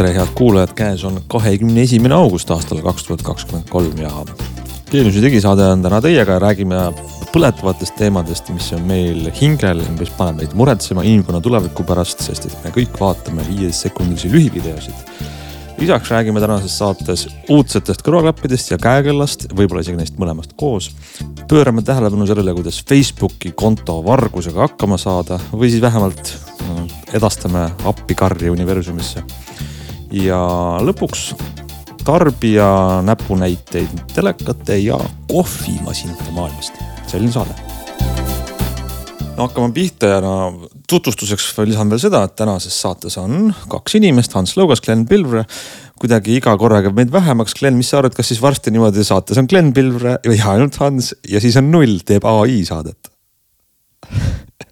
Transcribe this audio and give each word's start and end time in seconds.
tere, 0.00 0.14
head 0.16 0.30
kuulajad, 0.32 0.70
käes 0.72 1.02
on 1.04 1.18
kahekümne 1.28 1.82
esimene 1.84 2.14
august 2.16 2.48
aastal 2.54 2.78
kaks 2.80 3.04
tuhat 3.04 3.22
kakskümmend 3.24 3.66
kolm 3.68 3.98
ja 4.00 4.08
Geeniuse 4.88 5.20
digisaade 5.20 5.66
on 5.68 5.82
täna 5.84 5.98
teiega 6.00 6.38
ja 6.38 6.40
räägime 6.40 6.78
põletavatest 7.34 7.98
teemadest, 7.98 8.48
mis 8.54 8.70
on 8.72 8.86
meil 8.88 9.28
hingel, 9.36 9.82
mis 9.98 10.08
paneb 10.16 10.40
meid 10.40 10.54
muretsema 10.56 11.04
inimkonna 11.04 11.42
tuleviku 11.44 11.84
pärast, 11.84 12.24
sest 12.24 12.48
et 12.48 12.56
me 12.64 12.72
kõik 12.78 12.96
vaatame 12.96 13.44
viiesekundilisi 13.50 14.32
lühivideosid. 14.32 15.04
lisaks 15.82 16.10
räägime 16.10 16.40
tänases 16.40 16.78
saates 16.78 17.26
uudsetest 17.48 18.00
kõrvaklappidest 18.06 18.72
ja 18.72 18.78
käekellast, 18.80 19.50
võib-olla 19.52 19.84
isegi 19.84 20.00
neist 20.00 20.16
mõlemast 20.16 20.56
koos. 20.56 20.90
pöörame 21.48 21.82
tähelepanu 21.82 22.26
sellele, 22.26 22.54
kuidas 22.54 22.80
Facebooki 22.88 23.52
konto 23.52 24.00
vargusega 24.04 24.60
hakkama 24.64 24.96
saada 24.96 25.38
või 25.52 25.68
siis 25.68 25.82
vähemalt 25.82 26.32
edastame 27.12 27.68
appikarje 27.84 28.50
universumisse. 28.50 29.24
Ja 30.10 30.40
lõpuks 30.82 31.30
tarbija 32.04 33.00
näpunäiteid 33.06 34.14
telekate 34.14 34.78
ja 34.78 34.98
kohvimasinate 35.28 36.30
maailmast. 36.32 36.72
selline 37.06 37.32
saade. 37.32 37.54
no 39.36 39.46
hakkame 39.46 39.72
pihta 39.72 40.06
ja 40.06 40.20
no 40.20 40.68
tutvustuseks 40.90 41.52
lisan 41.64 41.90
veel 41.90 42.02
seda, 42.02 42.24
et 42.24 42.34
tänases 42.36 42.80
saates 42.82 43.18
on 43.18 43.54
kaks 43.68 43.94
inimest, 44.00 44.34
Hans 44.34 44.56
Lõugas, 44.58 44.82
Glen 44.84 45.06
Pilvre. 45.06 45.44
kuidagi 46.00 46.36
iga 46.40 46.56
korraga 46.56 46.88
jääb 46.88 46.96
meid 46.96 47.12
vähemaks. 47.12 47.54
Glen, 47.58 47.76
mis 47.76 47.90
sa 47.92 47.98
arvad, 47.98 48.14
kas 48.16 48.32
siis 48.32 48.40
varsti 48.42 48.72
niimoodi 48.72 49.04
saates 49.04 49.38
on 49.38 49.46
Glen 49.50 49.72
Pilvre 49.76 50.16
või 50.26 50.40
ainult 50.40 50.80
Hans 50.80 51.14
ja 51.28 51.40
siis 51.40 51.56
on 51.60 51.70
null, 51.70 52.00
teeb 52.06 52.24
ai 52.24 52.62
saadet 52.64 53.09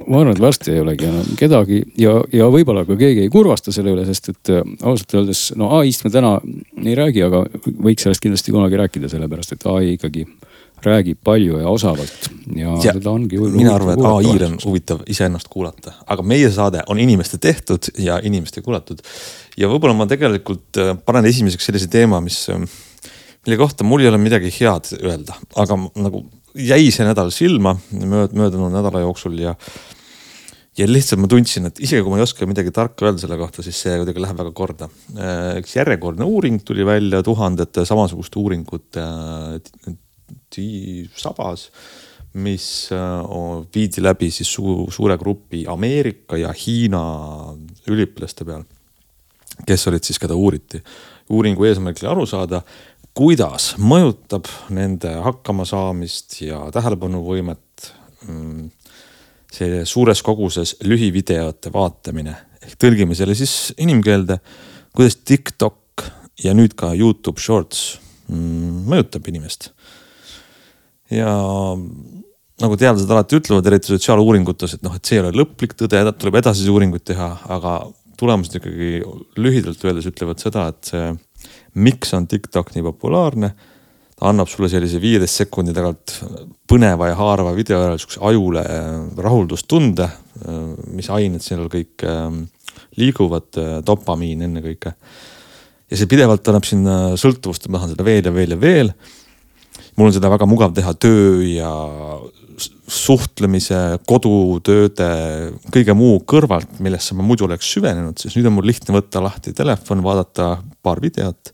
ma 0.07 0.21
arvan, 0.21 0.35
et 0.37 0.43
varsti 0.43 0.73
ei 0.75 0.83
olegi 0.83 1.09
enam 1.09 1.31
kedagi 1.39 1.81
ja, 1.99 2.19
ja 2.33 2.49
võib-olla 2.53 2.85
ka 2.87 2.97
keegi 2.99 3.25
ei 3.27 3.33
kurvasta 3.33 3.75
selle 3.75 3.95
üle, 3.97 4.05
sest 4.09 4.31
et 4.33 4.53
äh, 4.55 4.63
ausalt 4.83 5.15
öeldes 5.19 5.49
no 5.59 5.73
ai-st 5.79 6.07
me 6.07 6.13
täna 6.15 6.37
ei 6.85 6.95
räägi, 6.99 7.25
aga 7.27 7.45
võiks 7.67 8.07
sellest 8.07 8.23
kindlasti 8.25 8.55
kunagi 8.55 8.79
rääkida, 8.81 9.11
sellepärast 9.11 9.57
et 9.57 9.67
ai 9.71 9.97
ikkagi 9.97 10.27
räägib 10.85 11.19
palju 11.25 11.59
ja 11.59 11.69
osavalt 11.69 12.31
ja, 12.55 12.77
ja 12.85 12.95
seda 12.95 13.11
ongi. 13.11 13.41
mina 13.51 13.75
arvan, 13.75 13.99
et 13.99 14.07
ai-l 14.07 14.47
on 14.47 14.57
huvitav 14.65 15.03
iseennast 15.11 15.51
kuulata, 15.51 15.97
aga 16.07 16.23
meie 16.23 16.51
saade 16.55 16.85
on 16.87 17.01
inimeste 17.03 17.41
tehtud 17.43 17.91
ja 17.99 18.21
inimeste 18.23 18.63
kuulatud. 18.63 19.03
ja 19.59 19.71
võib-olla 19.71 19.97
ma 19.99 20.07
tegelikult 20.11 20.79
äh, 20.79 20.95
panen 21.05 21.27
esimeseks 21.27 21.71
sellise 21.71 21.91
teema, 21.91 22.23
mis, 22.23 22.45
äh, 22.55 22.63
mille 23.47 23.61
kohta 23.61 23.85
mul 23.85 24.07
ei 24.07 24.13
ole 24.13 24.23
midagi 24.23 24.53
head 24.61 24.95
öelda, 25.03 25.39
aga 25.57 25.83
nagu 25.99 26.27
jäi 26.59 26.91
see 26.95 27.07
nädal 27.07 27.31
silma 27.35 27.77
möödunud 27.93 28.73
nädala 28.73 29.03
jooksul 29.05 29.39
ja 29.43 29.55
ja 30.79 30.87
lihtsalt 30.87 31.23
ma 31.23 31.29
tundsin, 31.31 31.69
et 31.69 31.81
isegi 31.83 32.05
kui 32.05 32.13
ma 32.13 32.21
ei 32.21 32.25
oska 32.25 32.47
midagi 32.49 32.73
tarka 32.75 33.09
öelda 33.09 33.23
selle 33.23 33.39
kohta, 33.41 33.65
siis 33.67 33.79
see 33.83 33.97
kuidagi 33.99 34.23
läheb 34.23 34.39
väga 34.39 34.53
korda. 34.57 34.89
Äh, 35.17 35.59
üks 35.63 35.75
järjekordne 35.75 36.27
uuring 36.29 36.61
tuli 36.67 36.87
välja 36.87 37.23
tuhandete 37.27 37.85
samasuguste 37.89 38.39
uuringute 38.39 39.03
äh, 39.03 39.97
sabas, 41.19 41.69
mis 42.39 42.67
äh, 42.95 43.35
viidi 43.75 44.05
läbi 44.05 44.31
siis 44.35 44.51
su 44.55 44.87
suure 44.95 45.19
grupi 45.19 45.65
Ameerika 45.69 46.39
ja 46.39 46.53
Hiina 46.55 47.03
üliõpilaste 47.89 48.47
peal, 48.47 48.63
kes 49.67 49.89
olid 49.91 50.07
siis, 50.07 50.21
keda 50.23 50.39
uuriti. 50.39 50.83
uuringu 51.35 51.67
eesmärk 51.67 51.99
oli 52.03 52.11
aru 52.13 52.27
saada, 52.27 52.63
kuidas 53.19 53.73
mõjutab 53.83 54.47
nende 54.71 55.11
hakkamasaamist 55.25 56.39
ja 56.45 56.61
tähelepanuvõimet 56.73 57.89
mm, 58.29 58.69
see 59.53 59.83
suures 59.89 60.23
koguses 60.25 60.77
lühivideote 60.85 61.73
vaatamine 61.73 62.35
ehk 62.65 62.77
tõlgime 62.81 63.17
selle 63.17 63.37
siis 63.39 63.73
inimkeelde, 63.81 64.39
kuidas 64.97 65.19
TikTok 65.25 66.05
ja 66.45 66.55
nüüd 66.57 66.77
ka 66.79 66.93
Youtube 66.97 67.41
Shorts 67.41 67.99
mm, 68.29 68.85
mõjutab 68.91 69.29
inimest. 69.31 69.71
ja 71.11 71.31
nagu 72.59 72.77
teadlased 72.77 73.11
alati 73.11 73.39
ütlevad, 73.39 73.71
eriti 73.71 73.95
sotsiaaluuringutes, 73.95 74.77
et 74.77 74.85
noh, 74.85 74.97
et 74.99 75.07
see 75.07 75.17
ei 75.17 75.23
ole 75.23 75.33
lõplik 75.39 75.77
tõde, 75.79 76.03
tuleb 76.19 76.41
edasisi 76.43 76.73
uuringuid 76.73 77.07
teha, 77.07 77.31
aga 77.49 77.79
tulemused 78.19 78.59
ikkagi 78.59 78.99
lühidalt 79.39 79.85
öeldes 79.87 80.09
ütlevad 80.11 80.43
seda, 80.43 80.67
et 80.73 80.91
see, 80.91 81.13
miks 81.79 82.13
on 82.19 82.27
TikTok 82.29 82.75
nii 82.75 82.85
populaarne 82.91 83.53
ta 84.19 84.33
annab 84.33 84.51
sulle 84.51 84.69
sellise 84.71 84.99
viieteist 85.03 85.45
sekundi 85.45 85.73
tagant 85.75 86.17
põneva 86.69 87.11
ja 87.11 87.19
haarava 87.19 87.55
video 87.55 87.79
järel 87.85 88.01
sihukese 88.01 88.23
ajule 88.27 88.65
rahuldustunde, 89.23 90.09
mis 90.97 91.11
ained 91.15 91.45
seal 91.45 91.69
kõik 91.71 92.03
ähm, 92.07 92.43
liiguvad, 92.99 93.61
dopamiin 93.87 94.43
ennekõike. 94.49 94.95
ja 95.89 95.97
see 95.97 96.11
pidevalt 96.11 96.51
annab 96.51 96.67
sinna 96.67 96.97
sõltuvust, 97.21 97.69
ma 97.71 97.79
tahan 97.79 97.95
seda 97.95 98.07
veel 98.07 98.27
ja 98.27 98.35
veel 98.35 98.57
ja 98.57 98.61
veel. 98.61 98.93
mul 99.97 100.11
on 100.11 100.17
seda 100.17 100.31
väga 100.35 100.51
mugav 100.51 100.75
teha 100.75 100.95
töö 100.95 101.47
ja 101.47 101.71
suhtlemise, 102.89 104.01
kodutööde, 104.09 105.09
kõige 105.71 105.95
muu 105.95 106.19
kõrvalt, 106.27 106.81
millesse 106.83 107.15
ma 107.15 107.23
muidu 107.23 107.47
oleks 107.47 107.71
süvenenud, 107.71 108.19
siis 108.19 108.35
nüüd 108.35 108.49
on 108.51 108.57
mul 108.57 108.67
lihtne 108.67 108.97
võtta 108.97 109.23
lahti 109.23 109.55
telefon, 109.55 110.03
vaadata 110.03 110.57
paar 110.83 110.99
videot 111.05 111.53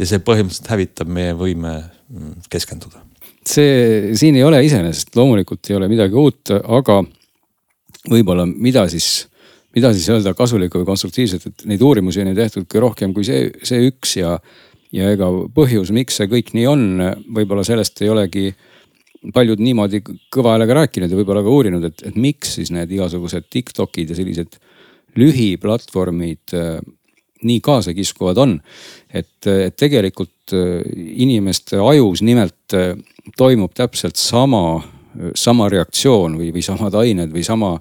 ja 0.00 0.08
see 0.08 0.22
põhimõtteliselt 0.24 0.70
hävitab 0.72 1.10
meie 1.12 1.34
võime 1.36 1.74
mm, 1.80 2.46
keskenduda. 2.52 3.02
see 3.46 4.14
siin 4.18 4.38
ei 4.38 4.44
ole 4.46 4.62
iseenesest 4.64 5.16
loomulikult 5.16 5.70
ei 5.70 5.76
ole 5.76 5.88
midagi 5.92 6.16
uut, 6.16 6.52
aga 6.60 7.00
võib-olla 8.10 8.46
mida 8.48 8.86
siis, 8.92 9.28
mida 9.76 9.92
siis 9.96 10.08
öelda 10.12 10.32
kasulikku 10.36 10.80
või 10.80 10.88
konstruktiivset, 10.88 11.46
et 11.46 11.68
neid 11.68 11.84
uurimusi 11.84 12.22
on 12.22 12.32
ju 12.32 12.38
tehtud 12.38 12.68
ka 12.70 12.82
rohkem 12.82 13.14
kui 13.16 13.26
see, 13.28 13.50
see 13.66 13.90
üks 13.90 14.16
ja, 14.20 14.36
ja 14.96 15.12
ega 15.14 15.28
põhjus, 15.56 15.92
miks 15.96 16.20
see 16.20 16.30
kõik 16.30 16.54
nii 16.56 16.66
on, 16.70 16.86
võib-olla 17.36 17.66
sellest 17.66 18.00
ei 18.04 18.12
olegi 18.12 18.50
paljud 19.34 19.60
niimoodi 19.60 20.00
kõva 20.32 20.54
häälega 20.54 20.78
rääkinud 20.78 21.12
ja 21.12 21.18
võib-olla 21.18 21.42
ka 21.44 21.52
uurinud, 21.52 21.84
et, 21.90 22.06
et 22.08 22.16
miks 22.16 22.56
siis 22.56 22.70
need 22.72 22.92
igasugused 22.96 23.50
Tiktokid 23.52 24.12
ja 24.12 24.16
sellised 24.16 24.56
lühiplatvormid 25.18 26.54
nii 27.42 27.60
kaasakiskuvad 27.64 28.38
on. 28.38 28.60
et, 29.14 29.46
et 29.46 29.76
tegelikult 29.76 30.54
äh, 30.54 30.82
inimeste 30.96 31.78
ajus 31.80 32.22
nimelt 32.22 32.74
äh, 32.74 32.96
toimub 33.36 33.74
täpselt 33.74 34.16
sama, 34.16 34.82
sama 35.34 35.68
reaktsioon 35.68 36.38
või, 36.38 36.50
või 36.54 36.62
samad 36.62 36.94
ained 36.94 37.32
või 37.34 37.44
sama, 37.44 37.76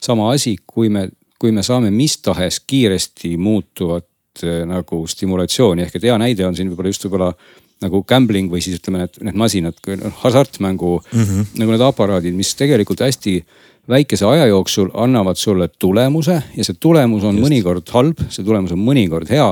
sama 0.00 0.30
asi, 0.32 0.56
kui 0.66 0.88
me, 0.88 1.08
kui 1.38 1.52
me 1.52 1.62
saame 1.62 1.90
mis 1.90 2.18
tahes 2.24 2.60
kiiresti 2.66 3.36
muutuvat 3.36 4.44
äh, 4.44 4.62
nagu 4.68 5.02
stimulatsiooni 5.06 5.86
ehk 5.86 5.98
et 5.98 6.08
hea 6.08 6.18
näide 6.20 6.46
on 6.46 6.56
siin 6.56 6.70
võib-olla 6.70 6.94
just 6.94 7.04
võib-olla 7.08 7.34
nagu 7.80 8.02
gambling 8.04 8.50
või 8.52 8.60
siis 8.64 8.76
ütleme, 8.76 9.04
need, 9.04 9.18
need 9.24 9.38
masinad, 9.40 9.78
hasartmängu 10.20 10.98
mm 11.00 11.22
-hmm. 11.22 11.46
nagu 11.62 11.72
need 11.72 11.84
aparaadid, 11.84 12.36
mis 12.36 12.52
tegelikult 12.54 13.00
hästi 13.00 13.40
väikese 13.90 14.26
aja 14.26 14.46
jooksul 14.46 14.90
annavad 14.94 15.38
sulle 15.38 15.68
tulemuse 15.78 16.36
ja 16.56 16.64
see 16.64 16.76
tulemus 16.80 17.24
on 17.24 17.38
Just. 17.38 17.46
mõnikord 17.46 17.92
halb, 17.94 18.20
see 18.32 18.44
tulemus 18.46 18.74
on 18.74 18.82
mõnikord 18.84 19.30
hea. 19.30 19.48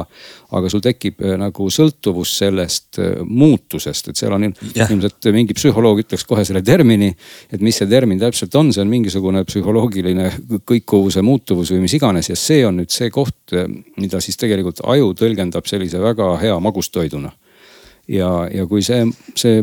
aga 0.49 0.71
sul 0.73 0.81
tekib 0.81 1.19
äh, 1.21 1.35
nagu 1.37 1.67
sõltuvus 1.73 2.31
sellest 2.41 3.01
äh, 3.03 3.19
muutusest, 3.21 4.09
et 4.09 4.21
seal 4.21 4.33
on 4.33 4.47
yeah. 4.49 4.89
ilmselt 4.89 5.29
mingi 5.35 5.57
psühholoog 5.59 6.01
ütleks 6.05 6.25
kohe 6.29 6.45
selle 6.49 6.63
termini. 6.63 7.11
et 7.53 7.61
mis 7.61 7.77
see 7.77 7.89
termin 7.91 8.21
täpselt 8.21 8.55
on, 8.57 8.73
see 8.73 8.83
on 8.85 8.89
mingisugune 8.89 9.45
psühholoogiline 9.49 10.31
kõikuvuse 10.69 11.23
muutuvus 11.23 11.75
või 11.75 11.85
mis 11.85 11.99
iganes 11.99 12.31
ja 12.31 12.39
see 12.39 12.65
on 12.67 12.81
nüüd 12.81 12.95
see 12.95 13.11
koht, 13.11 13.37
äh, 13.53 13.69
mida 13.99 14.23
siis 14.25 14.41
tegelikult 14.41 14.81
aju 14.85 15.13
tõlgendab 15.19 15.69
sellise 15.69 16.01
väga 16.03 16.37
hea 16.41 16.57
magustoiduna 16.63 17.35
ja, 18.09 18.31
ja 18.55 18.65
kui 18.71 18.83
see, 18.85 19.05
see 19.37 19.61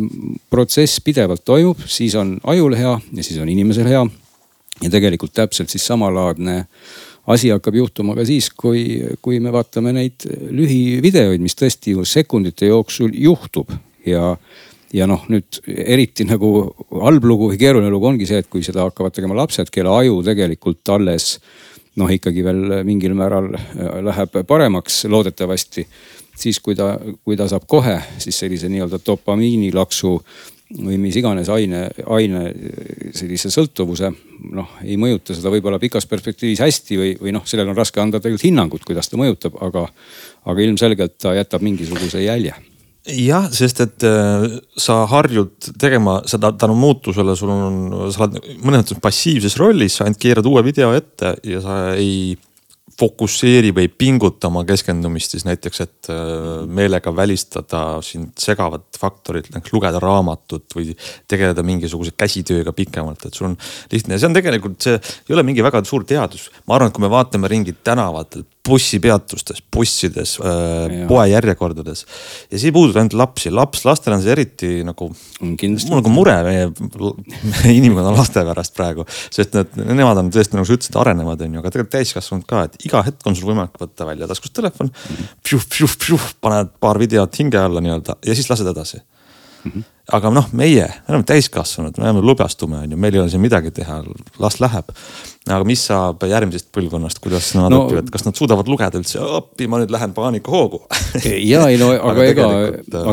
protsess 0.52 1.02
pidevalt 1.02 1.46
toimub, 1.46 1.82
siis 1.90 2.16
on 2.20 2.38
ajul 2.44 2.78
hea 2.78 2.94
ja 3.00 3.26
siis 3.26 3.42
on 3.42 3.50
inimesel 3.50 3.90
hea 3.90 4.06
ja 4.84 4.92
tegelikult 4.92 5.34
täpselt 5.34 5.72
siis 5.72 5.86
samalaadne 5.88 6.66
asi 7.32 7.50
hakkab 7.50 7.76
juhtuma 7.76 8.16
ka 8.16 8.26
siis, 8.28 8.52
kui, 8.54 9.02
kui 9.22 9.40
me 9.42 9.54
vaatame 9.54 9.94
neid 9.96 10.28
lühivideoid, 10.30 11.42
mis 11.42 11.58
tõesti 11.58 11.96
ju 11.96 12.06
sekundite 12.06 12.70
jooksul 12.70 13.16
juhtub 13.18 13.72
ja 14.06 14.36
ja 14.96 15.08
noh, 15.10 15.26
nüüd 15.28 15.60
eriti 15.68 16.24
nagu 16.28 16.50
halb 17.02 17.26
lugu 17.28 17.50
või 17.52 17.60
keeruline 17.60 17.90
lugu 17.92 18.08
ongi 18.08 18.28
see, 18.30 18.40
et 18.40 18.50
kui 18.52 18.64
seda 18.64 18.86
hakkavad 18.86 19.16
tegema 19.16 19.36
lapsed, 19.36 19.68
kelle 19.74 19.92
aju 19.92 20.22
tegelikult 20.24 20.94
alles 20.94 21.34
noh, 22.00 22.12
ikkagi 22.12 22.44
veel 22.46 22.78
mingil 22.88 23.16
määral 23.18 23.50
äh, 23.58 23.98
läheb 24.06 24.38
paremaks 24.48 25.04
loodetavasti. 25.12 25.88
siis 26.36 26.60
kui 26.60 26.76
ta, 26.76 26.98
kui 27.24 27.38
ta 27.38 27.48
saab 27.48 27.64
kohe 27.68 27.96
siis 28.20 28.40
sellise 28.40 28.70
nii-öelda 28.70 29.00
dopamiinilaksu 29.06 30.18
või 30.74 30.98
mis 30.98 31.16
iganes 31.20 31.50
aine, 31.54 31.86
aine 32.10 32.46
sellise 33.16 33.52
sõltuvuse, 33.54 34.10
noh 34.56 34.78
ei 34.84 34.98
mõjuta 34.98 35.36
seda 35.38 35.52
võib-olla 35.54 35.80
pikas 35.82 36.08
perspektiivis 36.10 36.64
hästi 36.64 36.98
või, 37.00 37.12
või 37.22 37.36
noh, 37.36 37.46
sellele 37.46 37.70
on 37.72 37.78
raske 37.78 38.02
anda 38.02 38.22
tegelikult 38.22 38.48
hinnangut, 38.48 38.86
kuidas 38.88 39.12
ta 39.12 39.20
mõjutab, 39.22 39.60
aga, 39.62 39.86
aga 40.50 40.66
ilmselgelt 40.66 41.20
ta 41.22 41.36
jätab 41.38 41.66
mingisuguse 41.66 42.24
jälje. 42.26 42.56
Jah, 43.06 43.46
sest 43.54 43.84
et 43.84 44.04
äh, 44.10 44.48
sa 44.82 45.04
harjud 45.12 45.70
tegema 45.78 46.18
seda 46.26 46.50
tänu 46.58 46.74
muutusele, 46.80 47.36
sul 47.38 47.52
on, 47.54 47.76
sa 48.10 48.26
oled 48.26 48.40
mõnes 48.66 48.82
mõttes 48.82 49.02
passiivses 49.04 49.60
rollis, 49.62 50.00
sa 50.00 50.08
ainult 50.08 50.24
keerad 50.24 50.50
uue 50.50 50.64
video 50.66 50.90
ette 50.98 51.36
ja 51.46 51.62
sa 51.62 51.78
ei 51.94 52.34
fokusseerib, 53.00 53.80
ei 53.82 53.90
pinguta 53.92 54.48
oma 54.48 54.64
keskendumist 54.68 55.36
siis 55.36 55.46
näiteks, 55.48 55.82
et 55.84 56.10
äh, 56.14 56.64
meelega 56.68 57.12
välistada 57.16 57.84
sind 58.06 58.34
segavad 58.40 58.88
faktorid, 59.00 59.50
lugeda 59.74 60.00
raamatut 60.00 60.78
või 60.78 60.96
tegeleda 61.28 61.64
mingisuguse 61.66 62.16
käsitööga 62.18 62.74
pikemalt, 62.76 63.28
et 63.28 63.36
sul 63.36 63.52
on 63.52 63.58
lihtne 63.92 64.16
ja 64.16 64.24
see 64.24 64.32
on 64.32 64.38
tegelikult, 64.38 64.80
see 64.82 64.96
ei 64.98 65.36
ole 65.36 65.44
mingi 65.48 65.66
väga 65.66 65.84
suur 65.88 66.08
teadus. 66.08 66.50
ma 66.68 66.78
arvan, 66.78 66.92
et 66.92 66.96
kui 66.96 67.04
me 67.04 67.12
vaatame 67.12 67.52
ringi 67.52 67.76
tänavatel, 67.84 68.48
bussipeatustes, 68.66 69.62
bussides 69.74 70.36
äh,, 70.42 71.06
poejärjekordades. 71.10 72.04
Ja 72.50 72.60
see 72.60 72.70
ei 72.72 72.76
puuduta 72.76 73.02
ainult 73.02 73.18
lapsi, 73.20 73.52
laps, 73.54 73.86
lastel 73.88 74.16
on 74.16 74.24
see 74.24 74.34
eriti 74.34 74.72
nagu. 74.88 75.10
mul 75.42 75.98
on 75.98 76.00
nagu 76.02 76.14
mure 76.14 76.36
meie, 76.48 76.70
meie 77.64 77.76
inimkonna 77.80 78.14
laste 78.16 78.44
pärast 78.48 78.76
praegu, 78.78 79.06
sest 79.34 79.58
need, 79.58 79.80
nemad 79.94 80.22
on 80.22 80.32
tõesti 80.34 80.58
nagu 80.58 80.68
sa 80.68 80.78
ütlesid, 80.78 81.00
arenevad 81.02 81.46
on 81.46 81.58
ju, 81.58 81.64
aga 81.64 81.74
tegelikult 81.74 81.96
täiskasvanud 81.98 82.48
ka, 82.50 82.66
et 82.70 82.88
iga 82.90 83.04
hetk 83.06 83.26
on 83.30 83.38
sul 83.38 83.52
võimalik 83.52 83.82
võtta 83.82 84.08
välja 84.10 84.30
taskust 84.32 84.56
telefon. 84.58 84.92
Mm.. 84.92 85.34
paned 86.42 86.74
paar 86.82 87.00
videot 87.02 87.42
hinge 87.42 87.60
alla 87.60 87.84
nii-öelda 87.84 88.20
ja 88.26 88.38
siis 88.38 88.50
lased 88.50 88.68
edasi 88.72 89.02
mm. 89.66 89.72
-hmm. 89.72 89.84
aga 90.18 90.30
noh, 90.30 90.50
meie, 90.54 90.88
me 90.88 91.14
oleme 91.14 91.28
täiskasvanud, 91.28 91.98
me 91.98 92.04
oleme 92.08 92.22
lubjastume 92.22 92.78
on 92.84 92.92
ju, 92.92 92.98
meil 92.98 93.16
ei 93.16 93.22
ole 93.22 93.30
siin 93.30 93.42
midagi 93.42 93.72
teha, 93.72 94.04
las 94.40 94.60
läheb. 94.60 94.92
aga 95.50 95.64
mis 95.64 95.86
saab 95.86 96.24
järgmisest 96.26 96.72
põlvkonnast, 96.74 97.20
kuidas 97.22 97.52
nad 97.56 97.70
no, 97.70 97.84
õpivad, 97.86 98.10
kas 98.14 98.26
nad 98.26 98.36
suudavad 98.36 98.68
lugeda 98.68 98.98
üldse, 98.98 99.20
appi, 99.38 99.68
ma 99.68 99.82
nüüd 99.82 99.92
lähen 99.94 100.14
paanikahoogu 100.14 100.82
ja 101.52 101.68
ei 101.70 101.78
no 101.78 101.92
aga, 101.94 102.12
aga 102.12 102.30
ega, 102.32 102.48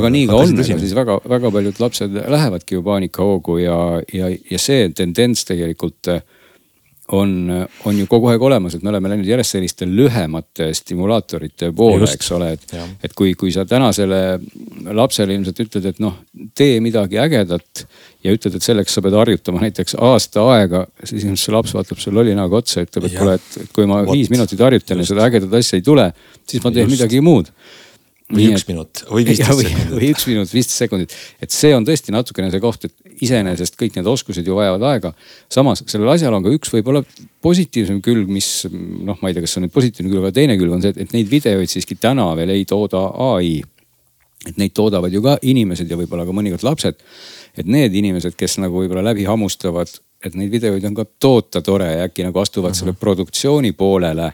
aga 0.00 0.12
nii 0.12 0.28
ka 0.31 0.37
on, 0.37 0.64
siis 0.64 0.94
väga, 0.96 1.19
väga 1.28 1.50
paljud 1.50 1.81
lapsed 1.81 2.22
lähevadki 2.37 2.78
ju 2.78 2.87
paanikahoogu 2.87 3.58
ja, 3.58 3.81
ja, 4.12 4.31
ja 4.50 4.58
see 4.58 4.88
tendents 4.96 5.44
tegelikult 5.49 6.08
äh, 6.08 6.25
on, 7.12 7.32
on 7.85 7.99
ju 7.99 8.06
kogu 8.11 8.31
aeg 8.32 8.43
olemas, 8.43 8.76
et 8.76 8.85
me 8.85 8.91
oleme 8.93 9.11
läinud 9.12 9.29
järjest 9.29 9.56
selliste 9.56 9.87
lühemate 9.88 10.70
stimulaatorite 10.76 11.69
poole, 11.76 12.09
eks 12.09 12.31
ole, 12.37 12.53
et. 12.56 12.75
et 13.05 13.14
kui, 13.19 13.35
kui 13.38 13.53
sa 13.55 13.67
tänasele 13.69 14.23
lapsele 14.97 15.37
ilmselt 15.37 15.61
ütled, 15.67 15.91
et 15.93 16.00
noh, 16.03 16.17
tee 16.59 16.81
midagi 16.85 17.20
ägedat 17.20 17.85
ja 18.25 18.32
ütled, 18.32 18.56
et 18.56 18.64
selleks 18.64 18.97
sa 18.97 19.05
pead 19.05 19.19
harjutama 19.19 19.64
näiteks 19.67 19.99
aasta 20.00 20.47
aega, 20.55 20.87
siis 21.05 21.26
ilmselt 21.26 21.44
see 21.44 21.56
laps 21.56 21.76
vaatab 21.76 22.00
sulle 22.00 22.20
lolli 22.20 22.37
näoga 22.38 22.62
otsa 22.62 22.81
ja 22.81 22.88
ütleb, 22.88 23.09
et 23.11 23.19
kuule, 23.19 23.38
et 23.38 23.76
kui 23.76 23.88
ma 23.91 24.03
What? 24.03 24.17
viis 24.17 24.32
minutit 24.32 24.64
harjutan 24.64 25.05
ja 25.05 25.09
seda 25.12 25.29
ägedat 25.29 25.61
asja 25.61 25.81
ei 25.81 25.87
tule, 25.87 26.11
siis 26.49 26.64
ma 26.64 26.73
teen 26.73 26.88
Just. 26.88 26.97
midagi 26.97 27.25
muud 27.25 27.53
või 28.32 28.47
Nii 28.47 28.56
üks 28.56 28.64
minut 28.69 29.03
või 29.11 29.26
viisteist 29.29 29.50
sekundit. 29.61 29.93
või 29.93 30.11
üks 30.14 30.26
minut, 30.31 30.53
viisteist 30.55 30.85
sekundit, 30.85 31.17
et 31.43 31.53
see 31.53 31.75
on 31.76 31.85
tõesti 31.85 32.14
natukene 32.14 32.49
see 32.53 32.62
koht, 32.62 32.87
et 32.88 33.12
iseenesest 33.22 33.76
kõik 33.78 33.96
need 33.98 34.08
oskused 34.10 34.46
ju 34.46 34.56
vajavad 34.56 34.84
aega. 34.90 35.12
samas 35.52 35.84
sellel 35.86 36.12
asjal 36.14 36.34
on 36.34 36.44
ka 36.44 36.52
üks 36.54 36.72
võib-olla 36.74 37.02
positiivsem 37.44 38.00
külg, 38.04 38.30
mis 38.30 38.66
noh, 38.70 39.19
ma 39.20 39.30
ei 39.30 39.36
tea, 39.36 39.44
kas 39.44 39.54
see 39.54 39.62
on 39.62 39.66
nüüd 39.69 39.74
positiivne 39.74 40.10
külg, 40.10 40.24
aga 40.24 40.34
teine 40.38 40.56
külg 40.60 40.76
on 40.76 40.84
see, 40.84 40.94
et 40.96 41.14
neid 41.14 41.30
videoid 41.30 41.70
siiski 41.70 41.98
täna 42.00 42.28
veel 42.38 42.54
ei 42.54 42.66
tooda 42.69 43.04
ai. 43.32 43.60
et 44.42 44.56
neid 44.58 44.72
toodavad 44.74 45.12
ju 45.14 45.22
ka 45.22 45.36
inimesed 45.42 45.90
ja 45.90 45.96
võib-olla 45.98 46.26
ka 46.26 46.34
mõnikord 46.34 46.66
lapsed. 46.66 47.02
et 47.56 47.66
need 47.66 47.94
inimesed, 47.94 48.34
kes 48.36 48.58
nagu 48.58 48.82
võib-olla 48.82 49.04
läbi 49.12 49.26
hammustavad, 49.28 49.90
et 50.25 50.34
neid 50.38 50.50
videoid 50.50 50.84
on 50.88 50.94
ka 50.94 51.04
toota 51.20 51.62
tore 51.62 51.90
ja 51.92 52.08
äkki 52.08 52.25
nagu 52.26 52.38
astuvad 52.38 52.70
uh 52.70 52.75
-huh. 52.75 52.78
selle 52.78 52.92
produktsiooni 52.92 53.72
poolele 53.72 54.32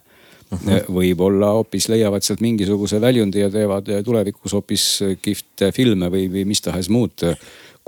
uh 0.53 0.59
-huh. 0.59 0.85
võib-olla 0.93 1.53
hoopis 1.59 1.89
leiavad 1.89 2.23
sealt 2.23 2.41
mingisuguse 2.41 3.01
väljundi 3.01 3.41
ja 3.41 3.51
teevad 3.51 3.89
tulevikus 4.05 4.53
hoopis 4.53 5.01
kihvte 5.23 5.73
filme 5.73 6.09
või, 6.09 6.29
või 6.33 6.45
mis 6.45 6.61
tahes 6.61 6.89
muud 6.89 7.13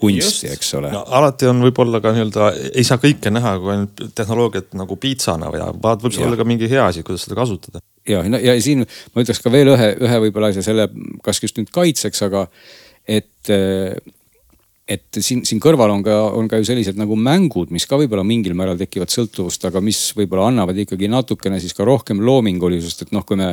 kunsti, 0.00 0.50
eks 0.54 0.74
ole 0.78 0.92
no,. 0.94 1.02
alati 1.20 1.48
on 1.50 1.62
võib-olla 1.64 2.00
ka 2.02 2.14
nii-öelda, 2.16 2.50
ei 2.74 2.84
saa 2.86 3.00
kõike 3.02 3.32
näha 3.32 3.56
kui 3.62 3.74
ainult 3.74 4.04
tehnoloogiat 4.16 4.76
nagu 4.80 4.98
piitsana 5.00 5.50
või 5.52 5.64
vaat 5.82 6.04
võib 6.04 6.16
see 6.16 6.26
olla 6.26 6.38
ka 6.40 6.46
mingi 6.48 6.70
hea 6.70 6.86
asi, 6.90 7.04
kuidas 7.06 7.26
seda 7.26 7.38
kasutada. 7.38 7.82
ja, 8.08 8.22
no 8.28 8.40
ja 8.40 8.56
siin 8.62 8.86
ma 8.86 9.24
ütleks 9.24 9.42
ka 9.44 9.52
veel 9.52 9.74
ühe, 9.74 9.90
ühe 10.00 10.22
võib-olla 10.26 10.52
asja 10.54 10.64
selle, 10.70 10.88
kas 11.24 11.42
just 11.42 11.60
nüüd 11.60 11.72
kaitseks, 11.74 12.24
aga 12.28 12.46
et 13.08 13.52
et 14.90 15.20
siin, 15.22 15.44
siin 15.46 15.60
kõrval 15.62 15.92
on 15.94 16.02
ka, 16.02 16.16
on 16.34 16.48
ka 16.50 16.58
ju 16.58 16.66
sellised 16.66 16.98
nagu 16.98 17.14
mängud, 17.18 17.70
mis 17.74 17.86
ka 17.86 17.98
võib-olla 18.00 18.24
mingil 18.26 18.56
määral 18.58 18.78
tekivad 18.80 19.12
sõltuvust, 19.12 19.62
aga 19.68 19.82
mis 19.84 20.00
võib-olla 20.18 20.48
annavad 20.50 20.78
ikkagi 20.82 21.10
natukene 21.10 21.60
siis 21.62 21.76
ka 21.78 21.86
rohkem 21.86 22.22
loomingulisust, 22.26 23.06
et 23.06 23.14
noh, 23.14 23.22
kui 23.26 23.38
me 23.38 23.52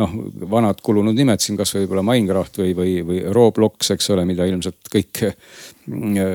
noh, 0.00 0.14
vanad 0.48 0.80
kulunud 0.84 1.16
nimed 1.16 1.42
siin 1.44 1.58
kasvõi 1.60 1.84
võib-olla 1.84 2.04
Minecraft 2.08 2.62
või, 2.62 2.72
või, 2.76 2.94
või 3.04 3.20
Roblox, 3.36 3.92
eks 3.92 4.08
ole, 4.14 4.24
mida 4.28 4.46
ilmselt 4.48 4.88
kõik 4.92 5.24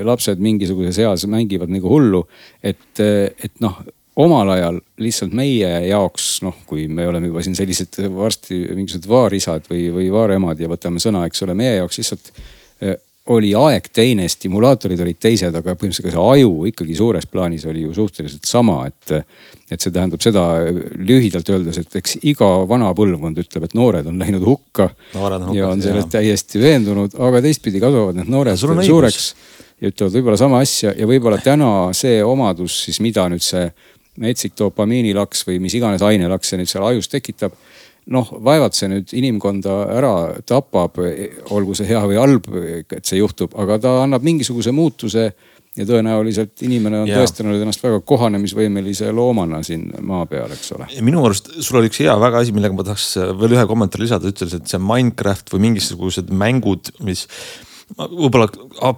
lapsed 0.07 0.41
mingisuguses 0.43 0.99
eas 1.03 1.25
mängivad 1.29 1.71
nagu 1.71 1.89
hullu. 1.91 2.23
et, 2.63 2.99
et 2.99 3.63
noh, 3.63 3.79
omal 4.17 4.49
ajal 4.55 4.79
lihtsalt 5.01 5.33
meie 5.37 5.69
jaoks, 5.87 6.29
noh, 6.45 6.55
kui 6.69 6.87
me 6.87 7.07
oleme 7.07 7.29
juba 7.29 7.43
siin 7.45 7.57
sellised 7.57 7.99
varsti 8.15 8.63
mingisugused 8.73 9.09
vaarisad 9.09 9.67
või, 9.69 9.87
või 9.93 10.07
vaaremad 10.13 10.59
ja 10.59 10.69
võtame 10.71 11.01
sõna, 11.03 11.25
eks 11.27 11.45
ole, 11.45 11.57
meie 11.57 11.77
jaoks 11.77 12.01
lihtsalt 12.01 12.31
oli 13.33 13.51
aeg 13.57 13.89
teine, 13.93 14.27
stimulaatorid 14.31 15.01
olid 15.03 15.19
teised, 15.19 15.55
aga 15.55 15.75
põhimõtteliselt 15.75 16.15
see 16.15 16.23
aju 16.31 16.51
ikkagi 16.69 16.95
suures 16.95 17.27
plaanis 17.31 17.65
oli 17.67 17.83
ju 17.85 17.93
suhteliselt 17.95 18.47
sama, 18.47 18.83
et. 18.87 19.23
et 19.67 19.83
see 19.83 19.91
tähendab 19.91 20.21
seda 20.23 20.41
lühidalt 20.95 21.49
öeldes, 21.51 21.81
et 21.81 21.95
eks 21.99 22.13
iga 22.29 22.47
vana 22.69 22.93
põlvkond 22.95 23.41
ütleb, 23.41 23.65
et 23.67 23.73
noored 23.75 24.07
on 24.07 24.21
läinud 24.21 24.45
hukka. 24.47 24.89
ja 25.53 25.67
on 25.67 25.83
selles 25.83 26.07
täiesti 26.11 26.61
veendunud, 26.61 27.17
aga 27.19 27.41
teistpidi 27.43 27.81
kasvavad 27.83 28.15
need 28.15 28.31
noored 28.31 28.55
suureks 28.57 29.33
ja 29.81 29.91
ütlevad 29.91 30.15
võib-olla 30.15 30.39
sama 30.39 30.61
asja 30.63 30.93
ja 30.97 31.07
võib-olla 31.09 31.37
täna 31.43 31.71
see 31.97 32.21
omadus 32.25 32.79
siis, 32.85 33.01
mida 33.03 33.27
nüüd 33.29 33.43
see 33.45 33.67
metsik 34.21 34.55
dopamiinilaks 34.57 35.43
või 35.47 35.59
mis 35.61 35.75
iganes 35.77 36.01
ainelaks 36.05 36.49
see 36.51 36.61
nüüd 36.61 36.71
seal 36.71 36.87
ajus 36.87 37.11
tekitab 37.11 37.53
noh, 38.13 38.29
vaevalt 38.43 38.77
see 38.77 38.89
nüüd 38.91 39.11
inimkonda 39.17 39.75
ära 39.97 40.13
tapab, 40.47 40.99
olgu 41.53 41.75
see 41.77 41.89
hea 41.89 42.01
või 42.07 42.19
halb, 42.21 42.49
et 42.79 43.03
see 43.05 43.19
juhtub, 43.19 43.55
aga 43.59 43.79
ta 43.83 43.93
annab 44.05 44.25
mingisuguse 44.25 44.73
muutuse 44.75 45.29
ja 45.77 45.85
tõenäoliselt 45.85 46.63
inimene 46.65 47.03
on 47.03 47.09
ja. 47.09 47.19
tõestanud 47.21 47.61
ennast 47.61 47.83
väga 47.83 47.99
kohanemisvõimelise 48.07 49.11
loomana 49.13 49.61
siin 49.65 49.91
maa 50.05 50.25
peal, 50.29 50.51
eks 50.55 50.73
ole. 50.77 50.89
minu 51.05 51.21
arust 51.27 51.51
sul 51.59 51.81
oli 51.81 51.91
üks 51.91 52.01
hea 52.01 52.15
väga 52.21 52.41
asi, 52.41 52.55
millega 52.55 52.77
ma 52.77 52.85
tahaks 52.87 53.11
veel 53.37 53.57
ühe 53.57 53.65
kommentaari 53.69 54.07
lisada, 54.07 54.31
ütlesid, 54.31 54.63
et 54.63 54.73
see 54.73 54.81
Minecraft 54.81 55.53
või 55.53 55.67
mingisugused 55.67 56.33
mängud, 56.33 56.93
mis 57.05 57.27
võib-olla 57.95 58.47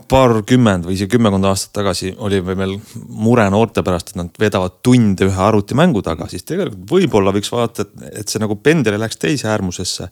paarkümmend 0.10 0.88
või 0.88 0.96
isegi 0.98 1.14
kümmekond 1.14 1.46
aastat 1.46 1.76
tagasi 1.78 2.14
oli 2.26 2.42
meil 2.42 2.76
mure 3.08 3.46
noorte 3.54 3.84
pärast, 3.86 4.12
et 4.12 4.20
nad 4.20 4.40
veedavad 4.42 4.80
tunde 4.86 5.28
ühe 5.30 5.42
arvutimängu 5.46 6.02
taga, 6.06 6.28
siis 6.32 6.48
tegelikult 6.48 6.88
võib-olla 6.90 7.34
võiks 7.36 7.52
vaadata, 7.54 7.86
et, 8.10 8.26
see 8.28 8.42
nagu 8.42 8.58
pendel 8.58 8.98
ei 8.98 9.04
läheks 9.04 9.22
teise 9.22 9.52
äärmusesse 9.52 10.10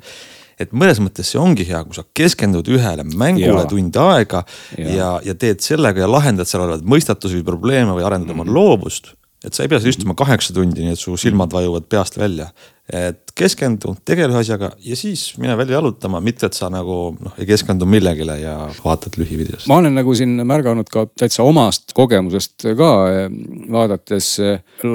et 0.62 0.72
mõnes 0.74 1.02
mõttes 1.02 1.30
see 1.32 1.42
ongi 1.42 1.68
hea, 1.68 1.84
kui 1.86 1.98
sa 1.98 2.06
keskendud 2.18 2.70
ühele 2.74 3.06
mängule 3.08 3.60
ja. 3.62 3.68
tund 3.70 3.98
aega 4.02 4.44
ja, 4.78 4.90
ja, 4.90 5.10
ja 5.26 5.38
teed 5.38 5.62
sellega 5.66 6.02
ja 6.02 6.10
lahendad 6.10 6.50
seal 6.50 6.66
olevaid 6.66 6.86
mõistatusi 6.86 7.40
või 7.40 7.48
probleeme 7.52 7.98
või 7.98 8.06
arendad 8.06 8.30
mm 8.30 8.34
-hmm. 8.34 8.42
oma 8.42 8.52
mhm. 8.52 8.56
loovust. 8.56 9.14
et 9.46 9.54
sa 9.54 9.64
ei 9.64 9.70
pea 9.70 9.80
seal 9.80 9.94
istuma 9.94 10.16
kaheksa 10.18 10.54
tundi, 10.54 10.82
nii 10.82 10.98
et 10.98 11.00
su 11.00 11.18
silmad 11.18 11.54
vajuvad 11.54 11.86
peast 11.90 12.18
välja 12.18 12.50
et 12.88 13.34
keskendu, 13.36 13.92
tegele 14.08 14.32
ühe 14.32 14.40
asjaga 14.40 14.70
ja 14.80 14.96
siis 14.96 15.34
mine 15.42 15.58
välja 15.60 15.76
jalutama, 15.76 16.22
mitte 16.24 16.48
et 16.48 16.56
sa 16.56 16.70
nagu 16.72 16.98
noh, 17.20 17.34
ei 17.36 17.48
keskendu 17.50 17.88
millegile 17.90 18.38
ja 18.40 18.54
vaatad 18.80 19.18
lühivideost. 19.20 19.68
ma 19.68 19.82
olen 19.82 19.98
nagu 20.00 20.16
siin 20.16 20.38
märganud 20.48 20.88
ka 20.92 21.04
täitsa 21.12 21.44
omast 21.44 21.92
kogemusest 21.98 22.70
ka 22.80 22.92
vaadates 23.76 24.30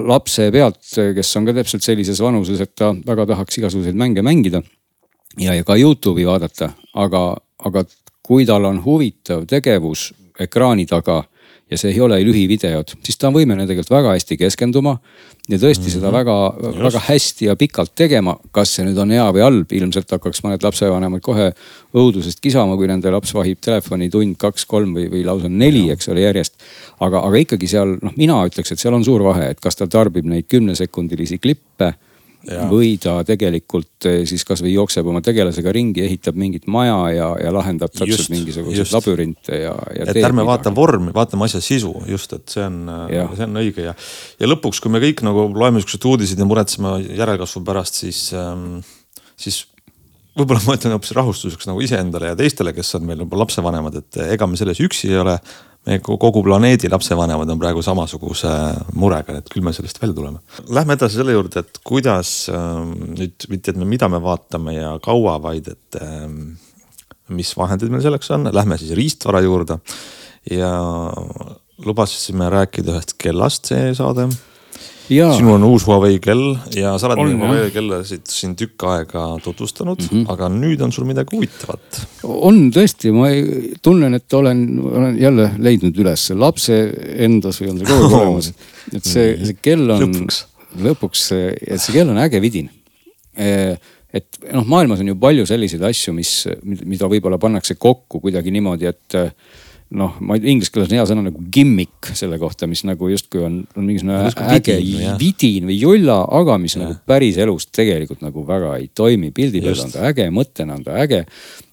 lapse 0.08 0.48
pealt, 0.54 0.80
kes 1.18 1.34
on 1.36 1.48
ka 1.48 1.56
täpselt 1.60 1.84
sellises 1.84 2.22
vanuses, 2.24 2.62
et 2.64 2.72
ta 2.74 2.94
väga 3.06 3.28
tahaks 3.34 3.60
igasuguseid 3.60 3.98
mänge 3.98 4.24
mängida. 4.24 4.62
ja, 5.38 5.54
ja 5.54 5.64
ka 5.64 5.76
Youtube'i 5.76 6.24
vaadata, 6.26 6.72
aga, 6.94 7.26
aga 7.68 7.84
kui 8.22 8.46
tal 8.48 8.64
on 8.64 8.80
huvitav 8.84 9.44
tegevus 9.50 10.12
ekraani 10.40 10.86
taga 10.88 11.22
ja 11.72 11.78
see 11.80 11.92
ei 11.94 12.00
ole 12.04 12.18
lühivideod, 12.24 12.94
siis 13.04 13.18
ta 13.18 13.30
on 13.30 13.36
võimeline 13.36 13.66
tegelikult 13.68 13.94
väga 13.94 14.16
hästi 14.16 14.38
keskenduma. 14.40 14.98
ja 15.48 15.58
tõesti 15.58 15.80
mm 15.80 15.86
-hmm. 15.88 15.94
seda 15.94 16.06
mhm. 16.06 16.16
väga, 16.16 16.82
väga 16.84 17.00
hästi 17.08 17.46
ja 17.46 17.56
pikalt 17.56 17.94
tegema. 17.94 18.36
kas 18.52 18.74
see 18.74 18.84
nüüd 18.86 18.98
on 18.98 19.10
hea 19.10 19.24
või 19.32 19.42
halb, 19.42 19.72
ilmselt 19.72 20.10
hakkaks 20.10 20.44
mõned 20.44 20.62
lapsevanemad 20.62 21.20
kohe 21.20 21.52
õudusest 21.94 22.40
kisama, 22.40 22.76
kui 22.76 22.86
nende 22.86 23.10
laps 23.10 23.34
vahib 23.34 23.58
telefoni 23.60 24.10
tund, 24.10 24.36
kaks, 24.36 24.64
kolm 24.66 24.94
või, 24.94 25.08
või 25.10 25.24
lausa 25.24 25.48
neli, 25.48 25.90
eks 25.90 26.08
ole, 26.08 26.20
järjest. 26.20 26.54
aga, 27.00 27.24
aga 27.26 27.36
ikkagi 27.36 27.66
seal 27.66 27.98
noh, 28.02 28.12
mina 28.16 28.44
ütleks, 28.46 28.72
et 28.72 28.78
seal 28.78 28.94
on 28.94 29.04
suur 29.04 29.22
vahe, 29.22 29.50
et 29.50 29.60
kas 29.60 29.76
ta 29.76 29.86
tarbib 29.86 30.24
neid 30.24 30.46
kümnesekundilisi 30.48 31.38
klippe 31.38 31.94
Ja. 32.42 32.64
või 32.66 32.96
ta 32.98 33.20
tegelikult 33.26 34.06
eh, 34.10 34.22
siis 34.26 34.42
kasvõi 34.46 34.72
jookseb 34.72 35.06
oma 35.06 35.20
tegelasega 35.22 35.70
ringi, 35.74 36.02
ehitab 36.02 36.38
mingit 36.38 36.64
maja 36.66 36.96
ja, 37.14 37.28
ja 37.38 37.52
lahendab 37.54 37.92
täpselt 37.94 38.32
mingisuguseid 38.34 38.90
labürinte 38.90 39.60
ja, 39.60 39.76
ja. 39.94 40.08
et 40.10 40.18
ärme 40.26 40.42
vaata 40.48 40.72
vormi, 40.74 41.14
vaatame 41.14 41.46
asja 41.46 41.62
sisu 41.62 41.92
just, 42.10 42.34
et 42.34 42.56
see 42.56 42.64
on, 42.66 42.80
see 43.36 43.46
on 43.46 43.62
õige 43.62 43.86
ja, 43.86 43.94
ja 44.42 44.50
lõpuks, 44.50 44.82
kui 44.82 44.90
me 44.90 45.02
kõik 45.04 45.22
nagu 45.26 45.46
loeme 45.54 45.84
siukseid 45.84 46.08
uudiseid 46.10 46.42
ja 46.42 46.48
muretseme 46.50 46.96
järelkasvu 47.14 47.62
pärast, 47.68 48.02
siis 48.02 48.24
ähm,, 48.34 48.80
siis 49.38 49.62
võib-olla 50.38 50.62
ma 50.66 50.76
ütlen 50.78 50.94
hoopis 50.96 51.12
rahustuseks 51.16 51.68
nagu 51.68 51.82
iseendale 51.84 52.32
ja 52.32 52.38
teistele, 52.38 52.72
kes 52.76 52.96
on 52.98 53.06
meil 53.08 53.22
juba 53.24 53.40
lapsevanemad, 53.42 53.98
et 54.00 54.20
ega 54.32 54.48
me 54.48 54.58
selles 54.60 54.80
üksi 54.82 55.12
ei 55.12 55.20
ole. 55.20 55.36
Me 55.86 55.98
kogu 56.04 56.42
planeedi 56.46 56.90
lapsevanemad 56.90 57.50
on 57.50 57.60
praegu 57.60 57.82
samasuguse 57.82 58.50
murega, 58.98 59.40
et 59.40 59.48
küll 59.50 59.64
me 59.66 59.72
sellest 59.74 59.98
välja 60.02 60.14
tuleme. 60.18 60.42
Lähme 60.70 60.96
edasi 60.98 61.18
selle 61.18 61.34
juurde, 61.34 61.64
et 61.64 61.80
kuidas 61.86 62.32
ähm, 62.52 62.92
nüüd 63.16 63.48
mitte, 63.50 63.74
et 63.74 63.80
me, 63.80 63.88
mida 63.88 64.08
me 64.12 64.22
vaatame 64.22 64.76
ja 64.76 64.92
kaua, 65.02 65.38
vaid 65.42 65.72
et 65.74 65.98
ähm, 66.02 66.54
mis 67.34 67.50
vahendid 67.58 67.90
meil 67.92 68.04
selleks 68.04 68.30
on, 68.36 68.50
lähme 68.54 68.78
siis 68.80 68.94
riistvara 68.98 69.42
juurde 69.42 69.78
ja 70.50 70.70
lubasime 71.82 72.48
rääkida 72.52 72.94
ühest 72.94 73.16
kellast 73.18 73.70
see 73.70 73.92
saade 73.98 74.28
sinul 75.08 75.56
on 75.56 75.64
uus 75.66 75.86
Huawei 75.86 76.18
kell 76.22 76.54
ja 76.76 76.92
sa 77.00 77.08
oled 77.08 77.22
on, 77.22 77.32
Huawei 77.40 77.70
kellasid 77.74 78.26
siin 78.30 78.54
tükk 78.58 78.84
aega 78.90 79.24
tutvustanud 79.44 80.02
mm, 80.02 80.10
-hmm. 80.10 80.32
aga 80.32 80.48
nüüd 80.52 80.82
on 80.84 80.92
sul 80.92 81.06
midagi 81.08 81.36
huvitavat. 81.36 82.02
on 82.22 82.70
tõesti, 82.74 83.12
ma 83.14 83.30
ei, 83.30 83.72
tunnen, 83.82 84.14
et 84.14 84.38
olen, 84.38 84.62
olen 84.92 85.18
jälle 85.20 85.50
leidnud 85.58 85.98
üles 86.04 86.28
lapse 86.36 86.78
endas 87.16 87.60
või 87.62 87.72
on 87.72 87.80
see 87.80 87.90
kogu 87.90 88.04
aeg 88.04 88.18
olemas. 88.20 88.52
et 88.92 89.04
see, 89.04 89.34
see 89.44 89.58
kell 89.62 89.90
on 89.90 90.06
lõpuks, 90.06 90.44
lõpuks, 90.88 91.26
et 91.66 91.80
see 91.80 91.96
kell 91.98 92.12
on 92.12 92.22
äge 92.22 92.40
vidin 92.42 92.70
e, 93.36 93.74
et 94.12 94.38
noh, 94.52 94.64
maailmas 94.68 95.00
on 95.00 95.08
ju 95.08 95.18
palju 95.18 95.48
selliseid 95.48 95.82
asju, 95.88 96.14
mis, 96.14 96.32
mida 96.62 97.08
võib-olla 97.08 97.40
pannakse 97.40 97.78
kokku 97.80 98.20
kuidagi 98.20 98.52
niimoodi, 98.54 98.90
et 98.90 99.20
noh, 99.96 100.16
ma 100.24 100.36
inglise 100.38 100.72
keeles 100.72 100.90
on 100.90 100.96
hea 100.96 101.06
sõna 101.08 101.24
nagu 101.26 101.42
gimmick 101.52 102.12
selle 102.16 102.38
kohta, 102.40 102.68
mis 102.70 102.84
nagu 102.88 103.08
justkui 103.12 103.42
on, 103.44 103.58
on 103.76 103.88
mingisugune 103.88 104.30
äge 104.54 104.78
vidin, 104.80 105.16
vidin 105.20 105.68
või 105.68 105.78
jolla, 105.80 106.22
aga 106.40 106.56
mis 106.62 106.76
ja. 106.76 106.84
nagu 106.84 106.96
päriselus 107.08 107.68
tegelikult 107.74 108.24
nagu 108.24 108.46
väga 108.48 108.76
ei 108.80 108.88
toimi. 108.94 109.32
pildi 109.34 109.62
peal 109.64 109.84
on 109.84 109.92
ta 109.92 110.06
äge, 110.10 110.28
mõttena 110.34 110.78
on 110.78 110.86
ta 110.86 110.96
äge. 111.02 111.24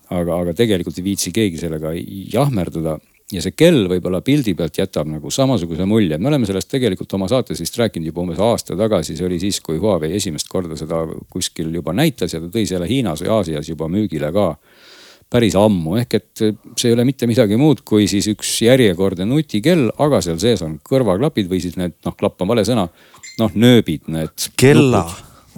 aga, 0.09 0.41
aga 0.41 0.55
tegelikult 0.57 0.97
ei 0.97 1.05
viitsi 1.05 1.31
keegi 1.31 1.61
sellega 1.61 1.93
jahmerdada 2.33 2.97
ja 3.29 3.43
see 3.45 3.53
kell 3.53 3.85
võib-olla 3.89 4.23
pildi 4.25 4.55
pealt 4.57 4.79
jätab 4.79 5.07
nagu 5.09 5.29
samasuguse 5.31 5.85
mulje. 5.85 6.17
me 6.17 6.31
oleme 6.31 6.47
sellest 6.49 6.69
tegelikult 6.71 7.13
oma 7.13 7.27
saates 7.29 7.61
vist 7.61 7.77
rääkinud 7.77 8.09
juba 8.09 8.23
umbes 8.23 8.39
aasta 8.41 8.77
tagasi, 8.77 9.15
see 9.17 9.27
oli 9.27 9.39
siis, 9.39 9.61
kui 9.61 9.77
Huawei 9.77 10.15
esimest 10.17 10.49
korda 10.49 10.77
seda 10.79 11.03
kuskil 11.29 11.69
juba 11.73 11.93
näitas 11.93 12.33
ja 12.33 12.41
ta 12.41 12.49
tõi 12.49 12.65
selle 12.69 12.89
Hiinas 12.89 13.21
või 13.23 13.33
Aasias 13.37 13.69
juba 13.69 13.89
müügile 13.91 14.33
ka 14.33 14.55
päris 15.29 15.55
ammu, 15.59 15.95
ehk 16.01 16.17
et 16.17 16.41
see 16.41 16.89
ei 16.89 16.95
ole 16.95 17.05
mitte 17.07 17.29
midagi 17.29 17.57
muud 17.59 17.83
kui 17.87 18.07
siis 18.09 18.27
üks 18.31 18.55
järjekordne 18.65 19.27
nutikell, 19.29 19.89
aga 20.01 20.21
seal 20.25 20.39
sees 20.41 20.63
on 20.65 20.79
kõrvaklapid 20.85 21.49
või 21.51 21.61
siis 21.63 21.77
need 21.79 21.95
noh, 22.05 22.15
klapp 22.17 22.41
on 22.41 22.49
vale 22.49 22.65
sõna, 22.67 22.87
noh 23.39 23.57
nööbid, 23.59 24.07
need. 24.09 24.49
kella, 24.59 25.03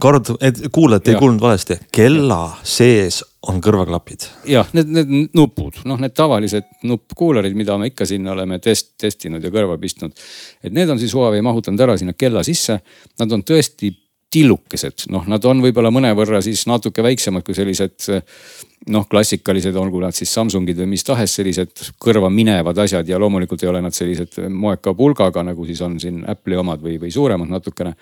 kord, 0.02 0.34
et 0.44 0.60
kuulajad 0.76 1.14
ei 1.14 1.20
kuulnud 1.22 1.44
valesti, 1.44 1.80
kella 1.96 2.44
sees 2.68 3.22
on 3.48 3.62
kõrvaklapid. 3.64 4.28
jah, 4.52 4.68
need, 4.76 4.92
need 4.92 5.40
nupud, 5.40 5.80
noh, 5.88 6.00
need 6.02 6.14
tavalised 6.18 6.68
nuppkuularid, 6.88 7.56
mida 7.58 7.78
me 7.80 7.90
ikka 7.94 8.06
sinna 8.10 8.36
oleme 8.36 8.60
test, 8.62 8.94
testinud 9.02 9.44
ja 9.44 9.54
kõrva 9.54 9.80
pistnud. 9.82 10.14
et 10.64 10.76
need 10.76 10.92
on 10.92 11.00
siis 11.00 11.16
Huawei 11.16 11.42
mahutanud 11.42 11.88
ära 11.88 11.98
sinna 11.98 12.14
kella 12.14 12.44
sisse. 12.44 12.82
Nad 13.20 13.32
on 13.32 13.44
tõesti 13.48 13.94
tillukesed, 14.32 15.08
noh, 15.12 15.26
nad 15.28 15.44
on 15.48 15.60
võib-olla 15.64 15.92
mõnevõrra 15.92 16.40
siis 16.44 16.64
natuke 16.70 17.04
väiksemad 17.04 17.44
kui 17.44 17.56
sellised 17.58 18.12
noh, 18.90 19.06
klassikalised, 19.10 19.76
olgu 19.78 20.00
nad 20.02 20.16
siis 20.16 20.32
Samsungid 20.34 20.80
või 20.82 20.96
mis 20.96 21.06
tahes 21.06 21.36
sellised 21.38 21.84
kõrva 22.02 22.32
minevad 22.34 22.80
asjad 22.82 23.06
ja 23.10 23.20
loomulikult 23.22 23.62
ei 23.62 23.70
ole 23.70 23.82
nad 23.86 23.94
sellised 23.94 24.40
moeka 24.50 24.96
pulgaga, 24.98 25.44
nagu 25.46 25.66
siis 25.68 25.84
on 25.86 26.00
siin 26.02 26.24
Apple'i 26.30 26.58
omad 26.58 26.82
või, 26.82 26.96
või 27.02 27.12
suuremad 27.14 27.52
natukene. 27.52 27.94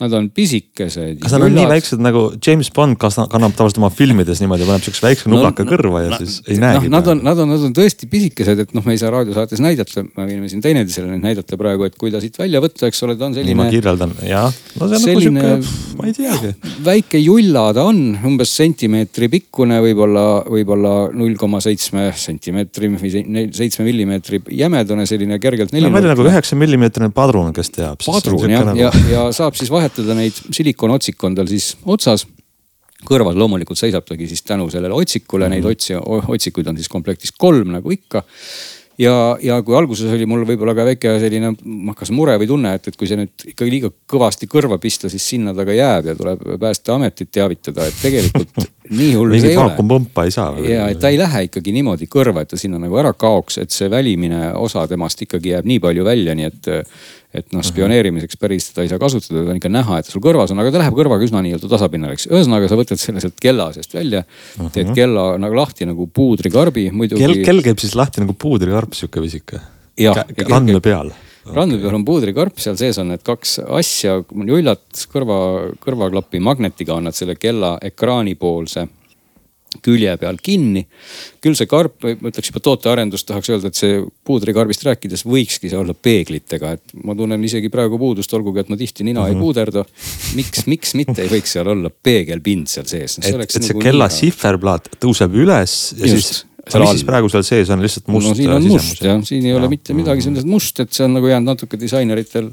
Nad 0.00 0.14
on 0.16 0.30
pisikesed. 0.32 1.18
kas 1.20 1.34
nad 1.34 1.44
on 1.48 1.56
nii 1.58 1.66
väiksed 1.68 2.00
nagu 2.00 2.22
James 2.38 2.70
Bond 2.72 2.96
kannab 3.00 3.56
tavaliselt 3.58 3.80
oma 3.82 3.90
filmides 3.92 4.40
niimoodi, 4.40 4.68
paneb 4.68 4.86
siukse 4.86 5.04
väikse 5.04 5.32
nublaka 5.32 5.66
no, 5.66 5.72
kõrva 5.72 6.04
ja 6.04 6.12
no, 6.14 6.20
siis 6.22 6.38
ei 6.46 6.62
näegi 6.62 6.86
no,. 6.86 6.94
Nad 7.00 7.10
on, 7.10 7.24
nad 7.26 7.42
on, 7.42 7.50
nad 7.50 7.66
on 7.66 7.74
tõesti 7.76 8.06
pisikesed, 8.10 8.62
et 8.64 8.72
noh, 8.76 8.86
me 8.86 8.94
ei 8.94 9.02
saa 9.02 9.10
raadiosaates 9.12 9.60
näidata, 9.64 10.06
me 10.06 10.28
võime 10.30 10.48
siin 10.52 10.62
teineteisele 10.62 11.10
neid 11.10 11.26
näidata 11.26 11.58
praegu, 11.60 11.88
et 11.90 11.98
kui 12.00 12.14
ta 12.14 12.22
siit 12.22 12.38
välja 12.38 12.62
võtta, 12.62 12.86
eks 12.88 13.02
ole, 13.06 13.18
ta 13.18 13.26
on 13.26 13.36
selline. 13.36 13.56
nii 13.56 13.60
ma 13.60 13.68
kirjeldan, 13.72 14.14
jah. 14.30 14.48
no 14.78 14.86
see 14.86 14.86
on 14.86 14.94
nagu 14.94 15.04
selline, 15.04 15.44
nagu 15.44 15.68
sihuke, 15.68 15.98
ma 15.98 16.08
ei 16.08 16.16
teagi. 16.16 16.54
väike 16.86 17.20
julla 17.20 17.66
ta 17.76 17.84
on, 17.90 18.02
umbes 18.30 18.54
sentimeetri 18.56 19.30
pikkune 19.32 19.82
võib-olla 19.84 20.19
võib-olla, 20.20 20.50
võib-olla 20.50 20.92
null 21.16 21.36
koma 21.40 21.60
seitsme 21.64 22.08
sentimeetri 22.16 22.90
või 22.92 23.12
seitsme 23.56 23.86
millimeetri 23.86 24.42
jämedane, 24.60 25.06
selline 25.08 25.38
kergelt 25.42 25.72
nelinurk. 25.74 25.96
välja 25.96 26.14
nagu 26.14 26.26
üheksa 26.30 26.58
millimeetrine 26.60 27.10
padrun, 27.14 27.52
kes 27.56 27.72
teab. 27.74 28.02
padrun 28.04 28.50
jah, 28.50 28.66
nagu... 28.70 28.80
ja, 28.80 28.90
ja 29.10 29.28
saab 29.36 29.58
siis 29.58 29.72
vahetada 29.72 30.16
neid, 30.18 30.36
silikoonotsik 30.56 31.22
on 31.28 31.38
tal 31.38 31.50
siis 31.50 31.72
otsas 31.84 32.26
kõrval 33.06 33.38
loomulikult 33.38 33.80
seisab 33.80 34.04
tagi 34.08 34.28
siis 34.28 34.42
tänu 34.44 34.68
sellele 34.72 34.94
otsikule 34.94 35.48
mm, 35.48 35.52
-hmm. 35.52 35.56
neid 35.56 35.70
otsi, 35.70 35.96
otsikuid 36.36 36.68
on 36.68 36.76
siis 36.76 36.90
komplektis 36.92 37.32
kolm 37.32 37.72
nagu 37.72 37.90
ikka 37.90 38.24
ja, 39.00 39.14
ja 39.42 39.60
kui 39.64 39.76
alguses 39.76 40.12
oli 40.12 40.26
mul 40.28 40.44
võib-olla 40.48 40.74
ka 40.76 40.84
väike 40.90 41.14
selline, 41.22 41.54
kas 41.96 42.12
mure 42.14 42.36
või 42.40 42.48
tunne, 42.50 42.74
et, 42.76 42.90
et 42.90 42.98
kui 42.98 43.08
see 43.08 43.18
nüüd 43.20 43.46
ikkagi 43.54 43.72
liiga 43.72 43.92
kõvasti 44.10 44.48
kõrva 44.50 44.80
pista, 44.82 45.08
siis 45.12 45.24
sinna 45.32 45.54
ta 45.56 45.64
ka 45.68 45.76
jääb 45.76 46.10
ja 46.12 46.16
tuleb 46.18 46.44
päästeametit 46.60 47.32
teavitada, 47.32 47.88
et 47.88 48.02
tegelikult 48.02 48.60
nii 48.90 49.14
hull 49.14 49.36
see 49.36 49.52
ei 49.52 49.56
ole. 49.56 49.70
vaakumpompa 49.70 50.24
ei 50.26 50.34
saa. 50.34 50.50
ja, 50.64 50.88
et 50.90 51.00
ta 51.02 51.12
ei 51.12 51.18
lähe 51.20 51.44
ikkagi 51.46 51.74
niimoodi 51.76 52.08
kõrva, 52.10 52.44
et 52.44 52.50
ta 52.52 52.58
sinna 52.60 52.80
nagu 52.82 52.98
ära 53.00 53.12
kaoks, 53.14 53.60
et 53.62 53.74
see 53.74 53.90
välimine 53.92 54.50
osa 54.58 54.86
temast 54.90 55.22
ikkagi 55.26 55.54
jääb 55.54 55.68
nii 55.70 55.80
palju 55.82 56.06
välja, 56.06 56.36
nii 56.38 56.50
et 56.50 56.70
et 57.30 57.52
noh, 57.54 57.62
spioneerimiseks 57.62 58.40
päris 58.42 58.64
seda 58.66 58.82
ei 58.82 58.90
saa 58.90 58.98
kasutada, 58.98 59.44
ta 59.46 59.52
on 59.52 59.60
ikka 59.60 59.70
näha, 59.70 60.00
et 60.02 60.08
sul 60.10 60.22
kõrvas 60.24 60.50
on, 60.50 60.58
aga 60.64 60.72
ta 60.74 60.80
läheb 60.82 60.96
kõrvaga 60.98 61.22
üsna 61.22 61.42
nii-öelda 61.46 61.70
tasapinnale, 61.70 62.16
eks. 62.18 62.26
ühesõnaga, 62.26 62.66
sa 62.66 62.78
võtad 62.80 62.98
selle 62.98 63.22
sealt 63.22 63.38
kella 63.38 63.68
seest 63.76 63.94
välja 63.94 64.24
teed 64.74 64.90
kella 64.98 65.36
nagu 65.38 65.54
lahti 65.54 65.86
nagu 65.86 66.08
puudrikarbi 66.10 66.88
muidugi. 66.90 67.22
kell, 67.22 67.42
kell 67.46 67.66
käib 67.70 67.82
siis 67.82 67.94
lahti 67.98 68.24
nagu 68.24 68.34
puudrikarp, 68.34 68.98
sihuke 68.98 69.22
pisike. 69.22 69.62
randme 70.50 70.82
peal 70.82 71.14
randme 71.48 71.80
peal 71.80 71.96
on 71.96 72.04
puudrikarp, 72.04 72.58
seal 72.60 72.78
sees 72.80 72.98
on 73.00 73.12
need 73.14 73.24
kaks 73.26 73.58
asja, 73.80 74.20
jullat 74.30 75.04
kõrva, 75.12 75.40
kõrvaklapi 75.82 76.42
magnetiga 76.44 76.96
on 76.98 77.08
nad 77.08 77.16
selle 77.16 77.38
kella 77.40 77.76
ekraanipoolse 77.90 78.88
külje 79.84 80.12
peal 80.18 80.38
kinni. 80.42 80.82
küll 81.40 81.54
see 81.56 81.68
karp, 81.70 82.02
ma 82.02 82.28
ütleks 82.28 82.50
juba 82.50 82.60
tootearendust 82.64 83.24
tahaks 83.28 83.48
öelda, 83.52 83.70
et 83.70 83.78
see 83.78 84.00
puudrikarbist 84.26 84.82
rääkides 84.84 85.22
võikski 85.24 85.70
see 85.70 85.78
olla 85.78 85.94
peeglitega, 85.94 86.74
et 86.76 86.94
ma 87.06 87.14
tunnen 87.16 87.44
isegi 87.46 87.70
praegu 87.72 88.00
puudust, 88.00 88.34
olgugi 88.36 88.64
et 88.64 88.72
ma 88.72 88.76
tihti 88.80 89.06
nina 89.06 89.22
mm 89.22 89.24
-hmm. 89.24 89.28
ei 89.28 89.34
mhm. 89.34 89.44
puuderda. 89.44 89.84
miks, 90.34 90.66
miks 90.66 90.94
mitte 90.98 91.22
ei 91.22 91.30
võiks 91.30 91.54
seal 91.54 91.70
olla 91.70 91.90
peegelpind 91.90 92.68
seal 92.68 92.86
sees 92.86 93.18
no,? 93.18 93.28
et, 93.28 93.40
et 93.42 93.50
see 93.50 93.70
nagu 93.70 93.80
kella 93.86 94.08
sihverplaat 94.08 94.90
tõuseb 95.00 95.38
üles 95.38 95.94
ja 95.96 96.06
Just. 96.06 96.34
siis 96.34 96.46
aga 96.66 96.82
mis 96.84 96.94
siis 96.98 97.06
praegu 97.08 97.30
seal 97.32 97.46
sees 97.46 97.72
on, 97.72 97.82
lihtsalt 97.84 98.08
must 98.12 98.30
no, 98.30 98.36
siin 98.38 98.54
on 98.54 98.68
must 98.70 99.04
jah, 99.04 99.20
siin 99.26 99.46
ei 99.48 99.54
ja. 99.54 99.60
ole 99.60 99.70
mitte 99.72 99.96
midagi 99.96 100.24
sellist 100.26 100.48
must, 100.48 100.80
et 100.84 100.92
see 100.96 101.06
on 101.06 101.16
nagu 101.18 101.30
jäänud 101.30 101.54
natuke 101.54 101.80
disaineritel 101.80 102.50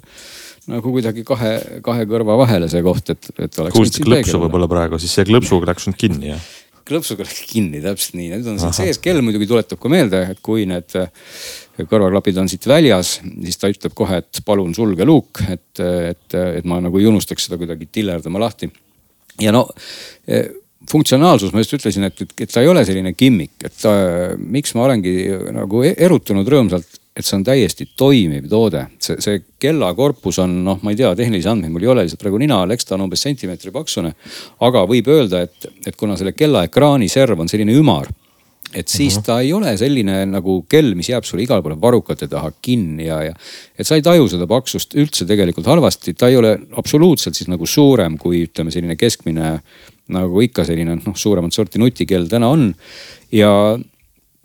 nagu 0.68 0.94
kuidagi 0.94 1.24
kahe, 1.28 1.52
kahe 1.84 2.06
kõrva 2.10 2.38
vahele 2.42 2.70
see 2.72 2.84
koht, 2.86 3.12
et, 3.14 3.30
et 3.38 3.60
oleks. 3.64 3.76
kuulsite 3.76 4.08
klõpsu 4.08 4.42
võib-olla 4.44 4.70
praegu, 4.72 5.00
siis 5.02 5.14
see 5.16 5.28
klõpsuga 5.28 5.72
läks 5.72 5.90
nüüd 5.90 6.00
kinni 6.02 6.34
jah? 6.34 6.48
klõpsuga 6.88 7.26
läks 7.26 7.42
kinni, 7.50 7.82
täpselt 7.84 8.16
nii, 8.16 8.30
nüüd 8.32 8.50
on 8.52 8.60
siin 8.62 8.76
sees, 8.76 9.00
kell 9.04 9.20
muidugi 9.26 9.48
tuletab 9.50 9.80
ka 9.82 9.92
meelde, 9.92 10.22
et 10.32 10.40
kui 10.44 10.64
need 10.70 10.96
äh, 11.00 11.10
kõrvaklapid 11.84 12.40
on 12.40 12.48
siit 12.52 12.68
väljas, 12.70 13.18
siis 13.44 13.60
ta 13.60 13.72
ütleb 13.72 13.96
kohe, 13.98 14.22
et 14.24 14.40
palun 14.48 14.72
sulge 14.76 15.08
luuk, 15.08 15.42
et, 15.52 15.82
et, 15.84 16.38
et 16.38 16.70
ma 16.70 16.80
nagu 16.84 17.02
ei 17.02 17.10
unustaks 17.10 17.50
seda 17.50 17.60
kuidagi 17.60 17.90
tillerdama 17.92 18.40
lahti. 18.46 18.72
ja 19.44 19.52
no 19.56 19.66
äh, 20.32 20.48
funktsionaalsus, 20.92 21.52
ma 21.54 21.64
just 21.64 21.76
ütlesin, 21.78 22.08
et, 22.08 22.22
et 22.40 22.52
ta 22.52 22.64
ei 22.64 22.72
ole 22.72 22.86
selline 22.88 23.14
gimmick, 23.18 23.58
et 23.66 23.76
ta, 23.82 23.92
miks 24.38 24.76
ma 24.78 24.88
olengi 24.88 25.18
nagu 25.56 25.84
e-, 25.84 25.96
erutunud 26.08 26.48
rõõmsalt 26.48 27.02
et 27.18 27.26
see 27.26 27.38
on 27.40 27.46
täiesti 27.46 27.88
toimiv 27.98 28.46
toode. 28.50 28.84
see, 29.02 29.18
see 29.24 29.42
kellakorpus 29.62 30.38
on 30.44 30.54
noh, 30.68 30.78
ma 30.86 30.94
ei 30.94 31.00
tea, 31.00 31.10
tehnilisi 31.18 31.50
andmeid 31.50 31.74
mul 31.74 31.88
ei 31.88 31.92
ole 31.94 32.06
lihtsalt 32.06 32.22
praegu 32.22 32.42
nina 32.42 32.62
all, 32.62 32.76
eks 32.76 32.86
ta 32.86 32.96
on 32.98 33.08
umbes 33.08 33.26
sentimeetri 33.26 33.74
paksune. 33.74 34.14
aga 34.68 34.86
võib 34.90 35.10
öelda, 35.14 35.42
et, 35.48 35.70
et 35.86 35.98
kuna 35.98 36.18
selle 36.20 36.36
kella 36.38 36.68
ekraani 36.68 37.10
serv 37.10 37.42
on 37.42 37.50
selline 37.50 37.74
ümar 37.78 38.12
et 38.76 38.88
siis 38.88 39.16
mhm. 39.16 39.22
-huh. 39.22 39.26
ta 39.26 39.40
ei 39.42 39.54
ole 39.54 39.78
selline 39.78 40.26
nagu 40.26 40.66
kell, 40.70 40.94
mis 40.96 41.10
jääb 41.10 41.24
sulle 41.24 41.44
igale 41.44 41.64
poole 41.64 41.82
varrukate 41.82 42.28
taha 42.28 42.52
kinni 42.62 43.06
ja, 43.06 43.22
ja. 43.24 43.34
et 43.80 43.88
sa 43.88 43.96
ei 43.96 44.02
taju 44.02 44.28
seda 44.28 44.48
paksust 44.48 44.96
üldse 44.96 45.26
tegelikult 45.26 45.66
halvasti, 45.66 46.14
ta 46.14 46.28
ei 46.28 46.36
ole 46.38 46.58
absoluutselt 46.78 47.36
siis 47.36 47.48
nagu 47.48 47.66
suurem 47.66 48.18
kui 48.18 48.44
ütleme, 48.50 48.72
selline 48.72 48.96
keskmine 48.96 49.62
nagu 50.14 50.42
ikka 50.44 50.66
selline 50.68 50.98
noh, 51.00 51.16
suuremat 51.18 51.56
sorti 51.56 51.82
nutikell 51.82 52.28
täna 52.32 52.50
on. 52.54 52.70
ja 53.34 53.52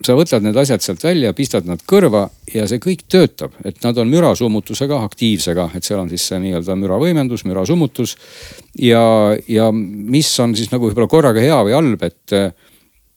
sa 0.03 0.15
võtad 0.17 0.43
need 0.43 0.57
asjad 0.59 0.83
sealt 0.83 1.03
välja, 1.05 1.31
pistad 1.35 1.67
nad 1.67 1.81
kõrva 1.87 2.25
ja 2.51 2.65
see 2.67 2.81
kõik 2.83 3.05
töötab, 3.11 3.53
et 3.63 3.79
nad 3.85 3.97
on 4.01 4.09
mürasummutusega, 4.11 4.99
aktiivsega, 5.07 5.69
et 5.77 5.87
seal 5.87 6.01
on 6.01 6.11
siis 6.11 6.25
see 6.27 6.41
nii-öelda 6.43 6.75
müravõimendus, 6.79 7.45
mürasummutus. 7.47 8.17
ja, 8.79 9.03
ja 9.47 9.69
mis 9.73 10.31
on 10.43 10.57
siis 10.59 10.73
nagu 10.73 10.89
võib-olla 10.89 11.11
korraga 11.11 11.43
hea 11.43 11.61
või 11.63 11.77
halb, 11.77 12.03
et, 12.03 12.35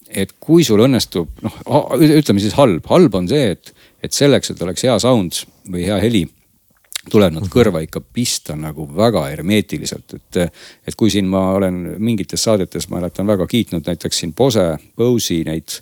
et 0.09 0.37
kui 0.39 0.65
sul 0.67 0.85
õnnestub 0.87 1.43
noh, 1.43 1.61
ütleme 1.99 2.43
siis 2.43 2.57
halb, 2.59 2.87
halb 2.93 3.19
on 3.19 3.29
see, 3.31 3.57
et, 3.57 3.75
et 4.05 4.15
selleks, 4.15 4.53
et 4.53 4.63
oleks 4.63 4.87
hea 4.87 4.99
sound 5.03 5.43
või 5.67 5.89
hea 5.89 5.99
heli 6.03 6.27
tuleb 7.11 7.37
nad 7.37 7.49
kõrva 7.51 7.83
ikka 7.85 8.01
pista 8.01 8.57
nagu 8.59 8.87
väga 8.97 9.27
hermeetiliselt, 9.31 10.17
et, 10.19 10.61
et 10.87 10.99
kui 10.99 11.11
siin 11.13 11.29
ma 11.31 11.49
olen 11.57 11.97
mingites 12.03 12.47
saadetes, 12.47 12.89
ma 12.91 13.01
mäletan 13.01 13.27
väga 13.29 13.47
kiitnud 13.51 13.87
näiteks 13.87 14.23
siin 14.23 14.35
Bose, 14.37 14.73
Bose'i 14.97 15.45
neid 15.47 15.81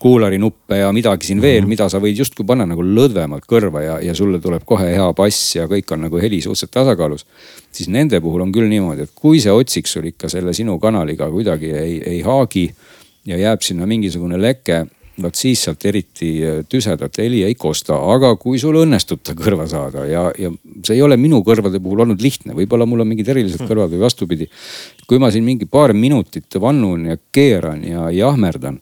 kuularinuppe 0.00 0.78
ja 0.80 0.92
midagi 0.96 1.28
siin 1.28 1.42
veel, 1.42 1.66
mida 1.68 1.84
sa 1.92 2.00
võid 2.00 2.16
justkui 2.22 2.46
panna 2.48 2.64
nagu 2.68 2.84
lõdvemalt 2.84 3.44
kõrva 3.48 3.82
ja, 3.84 3.98
ja 4.00 4.14
sulle 4.16 4.40
tuleb 4.40 4.64
kohe 4.68 4.86
hea 4.94 5.08
bass 5.16 5.56
ja 5.58 5.66
kõik 5.68 5.92
on 5.92 6.06
nagu 6.06 6.20
heli 6.22 6.38
suhteliselt 6.40 6.72
tasakaalus. 6.72 7.26
siis 7.72 7.90
nende 7.92 8.20
puhul 8.20 8.40
on 8.46 8.52
küll 8.52 8.68
niimoodi, 8.68 9.04
et 9.04 9.12
kui 9.14 9.42
see 9.44 9.52
otsik 9.52 9.86
sul 9.86 10.08
ikka 10.08 10.32
selle 10.32 10.54
sinu 10.56 10.78
kanaliga 10.80 11.28
kuidagi 11.30 11.72
ei, 11.76 12.00
ei 12.14 12.22
haagi 12.24 12.70
ja 13.28 13.36
jääb 13.36 13.60
sinna 13.60 13.86
mingisugune 13.86 14.40
leke 14.40 14.86
vot 15.22 15.36
siis 15.38 15.62
sealt 15.66 15.84
eriti 15.88 16.30
tüsedat 16.70 17.20
heli 17.22 17.42
ei 17.46 17.54
kosta, 17.58 17.98
aga 18.14 18.32
kui 18.40 18.58
sul 18.62 18.78
õnnestub 18.82 19.22
ta 19.26 19.34
kõrva 19.38 19.66
saada 19.70 20.04
ja, 20.08 20.26
ja 20.38 20.50
see 20.86 20.98
ei 20.98 21.04
ole 21.06 21.18
minu 21.20 21.42
kõrvade 21.46 21.80
puhul 21.82 22.04
olnud 22.06 22.22
lihtne, 22.22 22.56
võib-olla 22.58 22.88
mul 22.88 23.04
on 23.04 23.10
mingid 23.12 23.28
erilised 23.32 23.64
kõrvad 23.68 23.92
või 23.94 24.04
vastupidi. 24.04 24.50
kui 25.06 25.18
ma 25.22 25.30
siin 25.30 25.46
mingi 25.46 25.66
paar 25.70 25.92
minutit 25.92 26.60
vannun 26.60 27.10
ja 27.12 27.16
keeran 27.32 27.84
ja 27.84 28.10
jahmerdan, 28.14 28.80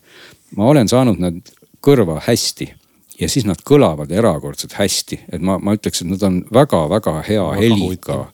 ma 0.57 0.68
olen 0.73 0.88
saanud 0.88 1.21
nad 1.23 1.40
kõrva 1.85 2.21
hästi 2.26 2.73
ja 3.21 3.28
siis 3.30 3.47
nad 3.49 3.61
kõlavad 3.66 4.12
erakordselt 4.14 4.76
hästi, 4.78 5.23
et 5.33 5.42
ma, 5.42 5.59
ma 5.59 5.75
ütleks, 5.76 6.02
et 6.02 6.11
nad 6.11 6.23
on 6.26 6.42
väga-väga 6.54 7.18
hea 7.26 7.47
heliga. 7.59 8.26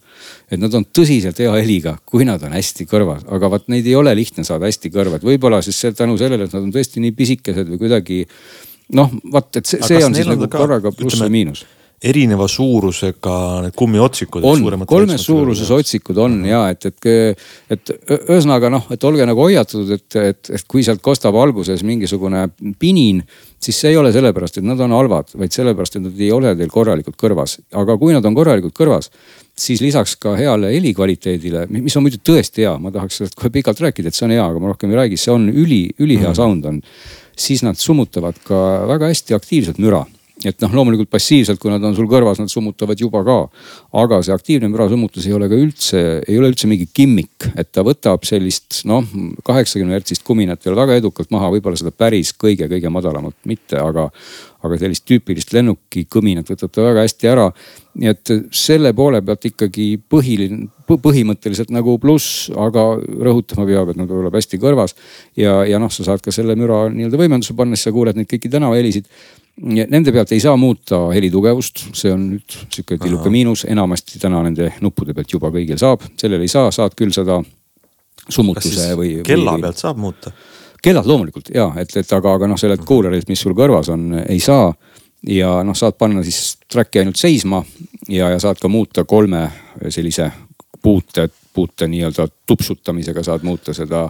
Et 0.55 0.63
nad 0.63 0.75
on 0.75 0.87
tõsiselt 0.87 1.39
hea 1.43 1.53
heliga, 1.59 1.97
kui 2.07 2.27
nad 2.29 2.43
on 2.47 2.55
hästi 2.57 2.87
kõrvas, 2.91 3.25
aga 3.35 3.51
vot 3.53 3.69
neid 3.73 3.87
ei 3.91 3.97
ole 3.99 4.15
lihtne 4.17 4.47
saada 4.47 4.69
hästi 4.71 4.93
kõrva, 4.95 5.19
et 5.19 5.27
võib-olla 5.27 5.61
siis 5.65 5.81
tänu 5.99 6.19
sellele, 6.21 6.49
et 6.49 6.57
nad 6.57 6.63
on 6.63 6.73
tõesti 6.75 7.03
nii 7.05 7.15
pisikesed 7.17 7.71
või 7.73 7.81
kuidagi 7.85 8.25
noh, 8.97 9.13
vot, 9.33 9.51
et 9.57 9.67
see, 9.69 9.83
see 9.85 10.05
on 10.05 10.17
siis 10.17 10.29
nagu 10.31 10.49
korraga 10.53 10.93
pluss 10.95 11.21
või 11.25 11.41
miinus 11.41 11.65
erineva 12.03 12.47
suurusega 12.51 13.37
need 13.65 13.77
kummiotsikud. 13.79 14.45
on, 14.45 14.85
kolmes 14.89 15.25
suuruses 15.25 15.71
otsikud 15.75 16.19
on 16.21 16.41
ja 16.49 16.67
et, 16.73 16.87
et, 16.91 17.47
et 17.73 17.93
ühesõnaga 18.17 18.71
noh, 18.73 18.89
et 18.93 19.07
olge 19.09 19.27
nagu 19.29 19.45
hoiatatud, 19.47 19.95
et, 19.97 20.19
et, 20.21 20.51
et 20.59 20.67
kui 20.69 20.85
sealt 20.85 21.03
kostab 21.05 21.37
alguses 21.41 21.85
mingisugune 21.87 22.47
pinin, 22.81 23.23
siis 23.65 23.79
see 23.81 23.95
ei 23.95 24.01
ole 24.01 24.13
sellepärast, 24.15 24.61
et 24.61 24.67
nad 24.67 24.81
on 24.85 24.93
halvad, 24.97 25.33
vaid 25.41 25.55
sellepärast, 25.55 25.99
et 25.99 26.07
nad 26.07 26.21
ei 26.21 26.31
ole 26.35 26.53
teil 26.59 26.73
korralikult 26.73 27.17
kõrvas. 27.21 27.59
aga 27.73 27.97
kui 28.01 28.17
nad 28.17 28.25
on 28.29 28.37
korralikult 28.37 28.77
kõrvas, 28.77 29.11
siis 29.57 29.81
lisaks 29.85 30.17
ka 30.21 30.35
heale 30.39 30.75
helikvaliteedile, 30.75 31.67
mis 31.73 31.97
on 31.97 32.05
muidu 32.05 32.21
tõesti 32.25 32.67
hea, 32.67 32.75
ma 32.83 32.93
tahaks 32.95 33.21
sellest 33.21 33.39
kohe 33.39 33.53
pikalt 33.55 33.81
rääkida, 33.81 34.11
et 34.11 34.19
see 34.19 34.27
on 34.29 34.35
hea, 34.35 34.45
aga 34.45 34.61
ma 34.61 34.73
rohkem 34.73 34.93
ei 34.93 35.05
räägi, 35.05 35.21
see 35.21 35.33
on 35.33 35.47
üli, 35.53 35.87
ülihea 35.99 36.33
mm. 36.33 36.41
sound 36.41 36.69
on. 36.69 36.83
siis 37.35 37.65
nad 37.67 37.75
summutavad 37.75 38.37
ka 38.47 38.59
väga 38.87 39.09
hästi 39.11 39.35
aktiivselt 39.35 39.81
müra 39.83 40.05
et 40.51 40.61
noh, 40.65 40.75
loomulikult 40.77 41.11
passiivselt, 41.13 41.61
kui 41.63 41.73
nad 41.73 41.83
on 41.85 41.97
sul 41.97 42.09
kõrvas, 42.11 42.41
nad 42.43 42.53
summutavad 42.53 43.01
juba 43.01 43.25
ka. 43.27 43.39
aga 44.05 44.21
see 44.23 44.35
aktiivne 44.35 44.69
mürasummutus 44.73 45.27
ei 45.29 45.37
ole 45.37 45.49
ka 45.49 45.59
üldse, 45.59 46.03
ei 46.29 46.39
ole 46.39 46.51
üldse 46.53 46.69
mingi 46.71 46.89
gimmick, 46.95 47.49
et 47.57 47.73
ta 47.73 47.85
võtab 47.87 48.27
sellist 48.29 48.83
noh, 48.89 49.07
kaheksakümne 49.47 49.97
hertsist 49.97 50.25
kuminat 50.27 50.67
ole 50.75 50.83
väga 50.83 50.99
edukalt 51.01 51.31
maha, 51.35 51.53
võib-olla 51.55 51.79
seda 51.79 51.93
päris 51.95 52.33
kõige-kõige 52.37 52.91
madalamat 52.93 53.37
mitte, 53.49 53.79
aga, 53.81 54.09
aga 54.65 54.79
sellist 54.81 55.07
tüüpilist 55.09 55.55
lennuki 55.55 56.05
kõminat 56.11 56.51
võtab 56.51 56.73
ta 56.75 56.85
väga 56.89 57.05
hästi 57.07 57.31
ära. 57.31 57.51
nii 57.95 58.11
et 58.11 58.33
selle 58.51 58.91
poole 58.93 59.21
pealt 59.23 59.45
ikkagi 59.47 60.01
põhiline, 60.11 60.67
põhimõtteliselt 60.89 61.71
nagu 61.71 61.95
pluss, 62.03 62.51
aga 62.51 62.97
rõhutama 62.99 63.67
peab, 63.69 63.93
et 63.93 64.01
nad 64.01 64.11
tuleb 64.11 64.35
hästi 64.35 64.59
kõrvas. 64.59 64.97
ja, 65.37 65.63
ja 65.65 65.79
noh, 65.79 65.93
sa 65.93 66.05
saad 66.05 66.25
ka 66.25 66.35
selle 66.35 66.57
müra 66.59 66.89
nii-öelda 66.91 67.21
võimenduse 67.21 67.55
panna, 67.57 67.77
siis 67.79 67.89
sa 67.89 67.95
kuuled 67.95 68.19
neid 68.19 68.31
kõiki 68.31 68.51
tänavahelisid 68.51 69.09
Nende 69.63 70.11
pealt 70.11 70.33
ei 70.35 70.41
saa 70.43 70.57
muuta 70.59 70.99
helitugevust, 71.15 71.85
see 71.95 72.11
on 72.11 72.25
nüüd 72.33 72.57
sihuke 72.75 72.97
tilluke 72.99 73.31
miinus, 73.31 73.63
enamasti 73.71 74.19
täna 74.19 74.41
nende 74.43 74.73
nuppude 74.83 75.15
pealt 75.15 75.31
juba 75.31 75.53
kõigil 75.55 75.79
saab, 75.79 76.03
sellel 76.19 76.43
ei 76.43 76.51
saa, 76.51 76.73
saad 76.75 76.97
küll 76.99 77.15
seda 77.15 77.39
summutuse 78.29 78.89
või. 78.99 79.13
kella 79.27 79.55
või, 79.55 79.63
pealt 79.69 79.85
saab 79.85 80.01
muuta? 80.03 80.35
kellad 80.85 81.07
loomulikult 81.09 81.49
ja 81.55 81.69
et, 81.81 81.95
et 81.97 82.11
aga, 82.13 82.35
aga 82.37 82.49
noh, 82.51 82.59
sellelt 82.61 82.83
kuularilt, 82.85 83.31
mis 83.31 83.41
sul 83.41 83.55
kõrvas 83.57 83.89
on, 83.95 84.11
ei 84.27 84.41
saa. 84.43 84.73
ja 85.31 85.57
noh, 85.65 85.77
saad 85.79 85.97
panna 86.03 86.25
siis 86.27 86.59
track'i 86.69 87.05
ainult 87.05 87.21
seisma 87.21 87.63
ja, 88.09 88.33
ja 88.35 88.43
saad 88.43 88.59
ka 88.61 88.69
muuta 88.69 89.07
kolme 89.09 89.47
sellise 89.89 90.33
puute, 90.83 91.29
puute 91.55 91.89
nii-öelda 91.91 92.27
tupsutamisega 92.49 93.23
saad 93.27 93.45
muuta 93.47 93.75
seda 93.77 94.09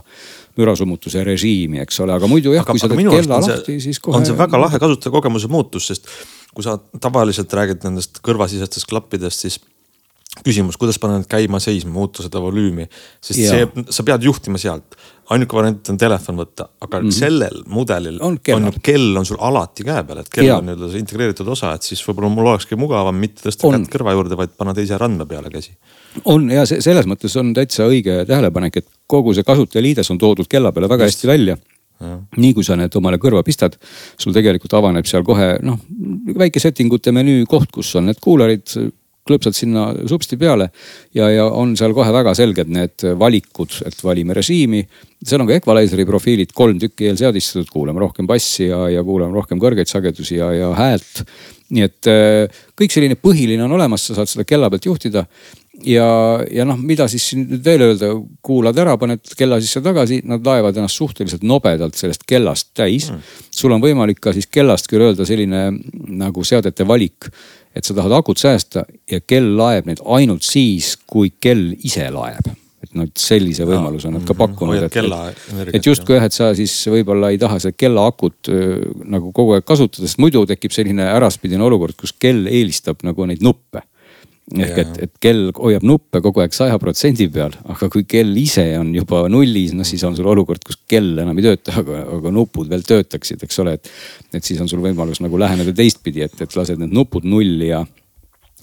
mürasummutuse 0.59 1.25
režiimi, 1.27 1.83
eks 1.85 2.01
ole, 2.05 2.17
aga 2.17 2.31
muidu 2.31 2.55
jah, 2.55 2.67
kui 2.67 2.81
sa 2.81 2.91
teed 2.91 3.11
kella 3.11 3.41
lahti, 3.43 3.79
siis 3.85 4.01
kohe. 4.03 4.19
on 4.19 4.27
see 4.29 4.39
väga 4.39 4.61
lahe 4.61 4.81
kasutajakogemuse 4.83 5.51
muutus, 5.53 5.91
sest 5.93 6.11
kui 6.55 6.67
sa 6.67 6.79
tavaliselt 7.03 7.53
räägid 7.53 7.87
nendest 7.87 8.23
kõrvasisestest 8.25 8.89
klappidest, 8.91 9.47
siis 9.47 9.61
küsimus, 10.43 10.79
kuidas 10.81 10.99
panna 10.99 11.21
need 11.21 11.29
käima, 11.31 11.61
seisma, 11.63 11.93
muuta 11.95 12.25
seda 12.25 12.41
volüümi, 12.43 12.87
sest 13.23 13.39
ja. 13.39 13.53
see, 13.55 13.85
sa 13.95 14.07
pead 14.07 14.25
juhtima 14.27 14.59
sealt. 14.59 14.97
ainuke 15.35 15.57
variant 15.57 15.89
on 15.89 15.99
telefon 16.01 16.37
võtta, 16.37 16.67
aga 16.85 16.99
mm 17.01 17.07
-hmm. 17.07 17.17
sellel 17.17 17.63
mudelil 17.71 18.19
on, 18.21 18.39
on 18.55 18.67
ju 18.67 18.73
kell 18.83 19.17
on 19.17 19.27
sul 19.27 19.39
alati 19.41 19.85
käe 19.85 20.03
peal, 20.05 20.19
et 20.21 20.29
kell 20.29 20.47
ja. 20.47 20.59
on 20.59 20.67
nii-öelda 20.67 20.91
see 20.91 21.05
integreeritud 21.05 21.49
osa, 21.49 21.73
et 21.75 21.83
siis 21.83 22.03
võib-olla 22.09 22.29
mul 22.35 22.51
olekski 22.53 22.77
mugavam 22.77 23.17
mitte 23.17 23.47
tõsta 23.47 23.71
kätt 23.71 23.93
kõrva 23.95 24.13
juurde, 24.13 24.37
vaid 24.37 24.57
panna 24.59 24.75
teise 24.75 24.99
randme 24.99 25.27
peale 25.27 25.51
käsi 25.51 25.73
on 26.25 26.49
ja 26.53 26.65
selles 26.67 27.07
mõttes 27.11 27.35
on 27.41 27.53
täitsa 27.57 27.89
õige 27.91 28.23
tähelepanek, 28.29 28.81
et 28.81 28.89
kogu 29.11 29.35
see 29.35 29.47
kasutajaliides 29.47 30.11
on 30.15 30.21
toodud 30.21 30.49
kella 30.51 30.73
peale 30.73 30.91
väga 30.91 31.09
Just. 31.09 31.19
hästi 31.19 31.33
välja. 31.33 31.57
Ja. 32.03 32.17
nii 32.37 32.51
kui 32.57 32.65
sa 32.67 32.75
need 32.77 32.93
omale 32.99 33.21
kõrva 33.23 33.45
pistad, 33.47 33.77
sul 34.19 34.35
tegelikult 34.35 34.73
avaneb 34.75 35.07
seal 35.07 35.23
kohe 35.25 35.53
noh, 35.63 35.79
väike 36.37 36.59
settingute 36.61 37.13
menüü 37.15 37.45
koht, 37.49 37.71
kus 37.73 37.93
on 38.01 38.09
need 38.11 38.19
kuularid, 38.21 38.67
klõpsad 39.25 39.57
sinna 39.57 39.87
supsti 40.11 40.37
peale 40.37 40.67
ja, 41.17 41.29
ja 41.31 41.47
on 41.47 41.77
seal 41.79 41.95
kohe 41.97 42.11
väga 42.13 42.35
selged 42.37 42.69
need 42.75 43.07
valikud, 43.17 43.79
et 43.87 44.03
valime 44.05 44.35
režiimi. 44.37 44.83
seal 45.25 45.41
on 45.41 45.49
ka 45.49 45.57
equalizer'i 45.57 46.05
profiilid 46.09 46.53
kolm 46.53 46.83
tükki 46.83 47.09
eelseadistatud, 47.13 47.71
kuulame 47.73 48.03
rohkem 48.03 48.27
bassi 48.29 48.67
ja, 48.67 48.83
ja 48.93 49.07
kuulame 49.07 49.33
rohkem 49.39 49.63
kõrgeid 49.63 49.89
sagedusi 49.89 50.43
ja, 50.43 50.51
ja 50.53 50.75
häält. 50.77 51.23
nii 51.71 51.87
et 51.87 52.11
kõik 52.77 52.93
selline 52.93 53.17
põhiline 53.17 53.65
on 53.65 53.79
olemas, 53.79 54.05
sa 54.11 54.19
saad 54.19 54.35
seda 54.35 54.45
kella 54.45 54.69
pealt 54.69 54.91
juhtida 54.91 55.25
ja, 55.83 56.07
ja 56.51 56.67
noh, 56.69 56.79
mida 56.81 57.07
siis 57.11 57.27
nüüd 57.39 57.65
veel 57.65 57.85
öelda, 57.89 58.11
kuulad 58.45 58.79
ära, 58.81 58.97
paned 59.01 59.35
kella 59.39 59.59
sisse 59.63 59.83
tagasi, 59.85 60.21
nad 60.29 60.45
laevad 60.47 60.79
ennast 60.79 61.01
suhteliselt 61.01 61.45
nobedalt 61.47 61.99
sellest 61.99 62.27
kellast 62.29 62.73
täis. 62.77 63.11
Mm.. 63.11 63.37
sul 63.51 63.75
on 63.75 63.83
võimalik 63.83 64.23
ka 64.23 64.35
siis 64.37 64.49
kellast 64.51 64.89
küll 64.91 65.05
öelda 65.05 65.27
selline 65.29 65.67
nagu 66.15 66.45
seadete 66.47 66.87
valik, 66.89 67.31
et 67.75 67.87
sa 67.87 67.97
tahad 67.97 68.15
akut 68.21 68.41
säästa 68.41 68.85
ja 69.11 69.21
kell 69.21 69.57
laeb 69.59 69.89
neid 69.91 70.03
ainult 70.05 70.47
siis, 70.47 70.95
kui 71.07 71.35
kell 71.41 71.73
ise 71.83 72.07
laeb. 72.15 72.53
Et 72.85 72.93
noh, 73.01 73.09
sellise 73.17 73.65
võimaluse 73.65 74.11
on 74.11 74.19
nad 74.19 74.27
ka 74.29 74.35
mhm. 74.35 74.41
pakkunud, 74.43 74.83
et, 74.85 74.97
et, 75.01 75.71
et 75.79 75.87
justkui 75.89 76.19
jah, 76.19 76.27
et 76.29 76.37
sa 76.37 76.51
siis 76.57 76.75
võib-olla 76.93 77.31
ei 77.33 77.41
taha 77.41 77.57
seda 77.63 77.73
kellaakut 77.81 78.53
nagu 79.09 79.33
kogu 79.33 79.57
aeg 79.57 79.65
kasutada, 79.67 80.05
sest 80.05 80.21
muidu 80.21 80.45
tekib 80.47 80.75
selline 80.77 81.09
äraspidine 81.15 81.65
olukord, 81.65 81.97
kus 81.97 82.13
kell 82.13 82.45
eelistab 82.45 83.01
nagu 83.09 83.27
neid 83.27 83.43
nuppe 83.43 83.83
ehk 84.53 84.79
et, 84.83 84.97
et 85.07 85.13
kell 85.23 85.49
hoiab 85.57 85.85
nuppe 85.89 86.21
kogu 86.25 86.43
aeg 86.45 86.53
saja 86.57 86.77
protsendi 86.81 87.31
peal, 87.33 87.55
aga 87.73 87.89
kui 87.93 88.05
kell 88.09 88.37
ise 88.37 88.67
on 88.79 88.93
juba 88.95 89.23
nullis, 89.33 89.73
noh 89.77 89.89
siis 89.89 90.05
on 90.05 90.17
sul 90.19 90.29
olukord, 90.31 90.61
kus 90.67 90.79
kell 90.91 91.17
enam 91.23 91.39
ei 91.41 91.47
tööta, 91.49 91.79
aga, 91.81 92.03
aga 92.19 92.33
nupud 92.35 92.69
veel 92.71 92.85
töötaksid, 92.87 93.45
eks 93.47 93.63
ole, 93.65 93.79
et. 93.79 93.93
et 94.37 94.45
siis 94.45 94.61
on 94.61 94.69
sul 94.69 94.83
võimalus 94.85 95.23
nagu 95.25 95.41
läheneda 95.41 95.73
teistpidi, 95.77 96.27
et, 96.27 96.37
et 96.45 96.57
lased 96.59 96.81
need 96.81 96.93
nupud 96.93 97.25
nulli 97.25 97.71
ja 97.71 97.85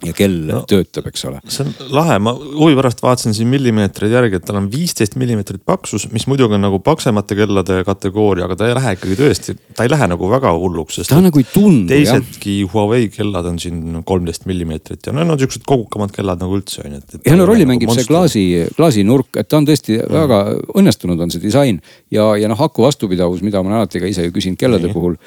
ja 0.05 0.13
kell 0.17 0.37
no, 0.49 0.61
töötab, 0.69 1.07
eks 1.11 1.25
ole. 1.29 1.39
see 1.51 1.65
on 1.65 1.91
lahe, 1.93 2.17
ma 2.23 2.33
huvi 2.33 2.75
pärast 2.77 3.03
vaatasin 3.03 3.35
siin 3.37 3.49
millimeetreid 3.51 4.13
järgi, 4.15 4.39
et 4.39 4.45
tal 4.47 4.57
on 4.61 4.69
viisteist 4.71 5.17
millimeetrit 5.21 5.61
paksus, 5.67 6.07
mis 6.13 6.25
muidugi 6.29 6.57
on 6.57 6.65
nagu 6.65 6.79
paksemate 6.83 7.37
kellade 7.37 7.81
kategooria, 7.87 8.47
aga 8.47 8.57
ta 8.57 8.69
ei 8.69 8.77
lähe 8.77 8.95
ikkagi 8.97 9.17
tõesti, 9.19 9.55
ta 9.77 9.85
ei 9.85 9.91
lähe 9.93 10.07
nagu 10.11 10.29
väga 10.31 10.53
hulluks, 10.57 11.01
sest. 11.01 11.13
ta 11.13 11.21
nagu 11.21 11.41
ei 11.41 11.47
tundu. 11.47 11.89
teisedki 11.91 12.57
jah. 12.61 12.71
Huawei 12.71 13.11
kellad 13.13 13.49
on 13.51 13.59
siin 13.61 14.01
kolmteist 14.07 14.47
millimeetrit 14.49 15.07
ja 15.07 15.15
need 15.15 15.35
on 15.35 15.41
siuksed 15.41 15.65
kogukamad 15.69 16.13
kellad 16.15 16.41
nagu 16.41 16.57
üldse 16.57 16.85
on 16.85 16.97
ju. 16.97 17.21
ja 17.27 17.37
no 17.37 17.45
rolli 17.49 17.67
mängib 17.69 17.91
nagu 17.91 17.99
see 17.99 18.09
klaasi, 18.09 18.45
klaasinurk, 18.77 19.35
et 19.37 19.51
ta 19.51 19.59
on 19.61 19.69
tõesti 19.69 19.99
mm. 19.99 20.17
väga 20.17 20.41
õnnestunud 20.81 21.21
on 21.21 21.33
see 21.33 21.43
disain 21.43 21.81
ja, 22.13 22.31
ja 22.39 22.49
noh, 22.51 22.59
aku 22.61 22.87
vastupidavus, 22.87 23.45
mida 23.45 23.61
ma 23.61 23.69
olen 23.69 23.83
alati 23.83 24.01
ka 24.01 24.09
ise 24.09 24.25
ju 24.25 24.33
küsinud 24.33 24.59
kellade 24.61 24.89
Nii. 24.89 24.97
puhul 24.97 25.17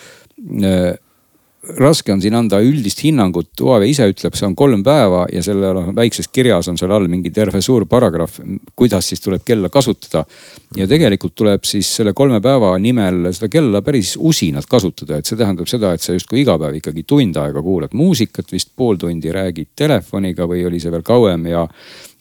raske 1.79 2.13
on 2.13 2.21
siin 2.23 2.35
anda 2.37 2.61
üldist 2.63 3.01
hinnangut, 3.05 3.51
Huawei 3.61 3.91
ise 3.93 4.07
ütleb, 4.11 4.37
see 4.37 4.47
on 4.47 4.55
kolm 4.59 4.83
päeva 4.85 5.25
ja 5.33 5.43
selle 5.45 5.73
noh, 5.77 5.91
väikses 5.97 6.29
kirjas 6.33 6.69
on 6.71 6.79
seal 6.81 6.93
all 6.95 7.09
mingi 7.11 7.33
terve 7.35 7.63
suur 7.65 7.87
paragrahv, 7.91 8.39
kuidas 8.77 9.09
siis 9.11 9.23
tuleb 9.25 9.45
kella 9.47 9.71
kasutada. 9.73 10.25
ja 10.77 10.87
tegelikult 10.91 11.35
tuleb 11.35 11.65
siis 11.65 11.89
selle 11.97 12.13
kolme 12.13 12.41
päeva 12.43 12.73
nimel 12.79 13.31
seda 13.33 13.49
kella 13.49 13.83
päris 13.83 14.17
usinalt 14.19 14.67
kasutada, 14.67 15.19
et 15.19 15.27
see 15.27 15.39
tähendab 15.39 15.69
seda, 15.71 15.93
et 15.95 16.03
sa 16.03 16.17
justkui 16.17 16.43
iga 16.43 16.59
päev 16.59 16.81
ikkagi 16.81 17.05
tund 17.07 17.37
aega 17.37 17.63
kuulad 17.63 17.95
muusikat, 17.95 18.51
vist 18.53 18.73
pool 18.77 18.99
tundi 18.99 19.33
räägid 19.33 19.75
telefoniga 19.77 20.49
või 20.51 20.67
oli 20.67 20.83
see 20.83 20.93
veel 20.93 21.07
kauem 21.07 21.47
ja 21.53 21.69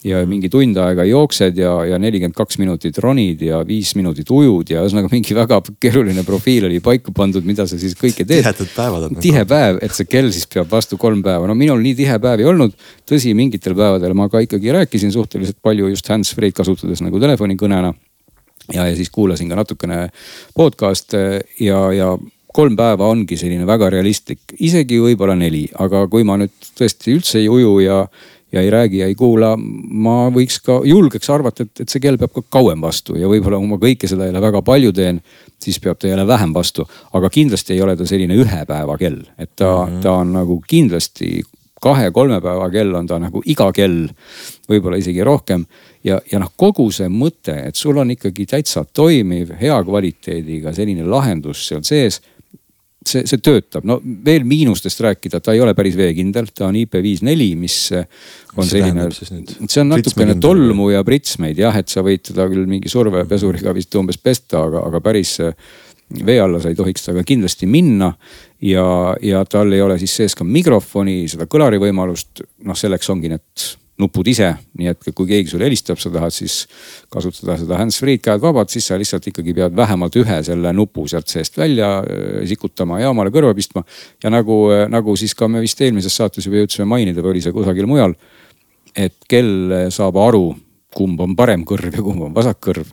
ja 0.04 0.20
mingi 0.28 0.50
tund 0.52 0.78
aega 0.84 1.06
jooksed 1.08 1.58
ja, 1.58 1.72
ja 1.88 2.00
nelikümmend 2.02 2.36
kaks 2.36 2.60
minutit 2.60 2.98
ronid 3.04 3.42
ja 3.44 3.62
viis 3.68 3.94
minutit 3.96 4.30
ujud 4.34 4.74
ja 4.74 4.84
ühesõnaga 4.84 5.12
mingi 5.12 5.36
väga 5.38 5.62
keeruline 5.82 6.26
profiil 6.28 6.68
oli 6.68 6.82
paika 6.84 7.14
pandud, 7.16 7.46
mida 7.48 7.66
sa 7.70 7.80
siis 7.80 7.96
kõike 8.00 8.26
teed. 8.26 8.44
tihedad 8.44 8.74
päevad 8.76 9.08
on. 9.08 9.22
Tihe 9.34 9.46
päev, 9.50 9.80
et 9.84 9.96
see 9.96 10.10
kell 10.10 10.30
siis 10.34 10.46
peab 10.52 10.70
vastu 10.72 10.98
kolm 11.02 11.24
päeva, 11.26 11.48
no 11.50 11.56
minul 11.58 11.82
nii 11.82 11.96
tihe 11.98 12.20
päev 12.22 12.44
ei 12.44 12.50
olnud. 12.50 12.76
tõsi, 13.10 13.34
mingitel 13.38 13.76
päevadel 13.78 14.14
ma 14.18 14.30
ka 14.30 14.44
ikkagi 14.46 14.74
rääkisin 14.76 15.14
suhteliselt 15.14 15.58
palju 15.62 15.90
just 15.90 16.10
hands-free'd 16.10 16.56
kasutades 16.58 17.02
nagu 17.02 17.20
telefonikõnena. 17.20 17.94
ja, 18.74 18.86
ja 18.88 18.96
siis 18.96 19.10
kuulasin 19.10 19.50
ka 19.50 19.58
natukene 19.60 20.08
podcast'e 20.56 21.42
ja, 21.60 21.82
ja 21.92 22.14
kolm 22.54 22.76
päeva 22.78 23.10
ongi 23.10 23.38
selline 23.40 23.66
väga 23.68 23.90
realistlik, 23.90 24.54
isegi 24.62 25.00
võib-olla 25.02 25.36
neli, 25.36 25.66
aga 25.82 26.06
kui 26.08 26.24
ma 26.28 26.38
nüüd 26.38 26.54
tõesti 26.78 27.16
üldse 27.16 27.42
ei 27.42 27.50
uju 27.50 27.80
ja 27.82 28.04
ja 28.54 28.62
ei 28.62 28.70
räägi 28.70 29.02
ja 29.02 29.08
ei 29.10 29.16
kuula, 29.18 29.56
ma 29.58 30.28
võiks 30.34 30.60
ka, 30.64 30.80
julgeks 30.86 31.30
arvata, 31.34 31.66
et, 31.66 31.84
et 31.84 31.90
see 31.90 32.04
kell 32.04 32.20
peab 32.22 32.34
ka 32.36 32.46
kauem 32.60 32.84
vastu 32.84 33.18
ja 33.18 33.30
võib-olla 33.32 33.60
kui 33.62 33.72
ma 33.72 33.80
kõike 33.82 34.10
seda 34.10 34.30
jälle 34.30 34.42
väga 34.44 34.62
palju 34.66 34.94
teen, 34.94 35.24
siis 35.64 35.80
peab 35.84 36.00
ta 36.00 36.12
jälle 36.12 36.28
vähem 36.28 36.54
vastu. 36.54 36.86
aga 37.14 37.30
kindlasti 37.34 37.74
ei 37.74 37.82
ole 37.82 37.98
ta 37.98 38.06
selline 38.06 38.38
ühe 38.38 38.66
päeva 38.70 38.98
kell, 38.98 39.24
et 39.38 39.56
ta 39.56 39.74
mm, 39.74 39.92
-hmm. 39.92 40.02
ta 40.06 40.14
on 40.22 40.34
nagu 40.34 40.62
kindlasti 40.68 41.42
kahe-kolme 41.84 42.42
päeva 42.42 42.70
kell 42.72 42.94
on 42.96 43.08
ta 43.08 43.20
nagu 43.20 43.42
iga 43.46 43.72
kell, 43.76 44.08
võib-olla 44.70 45.00
isegi 45.02 45.24
rohkem. 45.24 45.66
ja, 46.04 46.20
ja 46.32 46.40
noh, 46.40 46.52
kogu 46.56 46.90
see 46.92 47.10
mõte, 47.12 47.56
et 47.68 47.76
sul 47.76 47.98
on 47.98 48.12
ikkagi 48.12 48.46
täitsa 48.46 48.86
toimiv, 48.86 49.54
hea 49.60 49.84
kvaliteediga 49.84 50.74
selline 50.74 51.06
lahendus 51.08 51.68
seal 51.68 51.84
sees 51.84 52.22
see, 53.08 53.26
see 53.30 53.42
töötab, 53.44 53.86
no 53.88 54.00
veel 54.26 54.46
miinustest 54.48 55.02
rääkida, 55.06 55.42
ta 55.44 55.56
ei 55.56 55.62
ole 55.64 55.76
päris 55.78 55.98
veekindel, 56.00 56.50
ta 56.56 56.68
on 56.70 56.78
IP54, 56.80 57.60
mis 57.60 57.78
on 57.94 58.64
mis 58.64 58.74
selline, 58.74 59.08
see 59.14 59.82
on 59.84 59.92
natukene 59.94 60.38
tolmu 60.42 60.92
ja 60.94 61.04
pritsmeid 61.08 61.60
jah, 61.64 61.78
et 61.80 61.92
sa 61.92 62.06
võid 62.06 62.26
teda 62.30 62.48
küll 62.52 62.68
mingi 62.70 62.92
survepesuriga 62.92 63.74
vist 63.76 63.96
umbes 64.00 64.20
pesta, 64.22 64.66
aga, 64.68 64.86
aga 64.90 65.04
päris 65.04 65.38
vee 66.26 66.40
alla 66.40 66.60
sa 66.62 66.70
ei 66.70 66.78
tohiks 66.78 67.06
temaga 67.06 67.26
kindlasti 67.28 67.70
minna. 67.70 68.14
ja, 68.62 69.16
ja 69.22 69.46
tal 69.46 69.74
ei 69.74 69.82
ole 69.82 69.98
siis 70.00 70.16
sees 70.16 70.36
ka 70.36 70.46
mikrofoni, 70.48 71.24
seda 71.32 71.48
kõlari 71.50 71.82
võimalust, 71.82 72.44
noh 72.64 72.78
selleks 72.78 73.10
ongi 73.12 73.34
need 73.34 73.66
nupud 74.02 74.28
ise, 74.28 74.50
nii 74.80 74.90
et 74.90 75.10
kui 75.14 75.28
keegi 75.30 75.52
sulle 75.52 75.68
helistab, 75.68 76.00
sa 76.02 76.10
tahad 76.14 76.34
siis 76.34 76.64
kasutada 77.14 77.60
seda 77.62 77.78
hands-free'd, 77.78 78.24
käed 78.26 78.42
vabad, 78.42 78.72
siis 78.74 78.88
sa 78.90 78.98
lihtsalt 78.98 79.28
ikkagi 79.30 79.54
pead 79.58 79.76
vähemalt 79.78 80.18
ühe 80.18 80.40
selle 80.46 80.74
nupu 80.74 81.06
sealt 81.12 81.30
seest 81.30 81.58
välja 81.62 81.96
äh, 82.02 82.42
sikutama 82.50 83.02
ja 83.04 83.14
omale 83.14 83.34
kõrva 83.34 83.54
pistma. 83.58 83.86
ja 84.24 84.34
nagu, 84.34 84.66
äh, 84.74 84.88
nagu 84.90 85.18
siis 85.20 85.36
ka 85.38 85.48
me 85.48 85.62
vist 85.62 85.82
eelmises 85.82 86.16
saates 86.18 86.50
juba 86.50 86.64
jõudsime 86.64 86.90
mainida 86.90 87.22
või 87.22 87.36
oli 87.36 87.46
see 87.46 87.54
kusagil 87.54 87.90
mujal. 87.90 88.18
et 88.96 89.16
kell 89.30 89.90
saab 89.90 90.18
aru 90.22 90.54
kumb 90.96 91.20
on 91.24 91.36
parem 91.38 91.64
kõrv 91.68 91.98
ja 91.98 92.04
kumb 92.06 92.24
on 92.28 92.34
vasak 92.36 92.60
kõrv. 92.64 92.92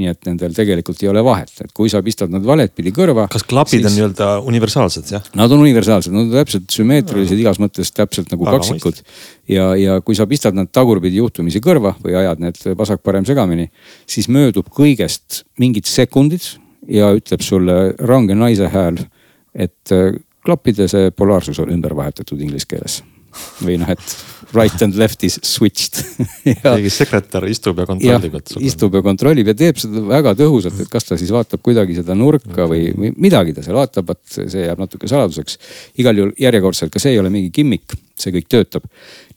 nii 0.00 0.08
et 0.08 0.28
nendel 0.28 0.54
tegelikult 0.56 1.02
ei 1.02 1.10
ole 1.10 1.22
vahet, 1.24 1.52
et 1.60 1.72
kui 1.76 1.90
sa 1.92 2.00
pistad 2.02 2.32
nad 2.32 2.44
valet 2.46 2.72
pidi 2.74 2.92
kõrva. 2.96 3.26
kas 3.32 3.44
klapid 3.44 3.80
siis... 3.80 3.88
on 3.90 3.96
nii-öelda 3.98 4.30
universaalsed 4.48 5.12
jah? 5.12 5.26
Nad 5.36 5.52
on 5.52 5.64
universaalsed, 5.66 6.14
nad 6.14 6.28
on 6.28 6.32
täpselt 6.38 6.70
sümmeetrilised 6.72 7.36
no. 7.36 7.42
igas 7.44 7.60
mõttes 7.62 7.92
täpselt 7.96 8.32
nagu 8.32 8.48
Väga 8.48 8.58
kaksikud. 8.58 9.02
ja, 9.50 9.70
ja 9.76 10.00
kui 10.00 10.18
sa 10.18 10.26
pistad 10.30 10.56
nad 10.56 10.72
tagurpidi 10.72 11.20
juhtumisi 11.20 11.62
kõrva 11.64 11.94
või 12.04 12.16
ajad 12.22 12.42
need 12.46 12.64
vasak-parem 12.78 13.28
segamini, 13.28 13.70
siis 14.08 14.30
möödub 14.32 14.72
kõigest 14.74 15.44
mingid 15.60 15.90
sekundid 15.90 16.52
ja 16.88 17.12
ütleb 17.16 17.44
sulle 17.44 17.78
range 17.98 18.34
naise 18.34 18.70
hääl, 18.72 19.04
et 19.54 19.94
äh, 19.94 20.12
klappide 20.44 20.88
see 20.88 21.10
polaarsus 21.12 21.60
on 21.60 21.72
ümber 21.74 21.96
vahetatud 21.98 22.40
inglise 22.40 22.68
keeles 22.70 23.02
või 23.64 23.78
noh, 23.80 23.90
et 23.92 24.16
right 24.52 24.82
and 24.82 24.96
left 24.98 25.22
is 25.24 25.38
switched 25.46 26.00
keegi 26.64 26.90
sekretär 26.92 27.46
istub 27.50 27.78
ja 27.78 27.86
kontrollib, 27.88 28.36
et. 28.40 28.54
istub 28.66 28.96
ja 28.98 29.02
kontrollib 29.04 29.50
ja 29.52 29.54
teeb 29.56 29.78
seda 29.80 30.02
väga 30.08 30.34
tõhusalt, 30.38 30.80
et 30.82 30.90
kas 30.90 31.06
ta 31.06 31.18
siis 31.20 31.30
vaatab 31.34 31.62
kuidagi 31.64 31.98
seda 32.00 32.16
nurka 32.18 32.66
või, 32.70 32.90
või 32.96 33.12
midagi 33.20 33.54
ta 33.56 33.64
seal 33.64 33.78
vaatab, 33.78 34.10
vot 34.10 34.22
see 34.34 34.66
jääb 34.66 34.82
natuke 34.82 35.10
saladuseks. 35.10 35.58
igal 36.02 36.18
juhul 36.18 36.34
järjekordselt 36.40 36.92
ka 36.92 37.02
see 37.02 37.14
ei 37.14 37.22
ole 37.22 37.32
mingi 37.32 37.52
gimmick, 37.54 37.94
see 38.18 38.34
kõik 38.34 38.50
töötab. 38.50 38.88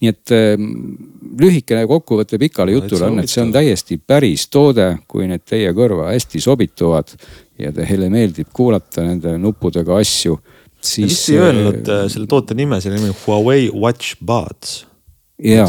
nii 0.02 0.14
et 0.14 0.36
äh, 0.36 0.56
lühikene 1.40 1.86
kokkuvõte 1.90 2.40
pikale 2.42 2.76
jutule 2.76 3.12
on, 3.12 3.24
et 3.24 3.32
see 3.32 3.44
on 3.44 3.54
täiesti 3.54 4.00
päris 4.02 4.48
toode, 4.50 4.90
kui 5.08 5.28
need 5.30 5.46
teie 5.46 5.72
kõrva 5.78 6.12
hästi 6.12 6.42
sobituvad 6.42 7.14
ja 7.62 7.72
teile 7.76 8.10
meeldib 8.10 8.50
kuulata 8.54 9.06
nende 9.06 9.38
nuppudega 9.38 10.02
asju 10.02 10.40
siis. 10.84 11.10
vist 11.12 11.32
ei 11.34 11.42
öelnud 11.42 11.90
äh, 11.90 12.06
selle 12.12 12.30
toote 12.30 12.58
nime, 12.58 12.80
selle 12.84 13.00
nimi 13.00 13.14
on 13.14 13.20
Huawei 13.26 13.70
Watch 13.74 14.18
Buds. 14.24 14.84
ja, 15.44 15.68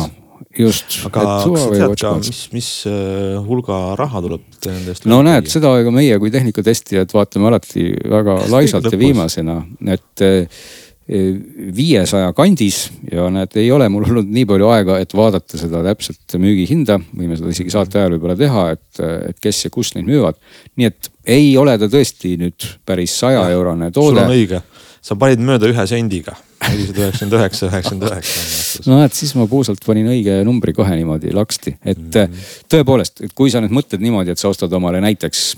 just. 0.59 1.01
aga 1.09 1.25
kas 1.25 1.65
sa 1.65 1.73
tead 1.73 1.97
ka, 2.01 2.15
mis, 2.21 2.45
mis 2.55 2.71
äh, 2.91 3.35
hulga 3.47 3.81
raha 4.01 4.23
tuleb 4.25 4.47
nende 4.69 4.95
eest? 4.95 5.09
no 5.11 5.21
näed, 5.27 5.51
seda 5.53 5.75
ega 5.81 5.93
meie 5.95 6.21
kui 6.23 6.33
tehnikatestijad 6.35 7.15
vaatame 7.15 7.51
alati 7.53 7.91
väga 8.11 8.41
laisalt 8.53 8.91
ja 8.93 9.01
viimasena, 9.01 9.61
et 9.95 10.25
äh, 10.25 10.65
viiesaja 11.05 12.31
kandis 12.33 12.87
ja 13.13 13.27
näed, 13.33 13.53
ei 13.61 13.69
ole 13.75 13.91
mul 13.93 14.07
olnud 14.09 14.31
nii 14.33 14.47
palju 14.49 14.71
aega, 14.73 14.97
et 15.03 15.13
vaadata 15.13 15.59
seda 15.61 15.83
täpselt 15.85 16.37
müügihinda. 16.41 16.97
võime 17.13 17.37
seda 17.37 17.53
isegi 17.53 17.75
saate 17.75 18.01
ajal 18.01 18.15
võib-olla 18.17 18.37
teha, 18.41 18.71
et, 18.73 19.03
et 19.29 19.43
kes 19.43 19.67
ja 19.67 19.73
kus 19.75 19.93
neid 19.99 20.09
müüvad. 20.09 20.41
nii 20.81 20.89
et 20.89 21.11
ei 21.37 21.51
ole 21.61 21.77
ta 21.81 21.91
tõesti 21.93 22.39
nüüd 22.41 22.69
päris 22.89 23.19
saja 23.21 23.45
eurone 23.53 23.91
toode. 23.93 24.17
sul 24.17 24.25
on 24.25 24.33
õige 24.33 24.63
sa 25.05 25.17
panid 25.21 25.43
mööda 25.45 25.69
ühe 25.69 25.85
sendiga, 25.89 26.37
nelisada 26.65 27.05
üheksakümmend 27.05 27.39
üheksa, 27.39 27.69
üheksakümmend 27.69 28.09
üheksa. 28.09 28.85
no 28.89 28.99
näed, 29.03 29.15
siis 29.17 29.35
ma 29.39 29.47
puusalt 29.51 29.85
panin 29.85 30.09
õige 30.15 30.41
numbri 30.49 30.75
kohe 30.77 30.97
niimoodi 30.97 31.35
laksti, 31.37 31.77
et 31.85 32.01
mm 32.01 32.11
-hmm. 32.25 32.49
tõepoolest, 32.73 33.25
et 33.27 33.37
kui 33.37 33.53
sa 33.53 33.61
nüüd 33.65 33.75
mõtled 33.77 34.03
niimoodi, 34.05 34.33
et 34.33 34.41
sa 34.41 34.49
ostad 34.49 34.73
omale 34.73 35.03
näiteks 35.05 35.55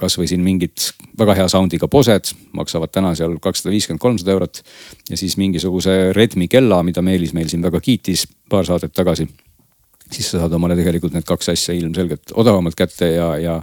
kasvõi 0.00 0.26
siin 0.30 0.40
mingid 0.40 0.86
väga 1.18 1.34
hea 1.36 1.48
sound'iga 1.52 1.88
posed, 1.92 2.32
maksavad 2.56 2.92
täna 2.94 3.12
seal 3.14 3.36
kakssada 3.42 3.72
viiskümmend, 3.74 4.00
kolmsada 4.00 4.32
eurot. 4.32 4.62
ja 5.10 5.16
siis 5.16 5.36
mingisuguse 5.36 6.12
Redmi 6.16 6.48
kella, 6.48 6.82
mida 6.82 7.02
Meelis 7.02 7.34
meil 7.36 7.48
siin 7.48 7.62
väga 7.62 7.80
kiitis 7.80 8.26
paar 8.48 8.66
saadet 8.66 8.92
tagasi 8.96 9.28
siis 10.10 10.30
sa 10.30 10.42
saad 10.42 10.54
omale 10.56 10.76
tegelikult 10.78 11.14
need 11.14 11.26
kaks 11.28 11.52
asja 11.52 11.74
ilmselgelt 11.76 12.32
odavamalt 12.38 12.76
kätte 12.78 13.10
ja, 13.12 13.28
ja, 13.40 13.56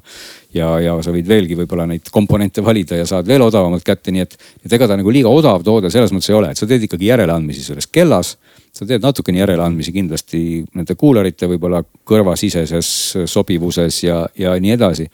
ja, 0.55 0.69
ja 0.83 0.95
sa 1.03 1.13
võid 1.15 1.27
veelgi 1.27 1.57
võib-olla 1.59 1.87
neid 1.89 2.07
komponente 2.13 2.63
valida 2.65 2.99
ja 2.99 3.07
saad 3.09 3.27
veel 3.27 3.43
odavamalt 3.45 3.85
kätte, 3.87 4.13
nii 4.15 4.23
et, 4.23 4.37
et 4.65 4.77
ega 4.77 4.87
ta 4.87 4.97
nagu 4.99 5.13
liiga 5.13 5.31
odav 5.31 5.65
toode 5.67 5.91
selles 5.93 6.13
mõttes 6.15 6.31
ei 6.31 6.37
ole, 6.39 6.53
et 6.53 6.59
sa 6.59 6.69
teed 6.69 6.87
ikkagi 6.87 7.11
järeleandmisi 7.11 7.65
selles 7.67 7.89
kellas. 7.91 8.37
sa 8.77 8.85
teed 8.85 9.01
natukene 9.01 9.39
järeleandmisi 9.39 9.91
kindlasti 9.91 10.41
nende 10.77 10.95
kuularite 10.95 11.47
võib-olla 11.49 11.81
kõrvasiseses 12.05 12.89
sobivuses 13.25 14.03
ja, 14.03 14.25
ja 14.37 14.53
nii 14.59 14.75
edasi 14.75 15.07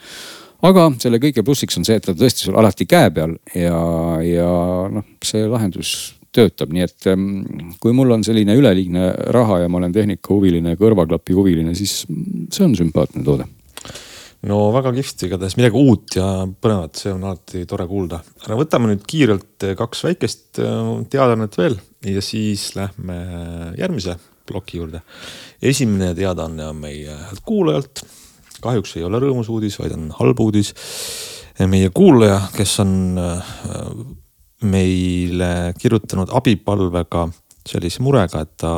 aga 0.64 0.90
selle 1.02 1.20
kõige 1.24 1.44
plussiks 1.44 1.78
on 1.80 1.88
see, 1.88 2.00
et 2.00 2.06
ta 2.06 2.16
tõesti 2.18 2.48
sul 2.48 2.58
alati 2.60 2.88
käe 2.90 3.12
peal 3.16 3.38
ja, 3.56 3.80
ja 4.24 4.50
noh, 4.92 5.08
see 5.24 5.48
lahendus 5.48 6.14
töötab, 6.34 6.72
nii 6.74 6.86
et 6.86 7.10
ähm, 7.12 7.28
kui 7.82 7.96
mul 7.96 8.16
on 8.16 8.24
selline 8.26 8.56
üleliigne 8.58 9.12
raha 9.36 9.64
ja 9.64 9.72
ma 9.72 9.82
olen 9.82 9.94
tehnikahuviline, 9.96 10.78
kõrvaklapi 10.80 11.36
huviline, 11.38 11.76
siis 11.78 12.04
see 12.54 12.66
on 12.66 12.78
sümpaatne 12.80 13.26
toode 13.26 13.50
no 14.50 14.60
väga 14.76 14.92
kihvt, 14.98 15.26
igatahes 15.28 15.56
midagi 15.60 15.80
uut 15.80 16.18
ja 16.18 16.28
põnevat, 16.48 17.00
see 17.00 17.14
on 17.14 17.24
alati 17.30 17.64
tore 17.70 17.88
kuulda. 17.88 18.20
aga 18.44 18.58
võtame 18.60 18.92
nüüd 18.92 19.06
kiirelt 19.08 19.68
kaks 19.80 20.04
väikest 20.10 20.62
äh, 20.64 20.80
teadaannet 21.12 21.58
veel 21.60 21.78
ja 22.10 22.24
siis 22.24 22.74
lähme 22.76 23.20
järgmise 23.80 24.18
ploki 24.48 24.82
juurde. 24.82 25.04
esimene 25.62 26.14
teadaanne 26.16 26.68
on 26.68 26.82
meie 26.84 27.16
kuulajalt. 27.46 28.04
kahjuks 28.64 28.98
ei 28.98 29.04
ole 29.08 29.20
rõõmus 29.24 29.52
uudis, 29.52 29.80
vaid 29.80 29.96
on 29.96 30.10
halb 30.20 30.40
uudis. 30.40 30.74
meie 31.68 31.90
kuulaja, 31.94 32.42
kes 32.58 32.80
on 32.84 32.94
äh, 33.22 33.56
meile 34.64 35.74
kirjutanud 35.80 36.32
abipalvega 36.36 37.28
sellise 37.68 38.04
murega, 38.04 38.44
et 38.44 38.56
ta, 38.60 38.74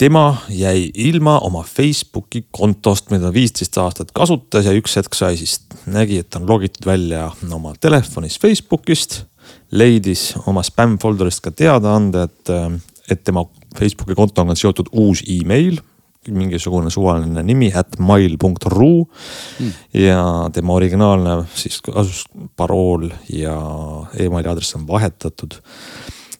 tema 0.00 0.24
jäi 0.48 0.90
ilma 0.94 1.38
oma 1.44 1.62
Facebooki 1.66 2.44
kontost, 2.50 3.10
mida 3.12 3.32
viisteist 3.34 3.76
aastat 3.78 4.14
kasutas 4.16 4.66
ja 4.66 4.72
üks 4.76 4.96
hetk 4.96 5.16
sai 5.18 5.36
siis, 5.40 5.58
nägi, 5.90 6.22
et 6.24 6.38
on 6.38 6.48
logitud 6.48 6.88
välja 6.88 7.28
oma 7.52 7.74
telefonis 7.80 8.38
Facebookist. 8.40 9.24
leidis 9.72 10.34
oma 10.46 10.62
spämm 10.62 10.98
folder'ist 11.02 11.40
ka 11.42 11.50
teadaande, 11.50 12.22
et, 12.22 12.50
et 13.10 13.24
tema 13.24 13.44
Facebooki 13.78 14.14
kontoga 14.14 14.50
on 14.50 14.56
seotud 14.56 14.90
uus 14.92 15.22
email 15.26 15.80
mingisugune 16.28 16.90
suvaline 16.92 17.42
nimi, 17.42 17.70
at 17.72 17.96
mail.ru 17.98 18.92
mm. 19.06 19.70
ja 19.96 20.24
tema 20.52 20.76
originaalne 20.76 21.38
siis 21.56 21.80
asus 21.94 22.26
parool 22.56 23.08
ja 23.32 23.56
emaili 24.20 24.50
aadress 24.50 24.76
on 24.76 24.86
vahetatud. 24.88 25.56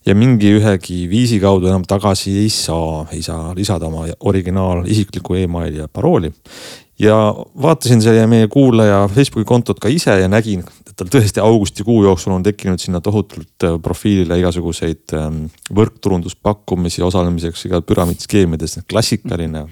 ja 0.07 0.14
mingi 0.14 0.53
ühegi 0.57 1.09
viisi 1.09 1.40
kaudu 1.40 1.69
enam 1.69 1.85
tagasi 1.88 2.38
ei 2.43 2.49
saa, 2.49 3.07
ei 3.12 3.23
saa 3.23 3.55
lisada 3.57 3.87
oma 3.87 4.07
originaal 4.21 4.85
isiklikku 4.87 5.35
emaili 5.35 5.77
ja 5.77 5.88
parooli. 5.88 6.33
Ja 7.01 7.17
vaatasin 7.63 8.03
selle 8.05 8.27
meie 8.29 8.49
kuulaja 8.53 9.05
Facebooki 9.13 9.47
kontot 9.49 9.81
ka 9.81 9.89
ise 9.93 10.15
ja 10.21 10.29
nägin, 10.29 10.65
tal 10.97 11.09
tõesti 11.09 11.41
augustikuu 11.43 12.03
jooksul 12.05 12.35
on 12.35 12.45
tekkinud 12.45 12.83
sinna 12.83 13.01
tohutult 13.05 13.65
äh, 13.65 13.79
profiilile 13.83 14.37
igasuguseid 14.43 15.15
ähm, 15.17 15.47
võrkturunduspakkumisi 15.77 17.05
osalemiseks 17.07 17.65
igal 17.71 17.85
püramiidskeemides, 17.87 18.81
klassikaline 18.91 19.65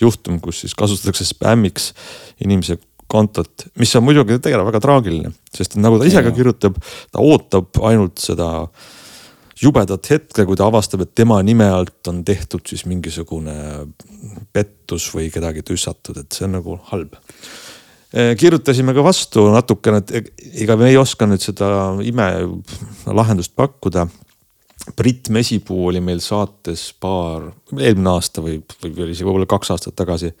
juhtum, 0.00 0.40
kus 0.42 0.64
siis 0.64 0.74
kasutatakse 0.78 1.28
spämmiks 1.28 1.92
inimese 2.44 2.80
kontot, 3.06 3.68
mis 3.78 3.94
on 3.94 4.02
muidugi 4.02 4.40
tegelikult 4.42 4.72
väga 4.72 4.82
traagiline, 4.82 5.30
sest 5.54 5.78
nagu 5.78 6.00
ta 6.00 6.08
ise 6.08 6.22
ka 6.26 6.34
kirjutab, 6.34 6.80
ta 7.14 7.22
ootab 7.22 7.78
ainult 7.86 8.18
seda 8.18 8.48
jubedat 9.62 10.10
hetke, 10.10 10.44
kui 10.44 10.56
ta 10.58 10.66
avastab, 10.68 11.06
et 11.06 11.14
tema 11.16 11.38
nime 11.44 11.68
alt 11.72 12.10
on 12.10 12.22
tehtud 12.24 12.66
siis 12.68 12.84
mingisugune 12.88 13.54
pettus 14.52 15.08
või 15.14 15.30
kedagi 15.32 15.64
tüssatud, 15.66 16.20
et 16.20 16.36
see 16.36 16.46
on 16.48 16.58
nagu 16.58 16.76
halb 16.90 17.16
kirjutasime 18.16 18.94
ka 18.94 19.02
vastu 19.04 19.48
natukene, 19.52 19.98
et 20.00 20.30
ega 20.62 20.76
me 20.78 20.88
ei 20.88 20.96
oska 20.96 21.26
nüüd 21.28 21.42
seda 21.42 21.68
imelahendust 22.06 23.52
pakkuda. 23.58 24.06
Brit 24.96 25.28
Mesipuu 25.34 25.88
oli 25.90 26.00
meil 26.04 26.20
saates 26.22 26.92
paar, 27.00 27.48
eelmine 27.74 28.12
aasta 28.12 28.44
või, 28.44 28.60
või 28.84 29.10
isegi 29.10 29.26
võib-olla 29.26 29.48
kaks 29.50 29.72
aastat 29.74 29.96
tagasi. 29.98 30.32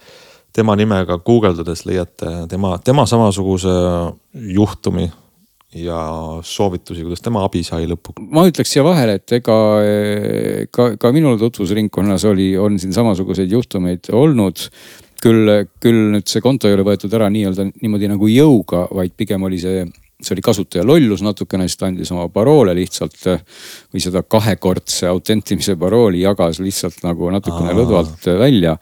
tema 0.52 0.76
nimega 0.76 1.18
guugeldades 1.18 1.84
leiate 1.84 2.46
tema, 2.48 2.78
tema 2.78 3.06
samasuguse 3.06 3.74
juhtumi 4.32 5.10
ja 5.76 6.00
soovitusi, 6.44 7.04
kuidas 7.04 7.22
tema 7.24 7.44
abi 7.46 7.62
sai 7.66 7.88
lõpuks. 7.90 8.22
ma 8.32 8.46
ütleks 8.48 8.72
siia 8.72 8.84
vahele, 8.86 9.18
et 9.20 9.36
ega 9.38 9.56
ka, 10.72 10.92
ka 11.00 11.12
minul 11.14 11.38
tutvusringkonnas 11.40 12.24
oli, 12.30 12.52
on 12.60 12.78
siin 12.80 12.94
samasuguseid 12.96 13.52
juhtumeid 13.52 14.10
olnud 14.16 14.68
küll, 15.22 15.52
küll 15.82 16.02
nüüd 16.14 16.26
see 16.30 16.42
konto 16.44 16.70
ei 16.70 16.76
ole 16.76 16.86
võetud 16.86 17.12
ära 17.16 17.28
nii-öelda 17.32 17.68
niimoodi 17.70 18.10
nagu 18.10 18.28
jõuga, 18.30 18.86
vaid 18.94 19.14
pigem 19.18 19.46
oli 19.48 19.58
see, 19.62 19.84
see 20.20 20.34
oli 20.36 20.44
kasutaja 20.44 20.84
lollus 20.86 21.24
natukene, 21.24 21.66
siis 21.68 21.80
ta 21.80 21.90
andis 21.90 22.12
oma 22.14 22.28
paroole 22.32 22.74
lihtsalt 22.76 23.18
või 23.26 24.02
seda 24.02 24.22
kahekordse 24.22 25.08
autentimise 25.10 25.76
parooli 25.80 26.22
jagas 26.24 26.60
lihtsalt 26.64 27.02
nagu 27.06 27.30
natukene 27.34 27.72
Aa. 27.72 27.78
lõdvalt 27.80 28.30
välja. 28.40 28.76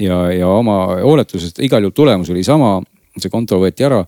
ja, 0.00 0.20
ja 0.32 0.50
oma 0.52 1.00
hooletusest 1.02 1.62
igal 1.64 1.86
juhul 1.86 1.96
tulemus 1.96 2.30
oli 2.34 2.44
sama, 2.44 2.78
see 3.16 3.32
konto 3.32 3.60
võeti 3.62 3.86
ära 3.86 4.02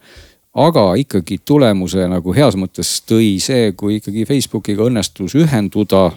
aga 0.58 0.84
ikkagi 0.98 1.40
tulemuse 1.46 2.06
nagu 2.10 2.34
heas 2.36 2.56
mõttes 2.58 2.98
tõi 3.08 3.36
see, 3.42 3.72
kui 3.78 3.98
ikkagi 3.98 4.26
Facebookiga 4.28 4.86
õnnestus 4.88 5.36
ühenduda 5.38 6.08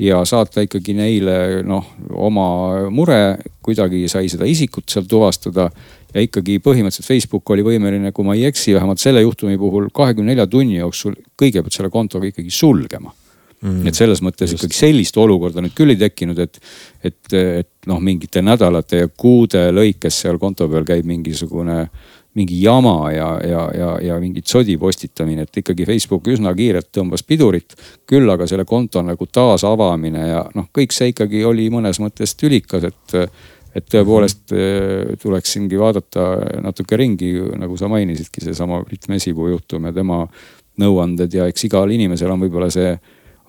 ja 0.00 0.20
saata 0.24 0.64
ikkagi 0.64 0.94
neile 0.96 1.62
noh, 1.66 1.86
oma 2.14 2.46
mure, 2.94 3.38
kuidagi 3.64 4.06
sai 4.10 4.30
seda 4.32 4.48
isikut 4.48 4.88
seal 4.90 5.08
tuvastada. 5.10 5.70
ja 6.14 6.22
ikkagi 6.24 6.58
põhimõtteliselt 6.58 7.06
Facebook 7.06 7.50
oli 7.54 7.62
võimeline, 7.62 8.12
kui 8.12 8.26
ma 8.26 8.34
ei 8.34 8.48
eksi, 8.48 8.74
vähemalt 8.74 8.98
selle 8.98 9.22
juhtumi 9.22 9.58
puhul 9.58 9.90
kahekümne 9.94 10.32
nelja 10.32 10.46
tunni 10.50 10.80
jooksul 10.80 11.14
kõigepealt 11.38 11.76
selle 11.76 11.90
kontoga 11.90 12.26
ikkagi 12.26 12.50
sulgema 12.50 13.12
mm.. 13.60 13.86
et 13.86 13.94
selles 13.94 14.22
mõttes 14.24 14.50
Just. 14.50 14.58
ikkagi 14.58 14.78
sellist 14.78 15.16
olukorda 15.20 15.62
nüüd 15.62 15.74
küll 15.76 15.94
ei 15.94 16.00
tekkinud, 16.00 16.38
et, 16.42 16.58
et, 17.04 17.20
et 17.34 17.90
noh, 17.90 18.00
mingite 18.02 18.42
nädalate 18.42 19.04
ja 19.04 19.10
kuude 19.10 19.68
lõikes 19.74 20.22
seal 20.24 20.40
konto 20.42 20.68
peal 20.70 20.86
käib 20.88 21.08
mingisugune 21.08 21.84
mingi 22.34 22.60
jama 22.62 23.10
ja, 23.12 23.28
ja, 23.42 23.62
ja, 23.74 23.90
ja 24.02 24.18
mingit 24.22 24.46
sodi 24.46 24.76
postitamine, 24.78 25.42
et 25.46 25.60
ikkagi 25.62 25.86
Facebook 25.88 26.28
üsna 26.30 26.52
kiirelt 26.54 26.90
tõmbas 26.94 27.24
pidurit. 27.26 27.74
küll 28.06 28.30
aga 28.30 28.46
selle 28.46 28.64
konto 28.64 29.02
nagu 29.02 29.26
taasavamine 29.26 30.26
ja 30.28 30.44
noh, 30.54 30.68
kõik 30.74 30.94
see 30.94 31.10
ikkagi 31.10 31.44
oli 31.44 31.68
mõnes 31.70 31.98
mõttes 32.02 32.36
tülikas, 32.38 32.86
et, 32.86 33.16
et 33.74 33.86
tõepoolest 33.90 34.54
eh, 34.54 35.16
tuleksingi 35.22 35.78
vaadata 35.78 36.28
natuke 36.62 36.96
ringi, 36.96 37.32
nagu 37.58 37.76
sa 37.76 37.90
mainisidki, 37.90 38.44
seesama 38.46 38.82
Brit 38.86 39.10
Mesipuu 39.10 39.50
juhtum 39.50 39.90
ja 39.90 39.94
tema 39.94 40.22
nõuanded 40.80 41.34
ja 41.34 41.48
eks 41.50 41.66
igal 41.66 41.90
inimesel 41.90 42.30
on 42.30 42.46
võib-olla 42.46 42.70
see 42.70 42.94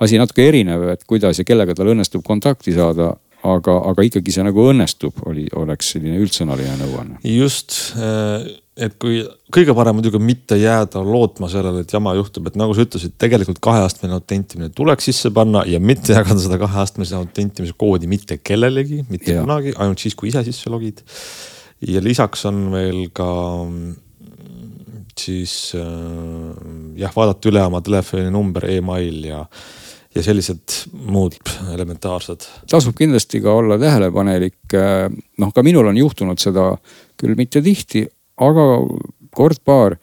asi 0.01 0.17
natuke 0.17 0.47
erinev, 0.49 0.87
et 0.89 1.05
kuidas 1.05 1.37
ja 1.37 1.45
kellega 1.45 1.75
tal 1.77 1.93
õnnestub 1.93 2.25
kontakti 2.25 2.73
saada 2.73 3.13
aga, 3.47 3.77
aga 3.91 4.05
ikkagi 4.07 4.33
see 4.35 4.45
nagu 4.45 4.65
õnnestub, 4.71 5.23
oli, 5.29 5.47
oleks 5.57 5.93
selline 5.95 6.19
üldsõnaline 6.21 6.75
nõuanne. 6.81 7.21
just 7.25 7.93
äh, 7.97 8.45
et 8.79 8.95
kui 9.01 9.21
kõige 9.53 9.73
parem 9.75 9.97
muidugi 9.97 10.19
mitte 10.23 10.57
jääda 10.59 11.01
lootma 11.05 11.49
sellele, 11.51 11.83
et 11.83 11.93
jama 11.93 12.13
juhtub, 12.17 12.47
et 12.47 12.57
nagu 12.59 12.75
sa 12.75 12.85
ütlesid, 12.85 13.15
tegelikult 13.19 13.59
kaheastmeline 13.63 14.17
autentimine 14.17 14.71
tuleks 14.75 15.09
sisse 15.09 15.31
panna 15.35 15.65
ja 15.69 15.81
mitte 15.83 16.15
jagada 16.15 16.39
seda 16.41 16.59
kaheastmelise 16.61 17.17
autentimise 17.19 17.75
koodi 17.77 18.09
mitte 18.11 18.39
kellelegi, 18.39 19.03
mitte 19.09 19.35
ja. 19.35 19.43
kunagi, 19.43 19.75
ainult 19.77 20.03
siis, 20.03 20.15
kui 20.17 20.31
ise 20.31 20.43
sisse 20.47 20.71
logid. 20.71 21.03
ja 21.87 22.01
lisaks 22.03 22.45
on 22.49 22.63
veel 22.73 23.03
ka 23.13 23.27
siis 25.19 25.75
äh, 25.75 25.83
jah, 27.01 27.13
vaadata 27.15 27.51
üle 27.51 27.63
oma 27.67 27.81
telefoninumber 27.83 28.69
e, 28.69 28.79
email 28.79 29.25
ja 29.27 29.43
ja 30.15 30.23
sellised 30.23 30.75
muud 30.93 31.37
elementaarsed. 31.73 32.47
tasub 32.69 32.95
kindlasti 32.97 33.41
ka 33.41 33.53
olla 33.53 33.77
tähelepanelik. 33.79 34.59
Äh, 34.73 35.07
noh, 35.37 35.53
ka 35.53 35.63
minul 35.63 35.87
on 35.91 35.97
juhtunud 35.97 36.39
seda 36.41 36.71
küll 37.19 37.37
mitte 37.39 37.61
tihti, 37.63 38.05
aga 38.41 38.67
kord-paar, 39.35 39.97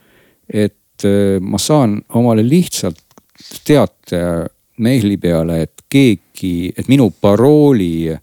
et 0.48 1.04
äh, 1.04 1.36
ma 1.40 1.60
saan 1.60 2.00
omale 2.08 2.46
lihtsalt 2.46 3.04
teate 3.64 4.22
meili 4.78 5.16
peale, 5.20 5.62
et 5.66 5.84
keegi, 5.90 6.72
et 6.76 6.88
minu 6.88 7.10
parooli 7.20 8.14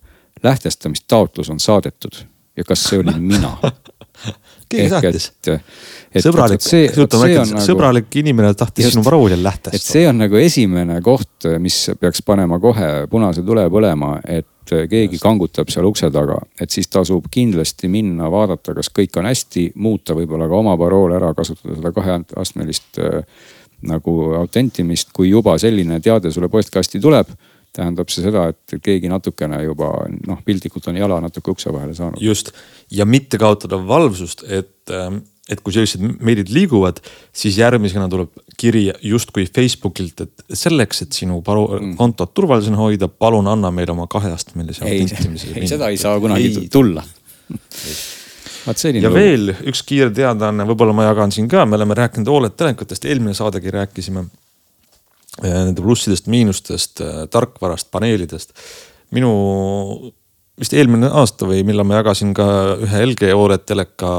lähtestamistaotlus 0.43 1.49
on 1.49 1.59
saadetud 1.59 2.23
ja 2.57 2.63
kas 2.63 2.83
see 2.89 2.99
olin 2.99 3.21
mina 3.23 3.57
keegi 4.75 4.91
saatis. 4.93 5.29
sõbralik, 6.25 6.63
nagu, 6.63 7.63
sõbralik 7.65 8.19
inimene 8.21 8.53
tahtis 8.57 8.87
just, 8.87 8.97
sinu 8.97 9.05
parooli 9.05 9.37
lähtestada. 9.41 9.79
et 9.79 9.85
see 9.85 10.05
on 10.09 10.19
nagu 10.21 10.39
esimene 10.39 10.99
koht, 11.05 11.47
mis 11.59 11.79
peaks 11.99 12.23
panema 12.25 12.59
kohe 12.63 12.91
punase 13.11 13.43
tule 13.47 13.65
põlema, 13.73 14.17
et 14.23 14.47
keegi 14.89 15.19
kangutab 15.21 15.69
seal 15.73 15.85
ukse 15.89 16.09
taga, 16.13 16.39
et 16.61 16.73
siis 16.73 16.87
tasub 16.89 17.27
kindlasti 17.31 17.89
minna, 17.91 18.29
vaadata, 18.33 18.73
kas 18.77 18.89
kõik 18.93 19.19
on 19.21 19.29
hästi, 19.29 19.67
muuta 19.75 20.15
võib-olla 20.17 20.49
ka 20.49 20.57
oma 20.57 20.77
parool 20.79 21.13
ära, 21.17 21.33
kasutada 21.37 21.77
seda 21.77 21.91
kaheastmelist 21.95 23.01
äh, 23.03 23.21
nagu 23.85 24.15
autentimist, 24.39 25.11
kui 25.13 25.29
juba 25.29 25.57
selline 25.61 25.99
teade 26.03 26.31
sulle 26.33 26.49
postkasti 26.49 27.01
tuleb 27.03 27.29
tähendab 27.75 28.11
see 28.13 28.23
seda, 28.25 28.49
et 28.53 28.77
keegi 28.83 29.11
natukene 29.11 29.61
juba 29.65 29.91
noh, 30.27 30.41
piltlikult 30.45 30.89
on 30.91 30.99
jala 30.99 31.19
natuke 31.23 31.53
ukse 31.55 31.73
vahele 31.73 31.95
saanud. 31.97 32.21
just 32.23 32.51
ja 32.91 33.05
mitte 33.05 33.39
kaotada 33.41 33.79
valvsust, 33.87 34.45
et 34.49 34.93
ähm, 34.93 35.23
et 35.45 35.61
kui 35.61 35.75
sellised 35.75 36.01
meilid 36.25 36.49
liiguvad, 36.49 36.99
siis 37.35 37.59
järgmisena 37.59 38.07
tuleb 38.09 38.31
kiri 38.57 38.87
justkui 39.05 39.45
Facebookilt, 39.45 40.23
et 40.25 40.57
selleks, 40.57 41.03
et 41.05 41.13
sinu 41.13 41.37
paru, 41.45 41.67
mm. 41.75 41.91
kontot 41.99 42.33
turvalisena 42.33 42.79
hoida, 42.79 43.09
palun 43.09 43.45
anna 43.51 43.69
meile 43.69 43.93
oma 43.93 44.07
kaheastmelise 44.09 44.81
autentimise. 44.87 45.51
ei, 45.53 45.69
seda 45.69 45.91
ei 45.93 45.99
saa 46.01 46.17
kunagi 46.23 46.49
ei. 46.49 46.69
tulla 46.73 47.03
ja 49.03 49.11
lugu. 49.11 49.19
veel 49.19 49.53
üks 49.69 49.83
kiire 49.85 50.09
teadaanne, 50.15 50.65
võib-olla 50.65 50.95
ma 50.97 51.05
jagan 51.11 51.35
siin 51.35 51.49
ka, 51.51 51.67
me 51.69 51.77
oleme 51.77 51.97
rääkinud 51.97 52.31
Oled 52.33 52.57
telekatest, 52.57 53.05
eelmine 53.05 53.37
saadegi 53.37 53.73
rääkisime 53.75 54.25
nende 55.43 55.81
plussidest-miinustest, 55.83 57.01
äh, 57.03 57.23
tarkvarast, 57.31 57.91
paneelidest. 57.91 58.53
minu 59.15 59.31
vist 60.59 60.73
eelmine 60.73 61.09
aasta 61.11 61.47
või 61.47 61.65
millal 61.67 61.85
ma 61.87 61.99
jagasin 61.99 62.31
ka 62.35 62.45
ühe 62.83 63.01
LG 63.11 63.33
Oled 63.35 63.65
teleka 63.67 64.11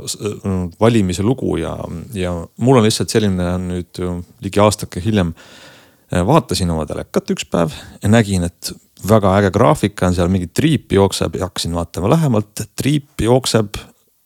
äh, 0.00 0.54
valimise 0.80 1.24
lugu 1.26 1.58
ja, 1.60 1.76
ja 2.16 2.34
mul 2.56 2.80
on 2.80 2.88
lihtsalt 2.88 3.12
selline 3.12 3.52
nüüd 3.60 4.02
ligi 4.44 4.62
aastake 4.62 5.02
hiljem. 5.04 5.34
Äh, 6.12 6.24
vaatasin 6.28 6.72
oma 6.72 6.86
telekat 6.88 7.30
üks 7.36 7.46
päev 7.48 7.76
ja 8.02 8.10
nägin, 8.12 8.48
et 8.48 8.72
väga 9.08 9.36
äge 9.40 9.52
graafika 9.54 10.08
on 10.08 10.16
seal, 10.16 10.30
mingi 10.32 10.50
triip 10.54 10.92
jookseb 10.94 11.36
ja 11.36 11.48
hakkasin 11.48 11.74
vaatama 11.76 12.10
lähemalt, 12.12 12.66
triip 12.78 13.20
jookseb 13.20 13.80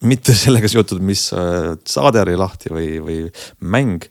mitte 0.05 0.35
sellega 0.37 0.69
seotud, 0.71 1.01
mis 1.05 1.29
äh, 1.35 1.75
saade 1.89 2.23
oli 2.25 2.37
lahti 2.39 2.73
või, 2.73 2.91
või 3.03 3.21
mäng. 3.61 4.05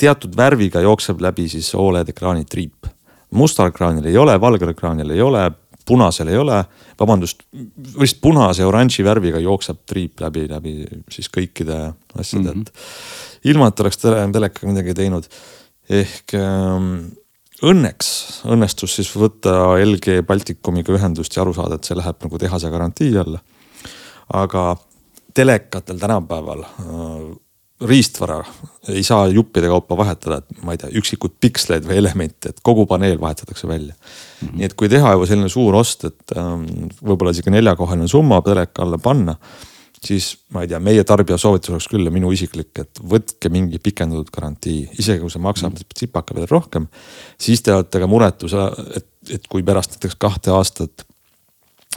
Teatud 0.00 0.36
värviga 0.36 0.80
jookseb 0.80 1.20
läbi 1.20 1.44
siis 1.52 1.74
Oled 1.76 2.08
ekraani 2.08 2.46
triip 2.48 2.88
mustal 3.30 3.70
ekraanil 3.70 4.06
ei 4.10 4.16
ole, 4.18 4.34
valgel 4.40 4.72
ekraanil 4.72 5.14
ei 5.14 5.22
ole, 5.22 5.44
punasel 5.86 6.30
ei 6.30 6.38
ole, 6.38 6.58
vabandust, 6.98 7.44
vist 8.00 8.20
punase 8.22 8.66
oranži 8.66 9.04
värviga 9.06 9.40
jookseb 9.42 9.80
triip 9.88 10.20
läbi, 10.22 10.46
läbi 10.50 10.74
siis 11.10 11.30
kõikide 11.32 11.78
asjade 12.18 12.52
mm, 12.52 12.60
-hmm. 12.60 12.68
et 13.40 13.50
ilma, 13.50 13.70
et 13.70 13.80
oleks 13.80 13.98
tele, 14.02 14.26
telekaga 14.32 14.72
midagi 14.72 14.94
teinud. 14.94 15.28
ehk 15.90 16.34
ähm, 16.38 17.10
õnneks 17.66 18.10
õnnestus 18.46 18.94
siis 18.96 19.10
võtta 19.16 19.74
LG 19.78 20.22
Baltikumiga 20.26 20.92
ühendust 20.94 21.36
ja 21.36 21.42
aru 21.42 21.54
saada, 21.54 21.74
et 21.74 21.84
see 21.84 21.96
läheb 21.96 22.16
nagu 22.22 22.38
tehase 22.38 22.70
garantii 22.70 23.16
alla. 23.18 23.40
aga 24.32 24.76
telekatel 25.34 25.98
tänapäeval 25.98 26.62
äh, 26.62 27.38
riistvara 27.80 28.44
ei 28.88 29.02
saa 29.02 29.26
juppide 29.28 29.68
kaupa 29.68 29.96
vahetada, 29.96 30.40
et 30.40 30.62
ma 30.64 30.74
ei 30.74 30.80
tea, 30.80 30.90
üksikuid 31.00 31.36
piksleid 31.40 31.86
või 31.88 31.98
elemente, 32.00 32.52
et 32.52 32.60
kogu 32.64 32.86
paneel 32.90 33.20
vahetatakse 33.20 33.68
välja 33.68 33.94
mm. 33.94 34.48
-hmm. 34.48 34.56
nii 34.58 34.68
et 34.68 34.74
kui 34.74 34.88
teha 34.88 35.14
juba 35.16 35.28
selline 35.28 35.48
suur 35.48 35.76
ost, 35.78 36.04
et 36.04 36.36
ähm, 36.36 36.66
võib-olla 37.00 37.32
sihuke 37.36 37.52
neljakohaline 37.54 38.08
summa 38.08 38.40
teleka 38.44 38.84
alla 38.84 38.98
panna, 38.98 39.36
siis 40.04 40.32
ma 40.52 40.64
ei 40.64 40.68
tea, 40.68 40.80
meie 40.80 41.04
tarbija 41.04 41.38
soovitus 41.38 41.74
oleks 41.74 41.88
küll 41.92 42.04
ja 42.04 42.12
minu 42.12 42.32
isiklik, 42.32 42.72
et 42.82 43.00
võtke 43.14 43.52
mingi 43.52 43.78
pikendatud 43.78 44.32
garantii, 44.34 44.90
isegi 44.98 45.24
kui 45.24 45.32
see 45.32 45.42
maksab 45.42 45.72
mm 45.72 45.76
-hmm. 45.76 45.94
tsipaka 45.94 46.34
veel 46.34 46.48
rohkem. 46.50 46.88
siis 47.38 47.62
te 47.62 47.74
olete 47.74 48.00
ka 48.00 48.06
muretu, 48.06 48.46
et, 48.96 49.08
et 49.30 49.46
kui 49.48 49.62
pärast 49.62 49.96
näiteks 49.96 50.16
kahte 50.18 50.50
aastat 50.50 51.06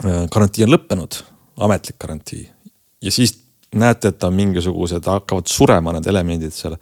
äh, 0.04 0.28
garantii 0.30 0.64
on 0.64 0.76
lõppenud, 0.76 1.22
ametlik 1.56 1.98
garantii 1.98 2.48
ja 3.02 3.10
siis 3.10 3.43
näete, 3.80 4.12
et 4.14 4.26
on 4.26 4.36
mingisugused, 4.36 5.08
hakkavad 5.10 5.50
surema 5.50 5.94
need 5.96 6.08
elemendid 6.10 6.54
seal. 6.54 6.76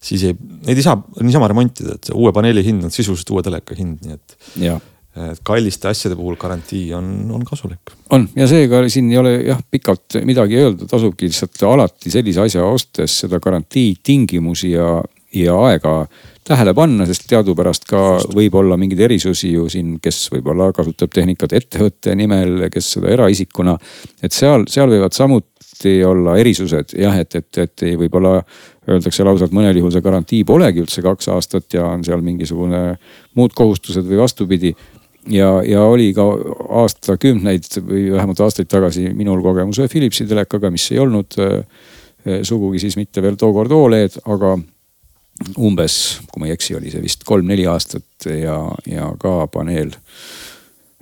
siis 0.00 0.24
ei, 0.30 0.36
neid 0.66 0.78
ei 0.78 0.86
saa 0.86 0.96
niisama 1.20 1.50
remontida, 1.50 1.98
et 1.98 2.12
uue 2.14 2.32
paneeli 2.32 2.64
hind 2.64 2.86
on 2.88 2.94
sisuliselt 2.94 3.34
uue 3.34 3.44
teleka 3.44 3.76
hind, 3.76 4.00
nii 4.06 4.16
et. 4.16 4.36
et 4.70 5.40
kalliste 5.44 5.88
asjade 5.90 6.14
puhul 6.16 6.36
garantii 6.40 6.92
on, 6.94 7.06
on 7.34 7.44
kasulik. 7.44 7.92
on 8.14 8.28
ja 8.38 8.46
seega 8.48 8.84
siin 8.88 9.10
ei 9.10 9.18
ole 9.18 9.32
jah 9.42 9.60
pikalt 9.70 10.20
midagi 10.24 10.60
öelda, 10.60 10.86
tasubki 10.88 11.28
lihtsalt 11.28 11.62
alati 11.68 12.12
sellise 12.14 12.44
asja 12.46 12.64
ostes 12.64 13.18
seda 13.24 13.40
garantii 13.42 13.96
tingimusi 14.06 14.70
ja, 14.76 15.00
ja 15.34 15.56
aega 15.66 15.94
tähele 16.50 16.74
panna, 16.74 17.06
sest 17.06 17.26
teadupärast 17.30 17.86
ka 17.90 18.00
võib 18.34 18.56
olla 18.58 18.78
mingeid 18.80 19.04
erisusi 19.06 19.52
ju 19.52 19.68
siin, 19.70 19.96
kes 20.02 20.24
võib-olla 20.34 20.70
kasutab 20.74 21.12
tehnikat 21.14 21.54
ettevõtte 21.58 22.14
nimel, 22.18 22.66
kes 22.72 22.94
seda 22.96 23.10
eraisikuna. 23.14 23.76
et 24.22 24.34
seal, 24.34 24.66
seal 24.70 24.90
võivad 24.90 25.14
samuti 25.80 26.04
olla 26.04 26.36
erisused. 26.36 26.94
Jah, 26.98 27.18
et, 27.18 27.34
et, 27.34 27.58
et 27.58 27.82
võib-olla 27.98 28.42
öeldakse 28.88 29.24
lausa, 29.24 29.46
et 29.46 29.52
mõnel 29.52 29.76
juhul 29.76 29.92
see 29.92 30.02
garantii 30.02 30.44
polegi 30.44 30.82
üldse 30.82 31.02
kaks 31.02 31.28
aastat 31.28 31.72
ja 31.74 31.86
on 31.86 32.04
seal 32.04 32.20
mingisugune 32.20 32.98
muud 33.34 33.52
kohustused 33.54 34.04
või 34.04 34.18
vastupidi. 34.20 34.74
Ja, 35.28 35.60
ja 35.62 35.82
oli 35.84 36.14
ka 36.16 36.24
aastakümneid 36.80 37.68
või 37.84 38.10
vähemalt 38.10 38.40
aastaid 38.40 38.68
tagasi 38.68 39.10
minul 39.12 39.42
kogemus 39.42 39.78
ühe 39.78 39.88
Philipsi 39.88 40.26
telekaga, 40.26 40.70
mis 40.70 40.90
ei 40.92 40.98
olnud 40.98 41.36
äh, 41.38 41.64
sugugi 42.42 42.80
siis 42.80 42.96
mitte 42.96 43.22
veel 43.22 43.36
tookord 43.36 43.70
Oled, 43.70 44.16
aga 44.24 44.56
umbes, 45.58 46.20
kui 46.30 46.40
ma 46.40 46.48
ei 46.48 46.56
eksi, 46.56 46.74
oli 46.76 46.90
see 46.92 47.04
vist 47.04 47.24
kolm-neli 47.28 47.66
aastat 47.68 48.26
ja, 48.32 48.56
ja 48.88 49.12
ka 49.20 49.46
paneel 49.52 49.92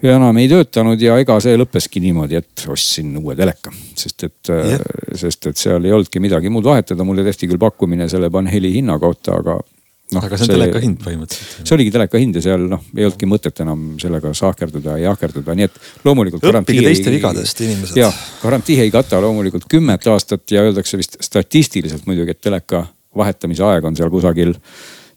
ja 0.03 0.15
enam 0.19 0.37
ei 0.39 0.51
töötanud 0.51 1.01
ja 1.03 1.17
ega 1.23 1.39
see 1.43 1.57
lõppeski 1.59 2.03
niimoodi, 2.05 2.39
et 2.39 2.67
ostsin 2.71 3.17
uue 3.21 3.35
teleka, 3.39 3.73
sest 3.99 4.29
et 4.29 4.53
yeah., 4.53 4.85
sest 5.19 5.51
et 5.51 5.59
seal 5.59 5.85
ei 5.89 5.95
olnudki 5.95 6.23
midagi 6.23 6.53
muud 6.53 6.69
vahetada, 6.69 7.07
mulle 7.07 7.25
tehti 7.27 7.49
küll 7.51 7.61
pakkumine 7.63 8.09
selle 8.11 8.31
paneeli 8.31 8.71
hinna 8.77 8.99
kohta, 9.03 9.41
aga 9.41 9.57
noh. 9.59 10.25
aga 10.25 10.37
see 10.37 10.47
on 10.47 10.51
see, 10.51 10.57
teleka 10.57 10.83
hind 10.83 11.01
põhimõtteliselt. 11.03 11.65
see 11.65 11.77
oligi 11.77 11.95
teleka 11.95 12.21
hind 12.23 12.39
ja 12.39 12.45
seal 12.45 12.69
noh, 12.71 12.85
ei 12.97 13.09
olnudki 13.09 13.31
mõtet 13.31 13.65
enam 13.65 13.89
sellega 14.01 14.33
sahkerduda 14.39 14.99
ja 14.99 15.11
jahkerduda, 15.11 15.57
nii 15.59 15.69
et 15.69 15.81
loomulikult. 16.07 16.47
õppige 16.53 16.85
teiste 16.87 17.15
vigadest 17.15 17.65
inimesed. 17.67 17.99
jah, 17.99 18.23
garantii 18.43 18.79
ei 18.85 18.95
kata 18.95 19.21
loomulikult 19.25 19.67
kümmet 19.71 20.07
aastat 20.13 20.47
ja 20.55 20.65
öeldakse 20.69 21.01
vist 21.01 21.19
statistiliselt 21.25 22.07
muidugi, 22.09 22.37
et 22.37 22.43
teleka 22.45 22.87
vahetamise 23.19 23.67
aeg 23.67 23.89
on 23.89 23.99
seal 23.99 24.13
kusagil 24.13 24.55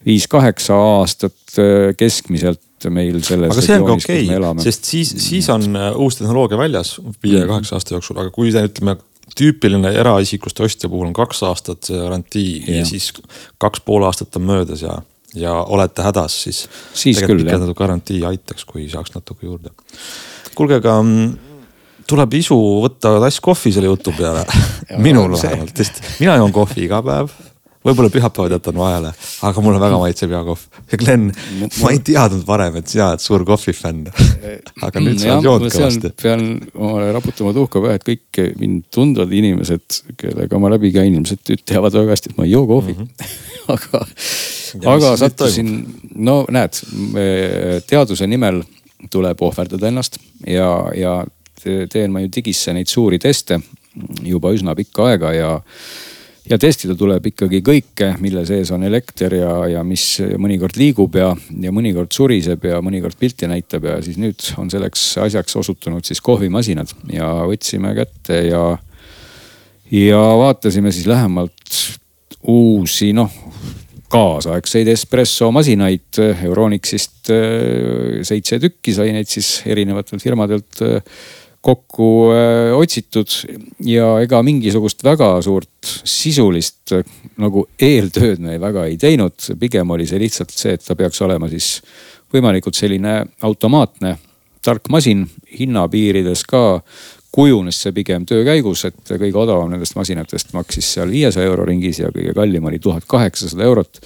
viis-kaheksa 0.07 0.77
aastat 0.97 1.59
eh, 1.61 1.91
keskmiselt 2.81 2.93
meil 2.93 3.21
selles. 3.23 3.51
aga 3.53 3.63
see 3.65 3.77
on 3.77 3.85
ka 3.85 3.95
okei 3.97 4.25
okay,, 4.29 4.63
sest 4.65 4.89
siis, 4.89 5.13
siis 5.21 5.49
on 5.49 5.75
äh, 5.75 5.91
uus 5.95 6.17
tehnoloogia 6.17 6.57
väljas 6.57 6.97
viie-kaheksa 7.23 7.77
aasta 7.77 7.95
jooksul, 7.95 8.19
aga 8.21 8.31
kui 8.33 8.51
te 8.51 8.63
ütleme 8.65 8.97
tüüpiline 9.37 9.93
eraisikust 9.95 10.59
ostja 10.59 10.89
puhul 10.89 11.07
on 11.07 11.13
kaks 11.15 11.43
aastat 11.47 11.87
garantii 11.91 12.63
ja. 12.65 12.81
ja 12.81 12.85
siis 12.85 13.11
kaks 13.61 13.83
pool 13.85 14.03
aastat 14.03 14.35
on 14.35 14.47
möödas 14.49 14.81
ja, 14.83 14.97
ja 15.35 15.53
olete 15.53 16.03
hädas, 16.03 16.41
siis. 16.43 16.65
siis 16.93 17.21
küll 17.23 17.45
jah. 17.47 17.63
garantii 17.75 18.23
aitaks, 18.27 18.65
kui 18.65 18.89
saaks 18.91 19.15
natuke 19.15 19.47
juurde. 19.47 19.71
kuulge, 20.55 20.81
aga 20.81 20.97
mm, 21.01 21.31
tuleb 22.09 22.35
isu 22.41 22.57
võtta 22.83 23.15
tass 23.23 23.39
kohvi 23.43 23.71
selle 23.71 23.91
jutu 23.91 24.13
peale 24.17 24.43
minul 25.05 25.37
vähemalt, 25.37 25.77
sest 25.77 26.03
mina 26.19 26.35
joon 26.41 26.51
kohvi 26.55 26.89
iga 26.89 26.99
päev 27.05 27.31
võib-olla 27.85 28.11
pühapäevad 28.13 28.55
jätan 28.55 28.77
vahele, 28.77 29.11
aga 29.47 29.63
mulle 29.63 29.81
väga 29.81 29.99
maitseb 30.01 30.33
hea 30.35 30.41
kohv. 30.45 30.65
ja 30.91 30.99
Glen, 31.01 31.27
ma 31.81 31.93
ei 31.93 32.01
teadnud 32.05 32.43
varem, 32.47 32.77
et 32.81 32.91
sina 32.91 33.09
oled 33.11 33.23
suur 33.23 33.45
kohvifänn. 33.47 34.11
aga 34.85 35.03
nüüd 35.03 35.21
sa 35.21 35.35
oled 35.35 35.47
joonud 35.49 35.73
kõvasti. 35.73 36.13
pean 36.21 36.45
omale 36.75 37.11
raputama 37.15 37.53
tuhka 37.57 37.81
pähe, 37.83 37.97
et 37.99 38.07
kõik 38.07 38.41
mind 38.61 38.85
tundvad 38.93 39.33
inimesed, 39.33 40.01
kellega 40.21 40.61
ma 40.61 40.71
läbi 40.75 40.93
käin, 40.93 41.15
ilmselt 41.17 41.53
teavad 41.65 41.97
väga 41.97 42.15
hästi, 42.15 42.33
et 42.33 42.39
ma 42.39 42.47
ei 42.47 42.53
joo 42.53 42.67
kohvi 42.69 42.97
mm. 42.97 43.07
-hmm. 43.07 43.33
aga, 43.75 44.05
aga 44.95 45.15
sattusin, 45.25 45.73
no 46.15 46.43
näed, 46.49 46.81
teaduse 47.89 48.29
nimel 48.29 48.61
tuleb 49.11 49.41
ohverdada 49.41 49.89
ennast 49.89 50.19
ja, 50.45 50.69
ja 50.95 51.21
teen 51.89 52.13
ma 52.13 52.21
ju 52.21 52.29
digisse 52.35 52.73
neid 52.73 52.89
suuri 52.89 53.19
teste 53.19 53.59
juba 54.23 54.51
üsna 54.53 54.75
pikka 54.77 55.09
aega 55.11 55.33
ja 55.33 55.51
ja 56.49 56.57
testida 56.61 56.95
tuleb 56.97 57.27
ikkagi 57.31 57.61
kõike, 57.65 58.11
mille 58.23 58.43
sees 58.47 58.71
on 58.73 58.85
elekter 58.87 59.35
ja, 59.37 59.51
ja 59.75 59.83
mis 59.87 60.05
mõnikord 60.41 60.77
liigub 60.79 61.15
ja, 61.19 61.31
ja 61.61 61.73
mõnikord 61.73 62.13
suriseb 62.15 62.65
ja 62.69 62.81
mõnikord 62.83 63.17
pilti 63.19 63.49
näitab 63.49 63.85
ja 63.89 63.99
siis 64.05 64.17
nüüd 64.21 64.41
on 64.61 64.71
selleks 64.73 65.13
asjaks 65.21 65.57
osutunud 65.61 66.07
siis 66.07 66.21
kohvimasinad. 66.25 66.93
Ja 67.13 67.29
võtsime 67.49 67.93
kätte 67.97 68.41
ja, 68.47 68.63
ja 69.93 70.21
vaatasime 70.41 70.93
siis 70.95 71.09
lähemalt 71.09 71.77
uusi 72.49 73.11
noh 73.13 73.31
kaasaegseid 74.11 74.89
espresso 74.91 75.51
masinaid. 75.55 76.19
Euronixist 76.19 77.31
äh, 77.31 78.21
seitse 78.27 78.59
tükki 78.61 78.95
sai 78.95 79.13
neid 79.15 79.29
siis 79.31 79.61
erinevatelt 79.69 80.23
firmadelt 80.23 80.81
äh, 80.83 81.21
kokku 81.61 82.07
äh, 82.33 82.71
otsitud 82.73 83.29
ja 83.85 84.15
ega 84.23 84.41
mingisugust 84.45 85.03
väga 85.05 85.35
suurt 85.45 85.91
sisulist 86.09 86.95
äh, 86.97 87.05
nagu 87.41 87.67
eeltööd 87.79 88.41
me 88.41 88.57
väga 88.61 88.87
ei 88.89 88.97
teinud. 89.01 89.37
pigem 89.59 89.93
oli 89.93 90.07
see 90.09 90.19
lihtsalt 90.21 90.53
see, 90.55 90.73
et 90.73 90.85
ta 90.85 90.97
peaks 90.97 91.21
olema 91.21 91.49
siis 91.51 91.77
võimalikult 92.33 92.77
selline 92.77 93.21
automaatne 93.45 94.17
tark 94.65 94.89
masin 94.93 95.25
hinnapiirides 95.59 96.43
ka 96.49 96.81
kujunes 97.31 97.77
see 97.79 97.93
pigem 97.95 98.25
töö 98.27 98.43
käigus, 98.43 98.83
et 98.89 99.07
kõige 99.07 99.37
odavam 99.39 99.71
nendest 99.71 99.95
masinatest 99.95 100.51
maksis 100.53 100.93
seal 100.97 101.11
viiesaja 101.11 101.47
euro 101.47 101.65
ringis 101.65 102.01
ja 102.01 102.11
kõige 102.11 102.33
kallim 102.35 102.67
oli 102.67 102.79
tuhat 102.79 103.07
kaheksasada 103.07 103.63
eurot 103.63 104.01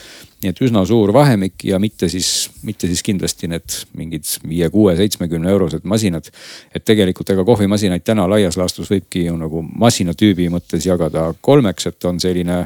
nii 0.45 0.53
et 0.53 0.61
üsna 0.61 0.83
suur 0.85 1.13
vahemik 1.13 1.63
ja 1.65 1.79
mitte 1.81 2.09
siis, 2.11 2.49
mitte 2.65 2.87
siis 2.89 3.01
kindlasti 3.05 3.49
need 3.49 3.77
mingid 3.97 4.27
viie, 4.45 4.69
kuue, 4.73 4.93
seitsmekümne 4.97 5.49
eurosed 5.51 5.87
masinad. 5.89 6.29
et 6.75 6.85
tegelikult 6.85 7.29
ega 7.33 7.45
kohvimasinaid 7.45 8.03
täna 8.05 8.27
laias 8.29 8.57
laastus 8.57 8.91
võibki 8.91 9.25
ju 9.25 9.37
nagu 9.39 9.63
masinatüübi 9.63 10.49
mõttes 10.53 10.85
jagada 10.85 11.31
kolmeks, 11.41 11.87
et 11.87 12.05
on 12.05 12.19
selline 12.19 12.65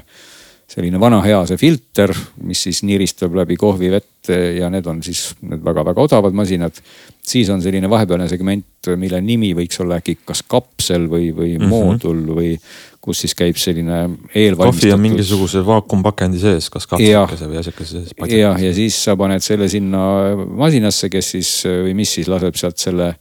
selline 0.70 1.00
vana 1.02 1.22
hea 1.26 1.40
see 1.50 1.58
filter, 1.58 2.12
mis 2.46 2.62
siis 2.68 2.84
niiristab 2.86 3.34
läbi 3.34 3.56
kohvivett 3.58 4.19
ja 4.30 4.70
need 4.72 4.88
on 4.90 5.02
siis 5.04 5.30
need 5.42 5.64
väga-väga 5.66 6.02
odavad 6.02 6.36
masinad. 6.38 6.78
siis 7.30 7.50
on 7.50 7.62
selline 7.62 7.90
vahepealne 7.90 8.28
segment, 8.30 8.66
mille 8.98 9.22
nimi 9.22 9.52
võiks 9.58 9.82
olla 9.84 10.00
äkki 10.00 10.18
kas 10.26 10.44
kapsel 10.48 11.10
või, 11.10 11.30
või 11.36 11.58
mm 11.58 11.62
-hmm. 11.62 11.70
moodul 11.70 12.24
või 12.36 12.54
kus 13.02 13.22
siis 13.26 13.36
käib 13.36 13.58
selline 13.58 14.00
eelvalmistatud. 14.36 14.82
kohvi 14.82 14.94
on 14.94 15.02
mingisuguse 15.02 15.66
vaakumpakendi 15.66 16.40
sees, 16.40 16.70
kas 16.70 16.88
kapslikese 16.88 17.50
või 17.50 17.60
asjakese 17.60 18.02
sees. 18.02 18.16
jah, 18.32 18.62
ja 18.62 18.74
siis 18.74 19.04
sa 19.04 19.16
paned 19.18 19.44
selle 19.46 19.70
sinna 19.70 20.36
masinasse, 20.36 21.10
kes 21.10 21.32
siis 21.38 21.54
või 21.66 21.94
mis 21.94 22.14
siis 22.14 22.28
laseb 22.28 22.56
sealt 22.56 22.78
selle 22.78 23.14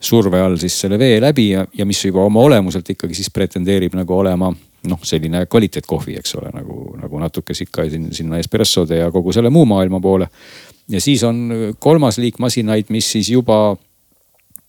surve 0.00 0.40
all 0.40 0.56
siis 0.56 0.80
selle 0.80 0.98
vee 0.98 1.20
läbi 1.20 1.50
ja, 1.50 1.66
ja 1.74 1.86
mis 1.86 2.04
juba 2.04 2.22
oma 2.24 2.40
olemuselt 2.40 2.90
ikkagi 2.90 3.14
siis 3.14 3.30
pretendeerib 3.34 3.94
nagu 3.98 4.14
olema 4.14 4.52
noh, 4.86 5.00
selline 5.02 5.44
kvaliteetkohvi, 5.50 6.16
eks 6.20 6.36
ole, 6.38 6.52
nagu, 6.54 6.78
nagu 7.00 7.20
natuke 7.22 7.56
ikka 7.64 7.88
sinna 7.90 8.38
espressode 8.38 9.00
ja 9.00 9.10
kogu 9.14 9.34
selle 9.34 9.50
muu 9.50 9.66
maailma 9.66 10.00
poole. 10.00 10.28
ja 10.88 11.00
siis 11.00 11.24
on 11.26 11.74
kolmas 11.78 12.18
liik 12.18 12.38
masinaid, 12.38 12.90
mis 12.94 13.10
siis 13.12 13.30
juba 13.30 13.76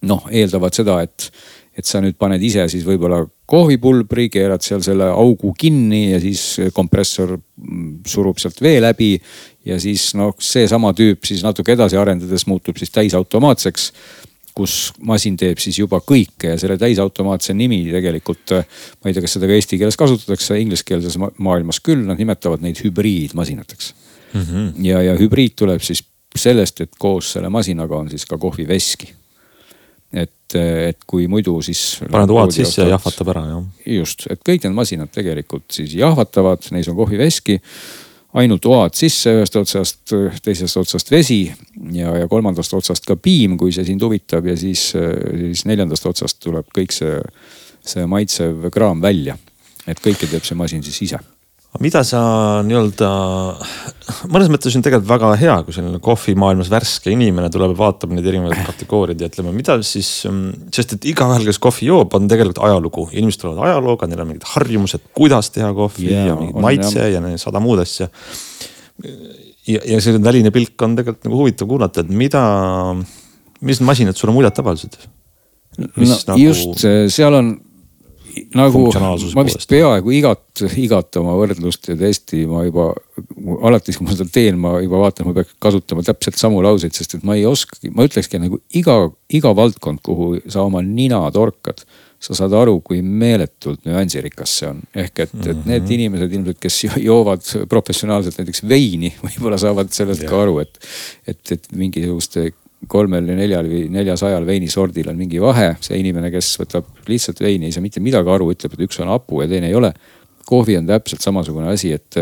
noh, 0.02 0.26
eeldavad 0.32 0.76
seda, 0.76 1.02
et, 1.04 1.30
et 1.78 1.86
sa 1.86 2.02
nüüd 2.04 2.18
paned 2.20 2.42
ise 2.44 2.66
siis 2.72 2.86
võib-olla 2.88 3.22
kohvipulbri, 3.50 4.28
keerad 4.32 4.64
seal 4.64 4.82
selle 4.86 5.10
augu 5.12 5.54
kinni 5.58 6.10
ja 6.14 6.20
siis 6.22 6.72
kompressor 6.74 7.36
surub 8.08 8.40
sealt 8.40 8.62
vee 8.62 8.80
läbi. 8.82 9.16
ja 9.66 9.80
siis 9.80 10.14
noh, 10.16 10.34
seesama 10.40 10.94
tüüp 10.98 11.26
siis 11.28 11.44
natuke 11.44 11.76
edasi 11.76 11.98
arendades 12.00 12.48
muutub 12.48 12.78
siis 12.80 12.92
täisautomaatseks 12.96 13.92
kus 14.60 14.76
masin 15.08 15.38
teeb 15.40 15.62
siis 15.64 15.80
juba 15.80 16.02
kõike 16.04 16.54
ja 16.54 16.60
selle 16.60 16.76
täisautomaatse 16.82 17.56
nimi 17.56 17.82
tegelikult, 17.94 18.56
ma 18.56 19.10
ei 19.10 19.16
tea, 19.16 19.24
kas 19.24 19.38
seda 19.38 19.50
ka 19.50 19.56
eesti 19.56 19.80
keeles 19.80 20.00
kasutatakse, 20.00 20.58
ingliskeelses 20.60 21.16
maailmas 21.20 21.80
küll, 21.86 22.04
nad 22.08 22.20
nimetavad 22.20 22.64
neid 22.66 22.82
hübriidmasinateks 22.84 23.94
mm. 24.34 24.42
-hmm. 24.42 24.74
ja, 24.90 25.04
ja 25.10 25.16
hübriid 25.20 25.56
tuleb 25.60 25.84
siis 25.86 26.04
sellest, 26.36 26.84
et 26.86 27.00
koos 27.00 27.32
selle 27.36 27.50
masinaga 27.50 27.98
on 27.98 28.10
siis 28.10 28.26
ka 28.26 28.38
kohviveski. 28.38 29.14
et, 30.14 30.56
et 30.56 30.98
kui 31.08 31.28
muidu 31.28 31.62
siis. 31.62 32.00
paned 32.12 32.32
oad 32.34 32.52
sisse 32.52 32.82
ja 32.82 32.96
jahvatab 32.96 33.30
ära 33.36 33.46
jah. 33.46 33.64
just, 33.86 34.26
et 34.30 34.42
kõik 34.42 34.66
need 34.66 34.76
masinad 34.76 35.12
tegelikult 35.14 35.70
siis 35.72 35.94
jahvatavad, 35.96 36.66
neis 36.72 36.90
on 36.90 36.98
kohviveski 36.98 37.60
ainult 38.38 38.66
oad 38.70 38.98
sisse 38.98 39.32
ühest 39.40 39.56
otsast, 39.58 40.14
teisest 40.46 40.78
otsast 40.78 41.12
vesi 41.12 41.44
ja, 41.96 42.14
ja 42.24 42.30
kolmandast 42.32 42.74
otsast 42.78 43.08
ka 43.08 43.18
piim, 43.20 43.58
kui 43.60 43.74
see 43.76 43.88
sind 43.88 44.04
huvitab 44.06 44.48
ja 44.50 44.56
siis, 44.60 44.92
siis 44.94 45.66
neljandast 45.70 46.06
otsast 46.10 46.42
tuleb 46.44 46.70
kõik 46.76 46.96
see, 46.96 47.18
see 47.86 48.06
maitsev 48.10 48.70
kraam 48.74 49.02
välja. 49.02 49.38
et 49.90 50.00
kõike 50.04 50.28
teeb 50.30 50.46
see 50.46 50.58
masin 50.58 50.84
siis 50.86 51.02
ise 51.08 51.20
mida 51.78 52.02
sa 52.08 52.20
nii-öelda, 52.66 53.10
mõnes 54.34 54.50
mõttes 54.50 54.74
on 54.74 54.84
tegelikult 54.84 55.10
väga 55.12 55.30
hea, 55.38 55.58
kui 55.66 55.76
selline 55.76 56.00
kohvimaailmas 56.04 56.72
värske 56.72 57.14
inimene 57.14 57.52
tuleb 57.54 57.76
ja 57.76 57.80
vaatab 57.84 58.16
neid 58.16 58.26
erinevaid 58.26 58.64
kategooriaid 58.72 59.22
ja 59.22 59.30
ütleme, 59.30 59.54
mida 59.54 59.78
siis, 59.86 60.10
sest 60.76 60.96
et 60.98 61.06
igaühel, 61.12 61.46
kes 61.46 61.62
kohvi 61.62 61.92
joob, 61.92 62.16
on 62.18 62.26
tegelikult 62.32 62.64
ajalugu. 62.66 63.06
inimesed 63.14 63.44
tulevad 63.44 63.70
ajalooga, 63.70 64.10
neil 64.10 64.24
on 64.26 64.32
mingid 64.32 64.50
harjumused, 64.50 65.06
kuidas 65.16 65.54
teha 65.54 65.70
kohvi 65.78 66.10
yeah, 66.10 66.32
ja 66.32 66.40
mingid 66.40 66.58
maitse 66.58 67.06
jah. 67.06 67.30
ja 67.30 67.38
sada 67.42 67.62
muud 67.64 67.86
asja. 67.86 68.10
Ja, 69.70 69.82
ja 69.96 70.02
selline 70.04 70.26
väline 70.26 70.52
pilk 70.56 70.86
on 70.86 70.98
tegelikult 71.00 71.30
nagu 71.30 71.42
huvitav 71.44 71.70
kuulata, 71.70 72.04
et 72.04 72.12
mida, 72.12 72.44
mis 73.66 73.82
masinad 73.86 74.18
sulle 74.20 74.36
muljet 74.36 74.62
avaldasid? 74.62 75.00
no 75.80 75.90
nagu... 75.96 76.38
just, 76.42 76.86
seal 77.14 77.38
on 77.40 77.58
nagu 78.56 78.82
ma 79.36 79.44
vist 79.48 79.66
peaaegu 79.70 80.12
igat, 80.16 80.64
igat 80.80 81.18
oma 81.22 81.36
võrdlust 81.40 81.90
ja 81.92 81.96
testi 82.00 82.44
ma 82.50 82.64
juba, 82.66 82.92
alati 83.68 83.96
kui 83.96 84.08
ma 84.08 84.16
seda 84.16 84.30
teen, 84.34 84.60
ma 84.62 84.76
juba 84.84 85.02
vaatan, 85.04 85.30
ma 85.30 85.36
peaks 85.38 85.56
kasutama 85.62 86.06
täpselt 86.06 86.40
samu 86.40 86.62
lauseid, 86.64 86.96
sest 86.96 87.18
et 87.18 87.26
ma 87.28 87.38
ei 87.40 87.48
oskagi, 87.50 87.92
ma 87.96 88.06
ütlekski 88.08 88.42
nagu 88.42 88.62
iga, 88.76 89.02
iga 89.34 89.54
valdkond, 89.58 90.02
kuhu 90.06 90.44
sa 90.48 90.64
oma 90.68 90.84
nina 90.86 91.22
torkad 91.36 91.84
sa 92.20 92.36
saad 92.36 92.54
aru, 92.60 92.80
kui 92.84 93.00
meeletult 93.02 93.86
nüansirikas 93.88 94.56
see 94.60 94.70
on. 94.70 94.82
ehk 94.92 95.24
et, 95.26 95.36
et 95.40 95.62
need 95.64 95.84
mhm. 95.86 95.92
inimesed 95.96 96.34
ilmselt, 96.36 96.60
kes 96.62 96.80
joovad 97.00 97.46
professionaalselt 97.72 98.42
näiteks 98.42 98.66
veini, 98.68 99.14
võib-olla 99.26 99.60
saavad 99.62 99.94
sellest 99.96 100.26
ja. 100.26 100.32
ka 100.32 100.42
aru, 100.44 100.60
et, 100.66 100.82
et, 101.28 101.44
et 101.56 101.72
mingisuguste 101.80 102.50
kolmel 102.88 103.28
ja 103.28 103.36
neljal 103.36 103.68
või 103.68 103.88
neljasajal 103.92 104.46
veinisordil 104.48 105.10
on 105.12 105.18
mingi 105.20 105.42
vahe. 105.44 105.74
see 105.84 106.00
inimene, 106.00 106.32
kes 106.32 106.54
võtab 106.62 106.88
lihtsalt 107.10 107.42
veini, 107.44 107.68
ei 107.68 107.76
saa 107.76 107.84
mitte 107.84 108.04
midagi 108.04 108.32
aru, 108.32 108.52
ütleb, 108.54 108.76
et 108.76 108.86
üks 108.88 109.02
on 109.04 109.12
hapu 109.12 109.42
ja 109.44 109.50
teine 109.52 109.68
ei 109.68 109.76
ole. 109.76 109.92
kohvi 110.50 110.80
on 110.80 110.88
täpselt 110.88 111.22
samasugune 111.22 111.68
asi, 111.70 111.92
et, 111.94 112.16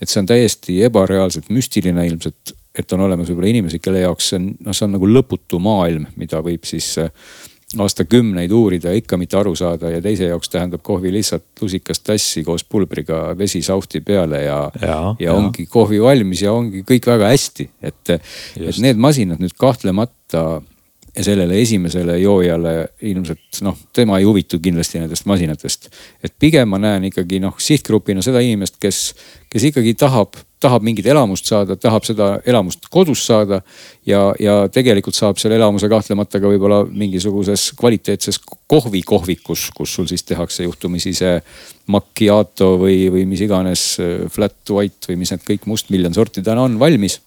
et 0.00 0.08
see 0.08 0.20
on 0.22 0.28
täiesti 0.30 0.78
ebareaalselt 0.86 1.50
müstiline 1.52 2.06
ilmselt, 2.08 2.54
et 2.78 2.92
on 2.92 3.02
olemas 3.04 3.28
võib-olla 3.28 3.50
inimesi, 3.50 3.80
kelle 3.82 4.00
jaoks 4.00 4.30
see 4.30 4.38
on, 4.38 4.46
noh, 4.64 4.76
see 4.76 4.86
on 4.86 4.94
nagu 4.96 5.10
lõputu 5.10 5.60
maailm, 5.60 6.06
mida 6.16 6.40
võib 6.44 6.64
siis 6.68 6.94
aastakümneid 7.74 8.52
uurida 8.54 8.92
ja 8.92 9.00
ikka 9.00 9.16
mitte 9.18 9.36
aru 9.40 9.56
saada 9.58 9.90
ja 9.90 9.98
teise 10.02 10.28
jaoks 10.30 10.52
tähendab 10.52 10.84
kohvi 10.86 11.10
lihtsalt 11.12 11.44
lusikas 11.60 12.00
tassi 12.00 12.44
koos 12.46 12.64
pulbriga 12.64 13.34
vesi 13.38 13.62
sauhti 13.62 14.00
peale 14.06 14.44
ja, 14.44 14.60
ja, 14.80 14.86
ja, 14.88 15.00
ja 15.18 15.34
ongi 15.34 15.66
kohvi 15.66 15.98
valmis 16.02 16.44
ja 16.46 16.52
ongi 16.54 16.84
kõik 16.86 17.10
väga 17.10 17.32
hästi. 17.32 17.68
et, 17.82 18.14
et 18.14 18.78
need 18.82 19.02
masinad 19.02 19.42
nüüd 19.42 19.56
kahtlemata 19.58 20.62
ja 21.16 21.24
sellele 21.24 21.60
esimesele 21.60 22.18
joojale 22.18 22.88
ilmselt 23.08 23.60
noh, 23.64 23.76
tema 23.92 24.18
ei 24.20 24.24
huvitu 24.24 24.58
kindlasti 24.62 25.00
nendest 25.00 25.24
masinatest. 25.26 25.88
et 26.24 26.34
pigem 26.38 26.68
ma 26.68 26.78
näen 26.78 27.08
ikkagi 27.08 27.40
noh, 27.40 27.54
sihtgrupina 27.58 28.22
seda 28.24 28.42
inimest, 28.44 28.76
kes, 28.80 29.14
kes 29.52 29.64
ikkagi 29.70 29.94
tahab, 29.96 30.36
tahab 30.60 30.84
mingit 30.84 31.06
elamust 31.08 31.48
saada, 31.48 31.76
tahab 31.80 32.04
seda 32.04 32.28
elamust 32.46 32.88
kodus 32.90 33.24
saada. 33.26 33.62
ja, 34.06 34.34
ja 34.40 34.58
tegelikult 34.72 35.16
saab 35.16 35.40
selle 35.40 35.56
elamuse 35.56 35.88
kahtlemata 35.88 36.40
ka 36.40 36.52
võib-olla 36.52 36.82
mingisuguses 36.90 37.70
kvaliteetses 37.80 38.40
kohvikohvikus, 38.66 39.70
kus 39.76 39.94
sul 39.94 40.10
siis 40.10 40.24
tehakse 40.24 40.68
juhtumisi 40.68 41.14
see 41.16 41.38
macchiato 41.92 42.74
või, 42.82 43.06
või 43.14 43.24
mis 43.30 43.40
iganes 43.46 43.86
flat 44.34 44.74
white 44.74 45.08
või 45.08 45.22
mis 45.22 45.32
need 45.32 45.48
kõik 45.48 45.70
mustmiljon 45.70 46.14
sorti 46.14 46.44
täna 46.44 46.66
on 46.66 46.78
valmis 46.82 47.20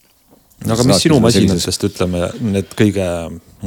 no 0.66 0.76
aga 0.76 0.86
mis 0.90 1.04
sinu 1.06 1.20
masinatest 1.24 1.86
ütleme, 1.88 2.26
need 2.44 2.74
kõige 2.78 3.06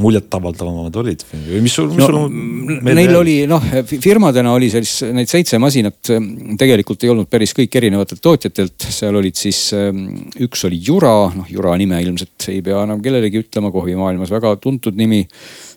muljetavaldavamad 0.03 0.97
olid 1.03 1.23
või 1.31 1.61
mis 1.65 1.75
sul, 1.77 1.89
mis 1.93 2.01
no, 2.01 2.25
sul? 2.25 2.83
Neil 2.89 3.17
oli 3.17 3.37
noh, 3.49 3.65
firmadena 3.89 4.55
oli 4.57 4.71
sellist, 4.73 5.05
neid 5.13 5.31
seitse 5.31 5.61
masinat 5.63 6.13
ehm, 6.15 6.57
tegelikult 6.61 7.05
ei 7.05 7.13
olnud 7.13 7.29
päris 7.33 7.53
kõik 7.57 7.77
erinevatelt 7.81 8.23
tootjatelt, 8.25 8.89
seal 8.93 9.17
olid 9.21 9.37
siis, 9.39 9.61
ehm, 9.77 10.05
üks 10.49 10.67
oli 10.69 10.81
Jura, 10.85 11.15
noh 11.37 11.49
Jura 11.53 11.77
nime 11.81 12.01
ilmselt 12.05 12.49
ei 12.53 12.61
pea 12.65 12.85
enam 12.87 13.01
kellelegi 13.05 13.45
ütlema, 13.45 13.73
kohvimaailmas 13.75 14.33
väga 14.33 14.55
tuntud 14.63 14.97
nimi. 14.99 15.25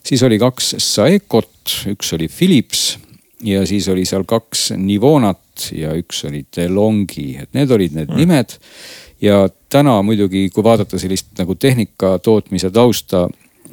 siis 0.05 0.24
oli 0.24 0.39
kaks 0.39 0.76
Saecot, 0.84 1.80
üks 1.91 2.13
oli 2.16 2.32
Philips 2.32 2.86
ja 3.45 3.66
siis 3.68 3.88
oli 3.91 4.05
seal 4.07 4.24
kaks 4.28 4.72
Nivonat 4.80 5.70
ja 5.76 5.93
üks 5.95 6.24
oli 6.28 6.45
DeLonghi, 6.55 7.34
et 7.43 7.51
need 7.55 7.72
olid 7.72 7.95
need 7.95 8.11
mm. 8.11 8.22
nimed 8.22 8.55
ja 9.22 9.45
täna 9.70 10.01
muidugi, 10.01 10.49
kui 10.53 10.63
vaadata 10.63 10.99
sellist 10.99 11.34
nagu 11.39 11.55
tehnika 11.55 12.18
tootmise 12.20 12.70
tausta, 12.72 13.28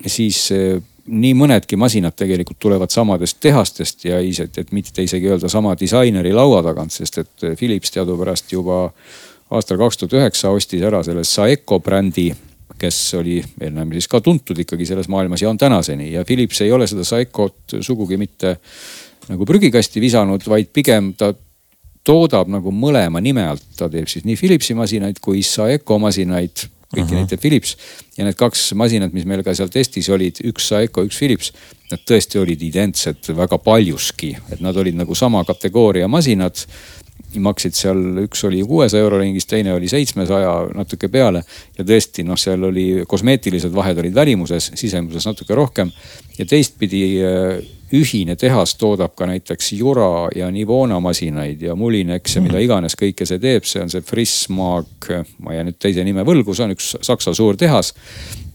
siis 0.06 0.44
eh, 0.54 0.78
nii 1.06 1.34
mõnedki 1.34 1.76
masinad 1.76 2.14
tegelikult 2.16 2.60
tulevad 2.62 2.90
samadest 2.90 3.40
tehastest 3.40 4.04
ja 4.04 4.20
isegi, 4.22 4.62
et 4.62 4.72
mitte 4.72 5.02
isegi 5.02 5.28
öelda 5.28 5.50
sama 5.50 5.74
disaineri 5.78 6.32
laua 6.32 6.62
tagant, 6.62 6.92
sest 6.94 7.18
et 7.18 7.50
Philips 7.58 7.90
teadupärast 7.90 8.52
juba 8.52 8.84
aastal 9.52 9.78
kaks 9.82 9.98
tuhat 10.00 10.16
üheksa 10.20 10.54
ostis 10.54 10.82
ära 10.82 11.02
selle 11.04 11.24
Saeco 11.28 11.80
brändi 11.82 12.30
kes 12.82 12.98
oli 13.18 13.38
ennem 13.62 13.92
siis 13.94 14.08
ka 14.10 14.20
tuntud 14.24 14.58
ikkagi 14.58 14.86
selles 14.88 15.08
maailmas 15.12 15.42
ja 15.42 15.50
on 15.50 15.58
tänaseni. 15.58 16.12
Ja 16.12 16.24
Philips 16.26 16.60
ei 16.64 16.72
ole 16.72 16.86
seda 16.90 17.04
Saecot 17.06 17.76
sugugi 17.80 18.18
mitte 18.18 18.56
nagu 19.28 19.46
prügikasti 19.46 20.02
visanud, 20.02 20.42
vaid 20.48 20.72
pigem 20.74 21.12
ta 21.18 21.32
toodab 22.04 22.50
nagu 22.50 22.72
mõlema 22.74 23.20
nime 23.22 23.44
alt, 23.46 23.64
ta 23.78 23.88
teeb 23.90 24.08
siis 24.10 24.26
nii 24.26 24.36
Philipsi 24.38 24.74
masinaid 24.74 25.20
kui 25.22 25.42
Saeco 25.46 25.98
masinaid 26.02 26.66
kõiki 26.92 27.04
uh 27.04 27.10
-huh. 27.10 27.18
neid 27.20 27.28
teeb 27.28 27.40
Philips. 27.40 27.76
ja 28.16 28.24
need 28.24 28.36
kaks 28.36 28.72
masinat, 28.74 29.12
mis 29.12 29.24
meil 29.24 29.42
ka 29.42 29.54
seal 29.54 29.68
testis 29.68 30.08
olid, 30.08 30.36
üks 30.44 30.68
Saeco, 30.68 31.04
üks 31.04 31.16
Philips. 31.16 31.52
Nad 31.90 32.00
tõesti 32.08 32.38
olid 32.40 32.62
identsed 32.62 33.28
väga 33.36 33.58
paljuski, 33.58 34.36
et 34.50 34.60
nad 34.60 34.76
olid 34.76 34.94
nagu 34.94 35.14
sama 35.14 35.44
kategooria 35.44 36.08
masinad. 36.08 36.56
Maksid 37.40 37.76
seal, 37.76 38.00
üks 38.24 38.44
oli 38.48 38.62
kuuesaja 38.66 39.04
euro 39.04 39.20
ringis, 39.20 39.46
teine 39.48 39.72
oli 39.74 39.88
seitsmesaja 39.88 40.52
natuke 40.76 41.08
peale. 41.08 41.44
ja 41.78 41.84
tõesti 41.84 42.24
noh, 42.26 42.38
seal 42.38 42.64
oli 42.68 43.04
kosmeetilised 43.08 43.72
vahed 43.74 43.98
olid 43.98 44.14
välimuses, 44.14 44.72
sisemuses 44.74 45.26
natuke 45.26 45.54
rohkem. 45.54 45.92
ja 46.38 46.46
teistpidi 46.46 47.04
ühine 47.92 48.36
tehas 48.40 48.74
toodab 48.80 49.14
ka 49.16 49.26
näiteks 49.28 49.72
Jura 49.76 50.28
ja 50.36 50.50
Nivona 50.50 51.00
masinaid 51.00 51.62
ja 51.62 51.74
Mulinex 51.76 52.36
ja 52.36 52.42
mida 52.42 52.56
mhm. 52.56 52.64
iganes 52.64 52.96
kõike 52.98 53.26
see 53.28 53.40
teeb, 53.42 53.68
see 53.68 53.82
on 53.84 53.92
see 53.92 54.04
Frissmag, 54.06 55.10
ma 55.44 55.56
jään 55.56 55.68
nüüd 55.70 55.78
teise 55.82 56.04
nime 56.04 56.24
võlgu, 56.26 56.56
see 56.56 56.66
on 56.68 56.76
üks 56.76 56.94
Saksa 57.04 57.34
suur 57.36 57.56
tehas. 57.60 57.92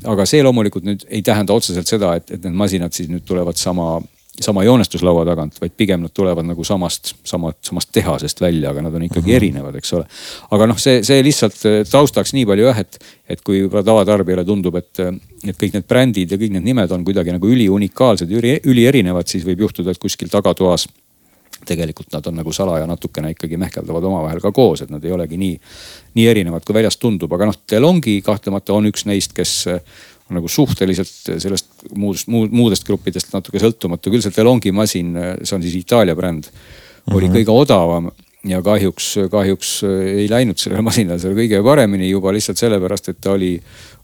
aga 0.05 0.25
see 0.29 0.43
loomulikult 0.43 0.85
nüüd 0.85 1.05
ei 1.09 1.21
tähenda 1.25 1.53
otseselt 1.53 1.87
seda, 1.89 2.15
et, 2.17 2.31
et 2.31 2.43
need 2.43 2.57
masinad 2.57 2.93
siis 2.93 3.09
nüüd 3.09 3.25
tulevad 3.25 3.57
sama 3.57 3.97
sama 4.41 4.63
joonestuslaua 4.63 5.25
tagant, 5.25 5.55
vaid 5.61 5.73
pigem 5.77 6.03
nad 6.05 6.13
tulevad 6.13 6.45
nagu 6.45 6.63
samast, 6.63 7.15
samast, 7.25 7.57
samast 7.65 7.89
tehasest 7.91 8.41
välja, 8.41 8.69
aga 8.69 8.83
nad 8.85 8.93
on 8.93 9.07
ikkagi 9.07 9.25
mm 9.25 9.31
-hmm. 9.31 9.35
erinevad, 9.35 9.75
eks 9.75 9.93
ole. 9.93 10.05
aga 10.51 10.67
noh, 10.67 10.77
see, 10.77 11.03
see 11.03 11.23
lihtsalt 11.23 11.65
eh, 11.65 11.79
taustaks 11.91 12.33
nii 12.33 12.45
palju 12.45 12.69
jah, 12.69 12.79
et, 12.79 12.99
et 13.29 13.41
kui 13.41 13.63
tavatarbijale 13.69 14.45
tundub, 14.45 14.75
et, 14.75 14.99
et 15.47 15.57
kõik 15.57 15.73
need 15.73 15.87
brändid 15.87 16.31
ja 16.31 16.37
kõik 16.37 16.53
need 16.53 16.63
nimed 16.63 16.91
on 16.91 17.03
kuidagi 17.03 17.33
nagu 17.33 17.47
üliunikaalsed, 17.47 18.31
üli, 18.31 18.59
ülierinevad, 18.63 19.27
siis 19.27 19.45
võib 19.45 19.65
juhtuda, 19.65 19.91
et 19.91 20.01
kuskil 20.01 20.29
tagatoas 20.29 20.87
tegelikult 21.65 22.13
nad 22.13 22.27
on 22.27 22.35
nagu 22.35 22.51
salaja 22.53 22.87
natukene 22.87 23.31
ikkagi 23.33 23.57
mehkeldavad 23.57 24.03
omavahel 24.03 24.41
ka 24.43 24.51
koos, 24.51 24.81
et 24.81 24.91
nad 24.93 25.03
ei 25.05 25.11
olegi 25.11 25.37
nii, 25.37 25.55
nii 26.17 26.27
erinevad, 26.27 26.65
kui 26.65 26.75
väljast 26.77 27.01
tundub, 27.01 27.33
aga 27.33 27.49
noh, 27.49 27.57
DeLonghi 27.71 28.21
kahtlemata 28.25 28.75
on 28.77 28.91
üks 28.91 29.07
neist, 29.09 29.33
kes 29.33 29.65
nagu 30.35 30.49
suhteliselt 30.51 31.39
sellest 31.39 31.87
muudest, 31.95 32.27
muudest 32.27 32.87
gruppidest 32.87 33.33
natuke 33.33 33.61
sõltumatu. 33.63 34.11
küll 34.11 34.23
see 34.23 34.35
Delonghi 34.35 34.73
masin, 34.75 35.15
see 35.43 35.55
on 35.55 35.63
siis 35.63 35.77
Itaalia 35.79 36.15
bränd, 36.15 36.49
oli 37.07 37.27
mm 37.27 37.31
-hmm. 37.31 37.37
kõige 37.37 37.59
odavam 37.63 38.11
ja 38.47 38.61
kahjuks, 38.63 39.13
kahjuks 39.31 39.71
ei 39.87 40.27
läinud 40.29 40.59
sellele 40.59 40.83
masinale 40.89 41.19
seal 41.21 41.35
kõige 41.37 41.61
paremini 41.63 42.09
juba 42.09 42.33
lihtsalt 42.35 42.59
sellepärast, 42.59 43.09
et 43.13 43.21
ta 43.21 43.33
oli 43.35 43.55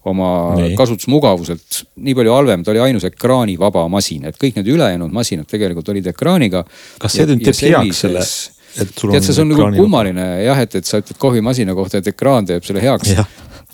oma 0.10 0.56
nii. 0.60 0.74
kasutusmugavuselt 0.80 1.84
nii 2.04 2.16
palju 2.18 2.34
halvem, 2.36 2.64
ta 2.64 2.74
oli 2.74 2.82
ainus 2.84 3.06
ekraanivaba 3.08 3.86
masin, 3.92 4.26
et 4.28 4.40
kõik 4.40 4.60
need 4.60 4.74
ülejäänud 4.74 5.14
masinad 5.16 5.48
tegelikult 5.50 5.90
olid 5.94 6.10
ekraaniga. 6.12 6.66
kas 7.00 7.16
see 7.20 7.30
nüüd 7.30 7.46
teeb 7.46 7.62
heaks 7.62 8.04
selle? 8.06 8.26
tead, 8.74 9.22
see 9.28 9.42
on 9.44 9.52
nagu 9.54 9.70
kummaline 9.78 10.28
jah, 10.44 10.60
et, 10.66 10.76
et 10.80 10.88
sa 10.88 11.00
ütled 11.02 11.20
kohvimasina 11.22 11.76
kohta, 11.78 12.02
et 12.02 12.10
ekraan 12.10 12.48
teeb 12.50 12.66
selle 12.66 12.82
heaks 12.84 13.14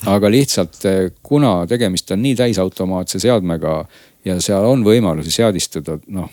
aga 0.08 0.32
lihtsalt 0.32 0.86
eh, 0.86 1.02
kuna 1.24 1.66
tegemist 1.68 2.12
on 2.12 2.22
nii 2.24 2.36
täisautomaatse 2.39 3.20
seadmega 3.20 3.82
ja 4.26 4.38
seal 4.41 4.68
on 4.70 4.86
võimalusi 4.86 5.34
seadistada 5.34 6.00
noh 6.08 6.30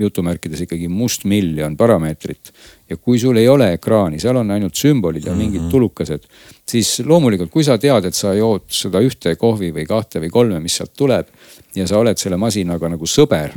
jutumärkides 0.00 0.64
ikkagi 0.64 0.88
mustmiljon 0.88 1.76
parameetrit. 1.76 2.52
ja 2.90 2.96
kui 2.96 3.18
sul 3.18 3.36
ei 3.36 3.48
ole 3.48 3.72
ekraani, 3.72 4.18
seal 4.20 4.36
on 4.36 4.50
ainult 4.50 4.74
sümbolid 4.74 5.26
ja 5.26 5.34
mingid 5.34 5.60
mhm. 5.60 5.70
tulukesed, 5.70 6.24
siis 6.68 7.00
loomulikult, 7.06 7.50
kui 7.50 7.64
sa 7.64 7.78
tead, 7.78 8.08
et 8.08 8.14
sa 8.14 8.34
jood 8.34 8.66
seda 8.68 9.00
ühte 9.04 9.36
kohvi 9.36 9.70
või 9.76 9.86
kahte 9.88 10.20
või 10.24 10.32
kolme, 10.32 10.60
mis 10.60 10.80
sealt 10.80 10.94
tuleb 10.96 11.30
ja 11.76 11.86
sa 11.86 12.00
oled 12.00 12.18
selle 12.18 12.40
masinaga 12.40 12.90
nagu 12.90 13.06
sõber 13.06 13.54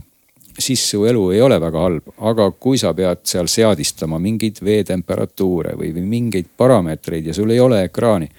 siis 0.60 0.90
su 0.90 1.06
elu 1.06 1.24
ei 1.32 1.42
ole 1.42 1.60
väga 1.62 1.82
halb, 1.82 2.14
aga 2.30 2.48
kui 2.60 2.78
sa 2.82 2.94
pead 2.98 3.22
seal 3.30 3.50
seadistama 3.52 4.20
mingeid 4.22 4.62
veetemperatuure 4.66 5.76
või, 5.78 5.92
või 5.96 6.06
mingeid 6.08 6.50
parameetreid 6.58 7.30
ja 7.30 7.36
sul 7.38 7.54
ei 7.54 7.60
ole 7.60 7.84
ekraani. 7.86 8.30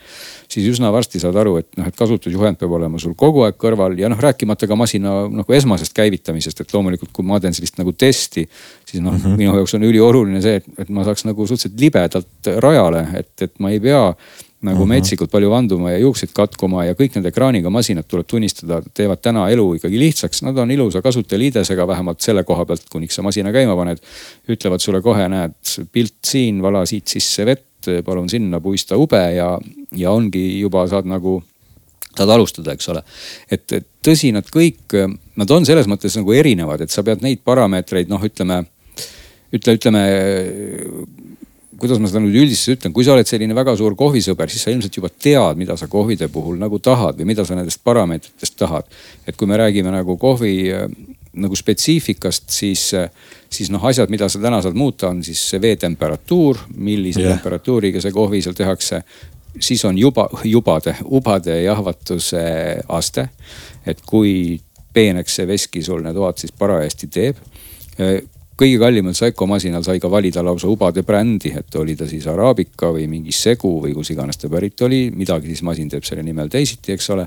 siis 0.48 0.66
üsna 0.70 0.90
varsti 0.92 1.20
saad 1.20 1.36
aru, 1.36 1.56
et 1.60 1.68
noh, 1.76 1.86
et 1.86 1.96
kasutusjuhend 1.96 2.58
peab 2.58 2.72
olema 2.72 2.98
sul 2.98 3.14
kogu 3.14 3.44
aeg 3.44 3.58
kõrval 3.60 3.98
ja 4.00 4.08
noh, 4.08 4.18
rääkimata 4.18 4.66
ka 4.66 4.76
masina 4.76 5.12
nagu 5.28 5.52
esmasest 5.52 5.94
käivitamisest, 5.94 6.60
et 6.60 6.74
loomulikult, 6.74 7.12
kui 7.12 7.24
ma 7.24 7.40
teen 7.40 7.54
sellist 7.54 7.78
nagu 7.78 7.92
testi. 7.92 8.48
siis 8.84 9.02
noh 9.02 9.12
mm 9.12 9.18
-hmm., 9.18 9.36
minu 9.36 9.54
jaoks 9.54 9.74
on 9.74 9.84
ülioluline 9.84 10.42
see, 10.42 10.62
et, 10.78 10.88
ma 10.88 11.04
saaks 11.04 11.24
nagu 11.24 11.46
suhteliselt 11.46 11.80
libedalt 11.80 12.52
rajale, 12.56 13.06
et, 13.14 13.42
et 13.42 13.58
ma 13.58 13.70
ei 13.70 13.80
pea 13.80 14.14
nagu 14.60 14.84
mhm. 14.84 14.90
-huh. 14.90 14.94
metsikult 14.94 15.30
palju 15.30 15.50
vanduma 15.50 15.92
ja 15.92 15.98
juukseid 16.02 16.32
katkuma 16.34 16.84
ja 16.84 16.94
kõik 16.98 17.14
need 17.14 17.26
ekraaniga 17.30 17.70
masinad 17.70 18.08
tuleb 18.08 18.26
tunnistada, 18.26 18.80
teevad 18.94 19.22
täna 19.22 19.48
elu 19.50 19.74
ikkagi 19.78 19.98
lihtsaks. 19.98 20.42
Nad 20.42 20.58
on 20.58 20.70
ilusa 20.70 21.02
kasutajaliidesega 21.02 21.86
vähemalt 21.86 22.20
selle 22.20 22.44
koha 22.44 22.64
pealt, 22.66 22.88
kuniks 22.90 23.14
sa 23.14 23.22
masina 23.22 23.52
käima 23.52 23.76
paned. 23.76 23.98
ütlevad 24.48 24.82
sulle 24.82 25.02
kohe, 25.02 25.28
näed 25.28 25.54
pilt 25.92 26.18
siin, 26.26 26.62
vala 26.62 26.86
siit 26.86 27.06
sisse 27.06 27.46
vett, 27.46 27.90
palun 28.04 28.28
sinna 28.28 28.60
puista 28.60 28.96
ube 28.96 29.22
ja, 29.34 29.58
ja 29.96 30.10
ongi 30.10 30.60
juba 30.60 30.86
saad 30.88 31.06
nagu 31.06 31.42
saad 32.18 32.30
alustada, 32.34 32.74
eks 32.74 32.88
ole. 32.88 33.02
et 33.50 33.72
tõsi, 34.02 34.32
nad 34.34 34.46
kõik, 34.50 34.96
nad 35.36 35.50
on 35.54 35.66
selles 35.66 35.86
mõttes 35.86 36.16
nagu 36.18 36.34
erinevad, 36.34 36.82
et 36.82 36.90
sa 36.90 37.04
pead 37.06 37.22
neid 37.22 37.44
parameetreid 37.46 38.10
noh, 38.10 38.22
ütleme, 38.24 38.64
ütle, 39.54 39.76
ütleme 39.78 40.02
kuidas 41.80 42.00
ma 42.02 42.10
seda 42.10 42.22
nüüd 42.22 42.36
üldiselt 42.42 42.78
ütlen, 42.78 42.94
kui 42.94 43.06
sa 43.06 43.14
oled 43.14 43.28
selline 43.28 43.54
väga 43.56 43.74
suur 43.78 43.96
kohvisõber, 43.98 44.50
siis 44.50 44.64
sa 44.66 44.72
ilmselt 44.72 44.96
juba 44.98 45.10
tead, 45.10 45.60
mida 45.60 45.76
sa 45.78 45.88
kohvide 45.90 46.28
puhul 46.32 46.58
nagu 46.60 46.80
tahad 46.82 47.18
või 47.20 47.30
mida 47.32 47.44
sa 47.46 47.56
nendest 47.58 47.82
parameetritest 47.86 48.58
tahad. 48.58 48.84
et 49.26 49.36
kui 49.36 49.46
me 49.46 49.56
räägime 49.56 49.92
nagu 49.94 50.16
kohvi 50.16 50.54
äh, 50.72 50.88
nagu 51.38 51.56
spetsiifikast, 51.56 52.50
siis, 52.50 52.94
äh, 52.94 53.10
siis 53.50 53.70
noh, 53.70 53.84
asjad, 53.84 54.10
mida 54.10 54.28
sa 54.28 54.40
täna 54.42 54.62
saad 54.62 54.74
muuta, 54.74 55.08
on 55.08 55.22
siis 55.24 55.42
see 55.50 55.60
veetemperatuur, 55.62 56.64
millise 56.76 57.22
yeah. 57.22 57.36
temperatuuriga 57.36 58.00
see 58.02 58.12
kohvi 58.12 58.42
seal 58.42 58.56
tehakse. 58.58 59.02
siis 59.60 59.84
on 59.84 59.98
juba, 59.98 60.28
jubade, 60.44 60.96
ubade 61.04 61.62
jahvatuse 61.62 62.42
aste. 62.88 63.28
et 63.86 64.00
kui 64.06 64.60
peeneks 64.92 65.34
see 65.34 65.46
veski 65.46 65.82
sul 65.82 66.02
need 66.02 66.14
toad 66.14 66.38
siis 66.38 66.52
parajasti 66.52 67.06
teeb 67.06 67.36
äh, 68.00 68.22
kõige 68.58 68.78
kallimal 68.80 69.14
Seiko 69.14 69.46
masinal 69.46 69.84
sai 69.86 70.00
ka 70.02 70.10
valida 70.10 70.42
lausa 70.44 70.68
ubade 70.70 71.04
brändi, 71.06 71.52
et 71.56 71.74
oli 71.78 71.94
ta 71.96 72.06
siis 72.10 72.26
araabika 72.30 72.90
või 72.94 73.06
mingi 73.10 73.32
segu 73.34 73.70
või 73.82 73.94
kus 73.96 74.10
iganes 74.14 74.40
ta 74.40 74.50
pärit 74.50 74.80
oli, 74.86 75.08
midagi 75.14 75.52
siis 75.52 75.62
masin 75.66 75.90
teeb 75.90 76.06
selle 76.06 76.24
nimel 76.26 76.50
teisiti, 76.50 76.92
eks 76.96 77.10
ole. 77.14 77.26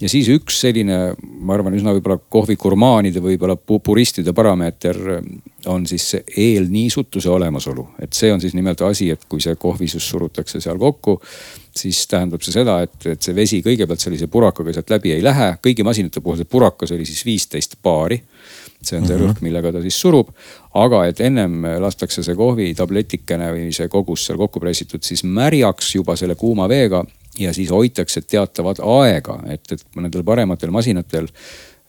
ja 0.00 0.08
siis 0.08 0.30
üks 0.32 0.60
selline, 0.64 1.00
ma 1.40 1.56
arvan, 1.56 1.76
üsna 1.76 1.94
võib-olla 1.96 2.18
kohvikurmaanide, 2.32 3.20
võib-olla 3.24 3.56
puristide 3.56 4.32
parameeter 4.32 5.00
on 5.72 5.86
siis 5.86 6.16
eelniisutuse 6.36 7.30
olemasolu. 7.30 7.88
et 8.02 8.12
see 8.12 8.32
on 8.32 8.40
siis 8.40 8.54
nimelt 8.54 8.80
asi, 8.82 9.10
et 9.10 9.28
kui 9.28 9.40
see 9.40 9.56
kohvisus 9.56 10.08
surutakse 10.08 10.60
seal 10.60 10.78
kokku 10.78 11.20
siis 11.76 12.06
tähendab 12.08 12.42
see 12.44 12.52
seda, 12.52 12.80
et, 12.84 12.96
et 13.14 13.22
see 13.22 13.34
vesi 13.36 13.62
kõigepealt 13.64 14.02
sellise 14.02 14.28
purakaga 14.32 14.74
sealt 14.74 14.90
läbi 14.92 15.14
ei 15.14 15.22
lähe. 15.24 15.54
kõigi 15.64 15.84
masinate 15.84 16.20
puhul 16.20 16.40
see 16.40 16.48
purakas 16.48 16.92
oli 16.92 17.06
siis 17.08 17.24
viisteist 17.24 17.78
baari 17.82 18.20
see 18.84 18.98
on 18.98 19.06
see 19.06 19.16
mm 19.16 19.22
-hmm. 19.22 19.32
rõhk, 19.32 19.42
millega 19.42 19.72
ta 19.72 19.82
siis 19.82 20.00
surub. 20.00 20.28
aga 20.74 21.06
et 21.06 21.20
ennem 21.20 21.64
lastakse 21.80 22.22
see 22.22 22.34
kohvitabletikene 22.34 23.52
või 23.52 23.72
see 23.72 23.88
kogus 23.88 24.26
seal 24.26 24.38
kokku 24.38 24.60
pressitud 24.60 25.02
siis 25.02 25.24
märjaks 25.24 25.94
juba 25.94 26.16
selle 26.16 26.34
kuuma 26.34 26.68
veega 26.68 27.04
ja 27.38 27.52
siis 27.52 27.70
hoitakse 27.70 28.20
teatavat 28.20 28.78
aega, 28.80 29.40
et, 29.46 29.72
et 29.72 29.84
nendel 29.96 30.24
parematel 30.24 30.70
masinatel 30.70 31.28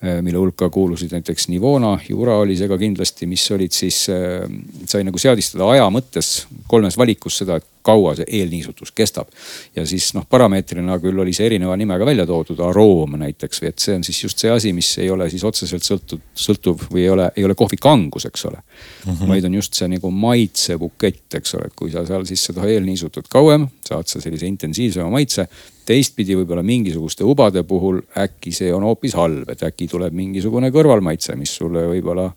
Äh, 0.03 0.21
mille 0.21 0.37
hulka 0.37 0.67
kuulusid 0.69 1.13
näiteks 1.15 1.47
Nivona, 1.47 1.93
Jura 2.09 2.35
oli 2.43 2.57
see 2.59 2.67
ka 2.67 2.75
kindlasti, 2.75 3.27
mis 3.29 3.43
olid 3.55 3.71
siis, 3.71 4.01
äh, 4.11 4.41
sai 4.89 5.05
nagu 5.07 5.19
seadistada 5.21 5.69
aja 5.71 5.85
mõttes 5.95 6.31
kolmes 6.67 6.97
valikus 6.99 7.37
seda, 7.39 7.61
et 7.61 7.67
kaua 7.83 8.15
see 8.17 8.27
eelniisutus 8.39 8.91
kestab. 8.95 9.27
ja 9.75 9.85
siis 9.87 10.13
noh, 10.17 10.25
parameetrina 10.29 10.97
küll 11.03 11.19
oli 11.19 11.33
see 11.33 11.45
erineva 11.49 11.75
nimega 11.77 12.05
välja 12.05 12.25
toodud, 12.29 12.59
aroom 12.63 13.17
näiteks 13.21 13.61
või 13.63 13.69
et 13.71 13.83
see 13.83 13.97
on 13.97 14.05
siis 14.07 14.23
just 14.23 14.43
see 14.43 14.51
asi, 14.51 14.73
mis 14.73 14.89
ei 15.03 15.09
ole 15.11 15.29
siis 15.29 15.43
otseselt 15.43 15.85
sõltud, 15.85 16.23
sõltuv 16.35 16.87
või 16.91 17.03
ei 17.05 17.11
ole, 17.13 17.29
ei 17.35 17.45
ole 17.47 17.55
kohvi 17.59 17.79
kangus, 17.81 18.27
eks 18.29 18.45
ole 18.49 18.57
mm. 18.59 19.11
-hmm. 19.11 19.27
vaid 19.27 19.49
on 19.49 19.59
just 19.59 19.79
see 19.79 19.91
nagu 19.91 20.11
maitsebukett, 20.11 21.39
eks 21.39 21.55
ole, 21.59 21.69
et 21.69 21.77
kui 21.79 21.91
sa 21.91 22.05
seal 22.07 22.25
siis 22.29 22.45
seda 22.51 22.67
eelniisutad 22.67 23.29
kauem, 23.29 23.67
saad 23.85 24.07
sa 24.07 24.21
sellise 24.21 24.47
intensiivsema 24.47 25.09
maitse 25.09 25.47
teistpidi 25.85 26.35
võib-olla 26.39 26.63
mingisuguste 26.63 27.25
ubade 27.27 27.63
puhul 27.67 27.99
äkki 28.17 28.53
see 28.55 28.71
on 28.73 28.85
hoopis 28.87 29.15
halb, 29.19 29.49
et 29.51 29.63
äkki 29.67 29.89
tuleb 29.91 30.15
mingisugune 30.15 30.71
kõrvalmaitse, 30.71 31.35
mis 31.35 31.55
sulle 31.59 31.87
võib-olla 31.91 32.29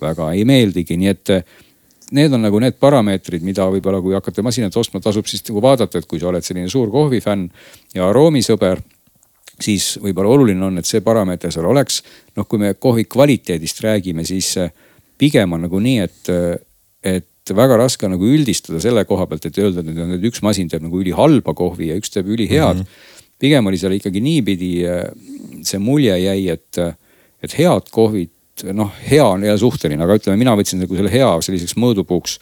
väga 0.00 0.32
ei 0.34 0.44
meeldigi, 0.48 0.96
nii 1.00 1.10
et 1.10 1.32
need 2.12 2.32
on 2.32 2.42
nagu 2.44 2.58
need 2.60 2.76
parameetrid, 2.80 3.42
mida 3.42 3.66
võib-olla, 3.72 4.02
kui 4.04 4.14
hakkate 4.14 4.42
masinat 4.44 4.76
ostma, 4.76 5.00
tasub 5.00 5.26
siis 5.30 5.44
nagu 5.48 5.62
vaadata, 5.64 5.98
et 5.98 6.08
kui 6.10 6.20
sa 6.20 6.28
oled 6.28 6.44
selline 6.44 6.68
suur 6.68 6.90
kohvifänn 6.92 7.48
ja 7.94 8.08
aroomisõber 8.08 8.82
siis 9.62 9.94
võib-olla 10.02 10.34
oluline 10.34 10.66
on, 10.66 10.80
et 10.80 10.88
see 10.88 11.02
parameeter 11.04 11.52
seal 11.54 11.68
oleks. 11.70 12.02
noh, 12.36 12.46
kui 12.50 12.58
me 12.58 12.74
kohvi 12.74 13.04
kvaliteedist 13.10 13.80
räägime, 13.84 14.24
siis 14.26 14.56
eh, 14.58 14.72
pigem 15.18 15.52
on 15.54 15.64
nagu 15.66 15.80
nii, 15.80 15.98
et, 16.02 16.30
eh, 16.32 17.14
et 17.14 17.54
väga 17.54 17.76
raske 17.78 18.06
on 18.06 18.16
nagu 18.16 18.26
üldistada 18.26 18.80
selle 18.82 19.04
koha 19.04 19.26
pealt, 19.30 19.46
et 19.46 19.58
öelda, 19.58 19.84
et 20.16 20.28
üks 20.30 20.42
masin 20.42 20.68
teeb 20.68 20.82
nagu 20.82 21.00
ülihalba 21.00 21.54
kohvi 21.54 21.92
ja 21.92 21.98
üks 22.00 22.10
teeb 22.10 22.26
ülihead 22.26 22.80
mm. 22.80 22.82
-hmm. 22.82 23.38
pigem 23.38 23.66
oli 23.66 23.78
seal 23.78 23.94
ikkagi 23.98 24.20
niipidi, 24.24 24.72
äh, 24.88 25.10
see 25.62 25.78
mulje 25.78 26.16
jäi, 26.18 26.48
et, 26.48 26.78
et 27.42 27.58
head 27.58 27.90
kohvid, 27.92 28.33
noh, 28.72 28.92
hea 29.10 29.24
on 29.26 29.42
jälle 29.42 29.58
suhteline, 29.58 30.04
aga 30.04 30.18
ütleme, 30.20 30.38
mina 30.38 30.54
võtsin 30.58 30.84
nagu 30.84 30.96
selle 30.96 31.10
hea 31.12 31.30
selliseks 31.42 31.76
mõõdupuuks 31.80 32.38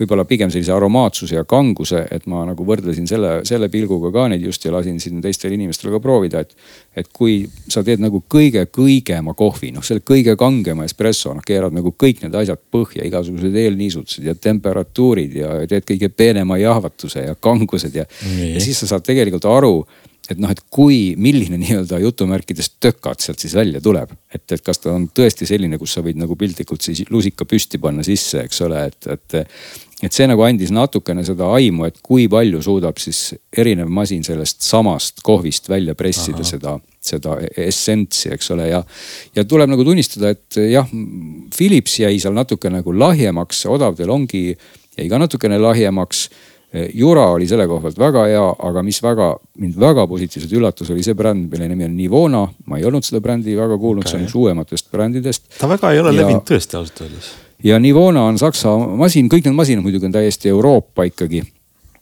võib-olla 0.00 0.24
pigem 0.26 0.50
sellise 0.50 0.72
aromaatsuse 0.74 1.36
ja 1.36 1.44
kanguse, 1.48 2.00
et 2.10 2.24
ma 2.30 2.42
nagu 2.48 2.64
võrdlesin 2.66 3.06
selle, 3.06 3.32
selle 3.46 3.68
pilguga 3.72 4.10
ka 4.14 4.26
neid 4.32 4.44
just 4.46 4.64
ja 4.64 4.72
lasin 4.74 4.98
siin 5.02 5.20
teistel 5.22 5.54
inimestel 5.54 5.92
ka 5.94 6.00
proovida, 6.02 6.42
et. 6.42 6.56
et 6.96 7.08
kui 7.12 7.42
sa 7.68 7.84
teed 7.84 8.02
nagu 8.02 8.22
kõige 8.28 8.64
kõigema 8.72 9.34
kohvi, 9.38 9.70
noh 9.72 9.84
selle 9.86 10.02
kõige 10.04 10.34
kangema 10.40 10.86
espresso, 10.88 11.32
noh 11.36 11.44
keerad 11.46 11.74
nagu 11.76 11.94
kõik 11.96 12.24
need 12.24 12.34
asjad 12.36 12.60
põhja, 12.72 13.04
igasugused 13.06 13.54
eelniisutused 13.64 14.26
ja 14.26 14.34
temperatuurid 14.34 15.36
ja 15.36 15.54
teed 15.68 15.86
kõige 15.88 16.10
peenema 16.12 16.58
jahvatuse 16.60 17.28
ja 17.28 17.36
kangused 17.38 17.94
ja, 17.96 18.08
ja 18.40 18.64
siis 18.64 18.82
sa 18.82 18.90
saad 18.94 19.06
tegelikult 19.06 19.48
aru 19.48 19.76
et 20.30 20.38
noh, 20.38 20.50
et 20.52 20.60
kui, 20.70 21.14
milline 21.18 21.58
nii-öelda 21.62 21.98
jutumärkides 22.02 22.74
tökat 22.82 23.24
sealt 23.24 23.42
siis 23.42 23.54
välja 23.58 23.80
tuleb. 23.82 24.12
et, 24.34 24.44
et 24.52 24.64
kas 24.64 24.82
ta 24.82 24.92
on 24.94 25.08
tõesti 25.14 25.48
selline, 25.48 25.78
kus 25.80 25.96
sa 25.96 26.04
võid 26.04 26.20
nagu 26.20 26.36
piltlikult 26.38 26.84
siis 26.84 27.04
lusika 27.10 27.46
püsti 27.48 27.80
panna 27.82 28.04
sisse, 28.06 28.44
eks 28.46 28.62
ole, 28.66 28.86
et, 28.90 29.10
et. 29.16 29.40
et 30.02 30.10
see 30.10 30.26
nagu 30.26 30.42
andis 30.42 30.72
natukene 30.74 31.22
seda 31.22 31.46
aimu, 31.54 31.84
et 31.86 32.00
kui 32.02 32.24
palju 32.30 32.58
suudab 32.64 32.98
siis 32.98 33.36
erinev 33.54 33.86
masin 33.86 34.24
sellest 34.26 34.64
samast 34.66 35.22
kohvist 35.22 35.68
välja 35.70 35.94
pressida 35.94 36.42
Aha. 36.42 36.48
seda, 36.48 36.72
seda 36.98 37.36
essentsi, 37.68 38.32
eks 38.34 38.50
ole, 38.50 38.66
ja. 38.72 38.80
ja 39.36 39.44
tuleb 39.46 39.70
nagu 39.70 39.86
tunnistada, 39.86 40.32
et 40.34 40.58
jah, 40.72 40.90
Philips 41.54 42.00
jäi 42.02 42.18
seal 42.18 42.34
natuke 42.34 42.70
nagu 42.70 42.94
lahjemaks, 42.98 43.62
odavdel 43.70 44.10
ongi, 44.10 44.56
jäi 44.98 45.06
ka 45.08 45.22
natukene 45.22 45.62
lahjemaks 45.62 46.26
Jura 46.72 47.26
oli 47.34 47.46
selle 47.48 47.66
koha 47.68 47.82
pealt 47.84 47.98
väga 48.00 48.24
hea, 48.30 48.44
aga 48.68 48.82
mis 48.84 49.02
väga, 49.04 49.28
mind 49.60 49.76
väga 49.80 50.06
positiivselt 50.08 50.54
üllatas, 50.56 50.88
oli 50.94 51.04
see 51.04 51.16
bränd, 51.16 51.50
mille 51.52 51.68
nimi 51.68 51.84
on 51.84 51.96
Nivona. 51.96 52.46
ma 52.66 52.78
ei 52.80 52.86
olnud 52.88 53.04
seda 53.04 53.20
brändi 53.20 53.56
väga 53.58 53.76
kuulnud 53.78 54.06
okay., 54.06 54.12
see 54.12 54.20
on 54.20 54.28
üks 54.28 54.36
uuematest 54.40 54.92
brändidest. 54.92 55.48
ta 55.58 55.68
väga 55.68 55.92
ei 55.92 56.00
ole 56.00 56.14
ja, 56.14 56.20
levinud 56.22 56.46
tõesti 56.48 56.78
ausalt 56.80 57.02
öeldes. 57.04 57.32
ja 57.64 57.78
Nivona 57.78 58.24
on 58.30 58.40
saksa 58.40 58.72
masin, 58.96 59.28
kõik 59.28 59.44
need 59.44 59.58
masinad 59.58 59.84
muidugi 59.84 60.08
on 60.08 60.16
täiesti 60.16 60.48
Euroopa 60.48 61.04
ikkagi 61.10 61.44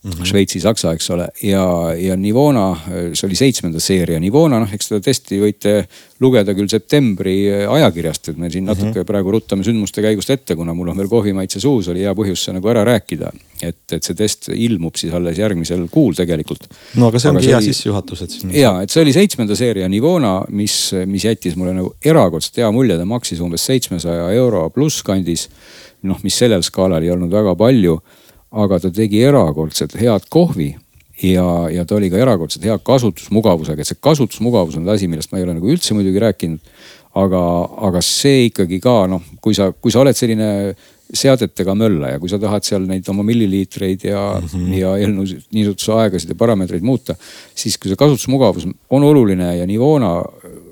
mm 0.05 0.11
-hmm. 0.11 0.25
Šveitsi, 0.25 0.61
Saksa, 0.61 0.93
eks 0.93 1.11
ole. 1.11 1.29
ja, 1.43 1.95
ja 1.99 2.17
Nivona, 2.17 2.77
see 3.13 3.27
oli 3.27 3.37
seitsmenda 3.37 3.81
seeria 3.81 4.21
Nivona, 4.21 4.59
noh, 4.61 4.73
eks 4.73 4.89
seda 4.89 5.01
testi 5.05 5.41
võite 5.41 5.75
lugeda 6.21 6.55
küll 6.55 6.69
septembri 6.69 7.35
ajakirjast, 7.69 8.29
et 8.29 8.39
me 8.39 8.51
siin 8.51 8.65
natuke 8.65 8.87
mm 8.87 8.95
-hmm. 8.95 9.05
praegu 9.05 9.31
ruttame 9.31 9.65
sündmuste 9.65 10.03
käigust 10.03 10.31
ette, 10.31 10.57
kuna 10.57 10.75
mul 10.75 10.89
on 10.89 10.97
veel 10.97 11.09
kohvimaitse 11.09 11.61
suus, 11.61 11.89
oli 11.89 12.01
hea 12.01 12.15
põhjus 12.15 12.45
see 12.45 12.55
nagu 12.55 12.69
ära 12.69 12.85
rääkida. 12.85 13.33
et, 13.63 13.93
et 13.93 14.03
see 14.03 14.15
test 14.17 14.49
ilmub 14.49 14.97
siis 14.97 15.13
alles 15.13 15.39
järgmisel 15.39 15.89
kuul 15.91 16.15
tegelikult. 16.15 16.65
no 16.95 17.09
aga 17.09 17.19
see 17.19 17.31
ongi 17.31 17.47
hea 17.47 17.61
sissejuhatus, 17.61 18.23
et 18.23 18.55
ja, 18.55 18.81
et 18.83 18.91
see 18.91 19.03
oli 19.03 19.13
seitsmenda 19.13 19.57
seeria 19.57 19.89
Nivona, 19.89 20.45
mis, 20.49 20.95
mis 21.07 21.25
jättis 21.25 21.57
mulle 21.57 21.75
nagu 21.75 21.95
erakordselt 22.05 22.57
hea 22.57 22.71
mulje, 22.73 22.97
ta 22.97 23.05
maksis 23.05 23.41
umbes 23.41 23.67
seitsmesaja 23.67 24.31
euro 24.33 24.71
pluss 24.71 25.03
kandis. 25.03 25.49
noh, 26.03 26.17
mis 26.23 26.39
sellel 26.39 26.63
skaalal 26.63 27.03
ei 27.03 27.11
olnud 27.11 27.31
väga 27.31 27.55
palju 27.55 28.01
aga 28.51 28.81
ta 28.83 28.91
tegi 28.91 29.23
erakordselt 29.23 29.95
head 30.01 30.27
kohvi 30.29 30.73
ja, 31.23 31.47
ja 31.71 31.85
ta 31.85 31.99
oli 31.99 32.11
ka 32.11 32.21
erakordselt 32.21 32.65
hea 32.67 32.77
kasutusmugavusega, 32.85 33.83
et 33.83 33.91
see 33.91 34.01
kasutusmugavus 34.03 34.79
on 34.81 34.89
asi, 34.93 35.09
millest 35.11 35.33
ma 35.33 35.41
ei 35.41 35.47
ole 35.47 35.59
nagu 35.59 35.71
üldse 35.71 35.97
muidugi 35.97 36.23
rääkinud. 36.23 36.73
aga, 37.11 37.41
aga 37.89 38.01
see 38.07 38.45
ikkagi 38.47 38.79
ka 38.79 39.09
noh, 39.11 39.23
kui 39.43 39.55
sa, 39.55 39.73
kui 39.73 39.91
sa 39.91 39.99
oled 39.99 40.15
selline 40.15 40.77
seadetega 41.11 41.75
möllaja, 41.75 42.21
kui 42.23 42.31
sa 42.31 42.39
tahad 42.39 42.63
seal 42.63 42.85
neid 42.87 43.09
oma 43.11 43.25
milliliitreid 43.27 44.05
ja 44.07 44.21
mm, 44.39 44.47
-hmm. 44.47 44.75
ja 44.79 44.93
eelnõu 44.95 45.27
niisuguse 45.51 45.93
aegasid 45.93 46.31
ja 46.31 46.39
parameetreid 46.39 46.87
muuta. 46.87 47.17
siis 47.55 47.79
kui 47.79 47.91
see 47.91 47.99
kasutusmugavus 47.99 48.69
on 48.91 49.03
oluline 49.03 49.57
ja 49.57 49.67
Nivona 49.67 50.23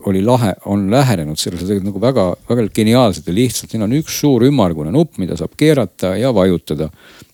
oli 0.09 0.23
lahe, 0.25 0.55
on 0.71 0.87
lähenenud 0.91 1.39
sellele 1.41 1.65
tegelikult 1.65 1.93
nagu 1.93 2.03
väga, 2.03 2.27
väga 2.49 2.67
geniaalselt 2.75 3.29
ja 3.29 3.35
lihtsalt. 3.37 3.71
siin 3.73 3.85
on 3.87 3.95
üks 3.99 4.21
suur 4.23 4.45
ümmargune 4.49 4.93
nupp, 4.95 5.19
mida 5.23 5.37
saab 5.39 5.57
keerata 5.59 6.15
ja 6.19 6.33
vajutada 6.35 6.91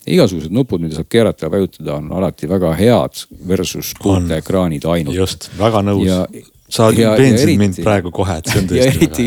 igasugused 0.07 0.53
nupud, 0.53 0.83
mida 0.85 0.99
saab 0.99 1.09
keerata 1.13 1.47
ja 1.47 1.53
vajutada, 1.55 1.99
on 1.99 2.11
alati 2.19 2.49
väga 2.51 2.75
head 2.79 3.23
versus 3.49 3.95
suurte 3.95 4.41
ekraanid 4.43 4.85
ainult. 4.91 5.17
just, 5.17 5.49
väga 5.59 5.85
nõus. 5.87 6.43
sa 6.75 6.89
veensid 6.91 7.59
mind 7.61 7.81
praegu 7.85 8.11
kohe, 8.15 8.39
et 8.41 8.51
see 8.51 8.61
on 8.63 8.69
tõesti 8.71 8.91
eriti, 8.91 9.27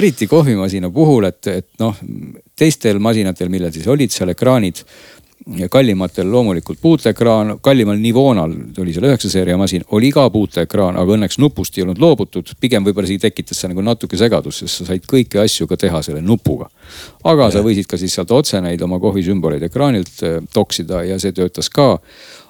eriti 0.00 0.28
kohvimasina 0.30 0.90
puhul, 0.94 1.30
et, 1.30 1.46
et 1.48 1.68
noh, 1.82 1.96
teistel 2.58 3.00
masinatel, 3.02 3.50
millel 3.50 3.72
siis 3.74 3.88
olid 3.90 4.12
seal 4.14 4.34
ekraanid 4.34 4.82
ja 4.82 5.23
kallimatel 5.70 6.30
loomulikult 6.32 6.78
puuteekraan, 6.80 7.58
kallimal 7.60 7.98
Nivonal 8.00 8.52
oli 8.80 8.92
seal 8.94 9.08
üheksa 9.10 9.28
seeria 9.30 9.56
masin, 9.60 9.84
oli 9.92 10.08
ka 10.12 10.28
puuteekraan, 10.32 10.96
aga 10.96 11.16
õnneks 11.16 11.36
nupust 11.42 11.76
ei 11.78 11.84
olnud 11.84 12.00
loobutud. 12.00 12.54
pigem 12.60 12.84
võib-olla 12.84 13.10
isegi 13.10 13.26
tekitas 13.26 13.60
see 13.60 13.72
nagu 13.72 13.84
natuke 13.84 14.16
segadust, 14.16 14.64
sest 14.64 14.80
sa 14.80 14.86
said 14.92 15.04
kõiki 15.10 15.42
asju 15.42 15.68
ka 15.68 15.76
teha 15.76 16.00
selle 16.02 16.22
nupuga. 16.24 16.70
aga 17.24 17.50
ja. 17.50 17.56
sa 17.58 17.64
võisid 17.66 17.90
ka 17.90 18.00
siis 18.00 18.14
sealt 18.14 18.32
otse 18.32 18.60
neid 18.60 18.82
oma 18.82 19.00
kohvisümboleid 19.00 19.62
ekraanilt 19.68 20.22
eh, 20.22 20.40
toksida 20.52 21.04
ja 21.04 21.18
see 21.20 21.32
töötas 21.36 21.68
ka 21.68 21.98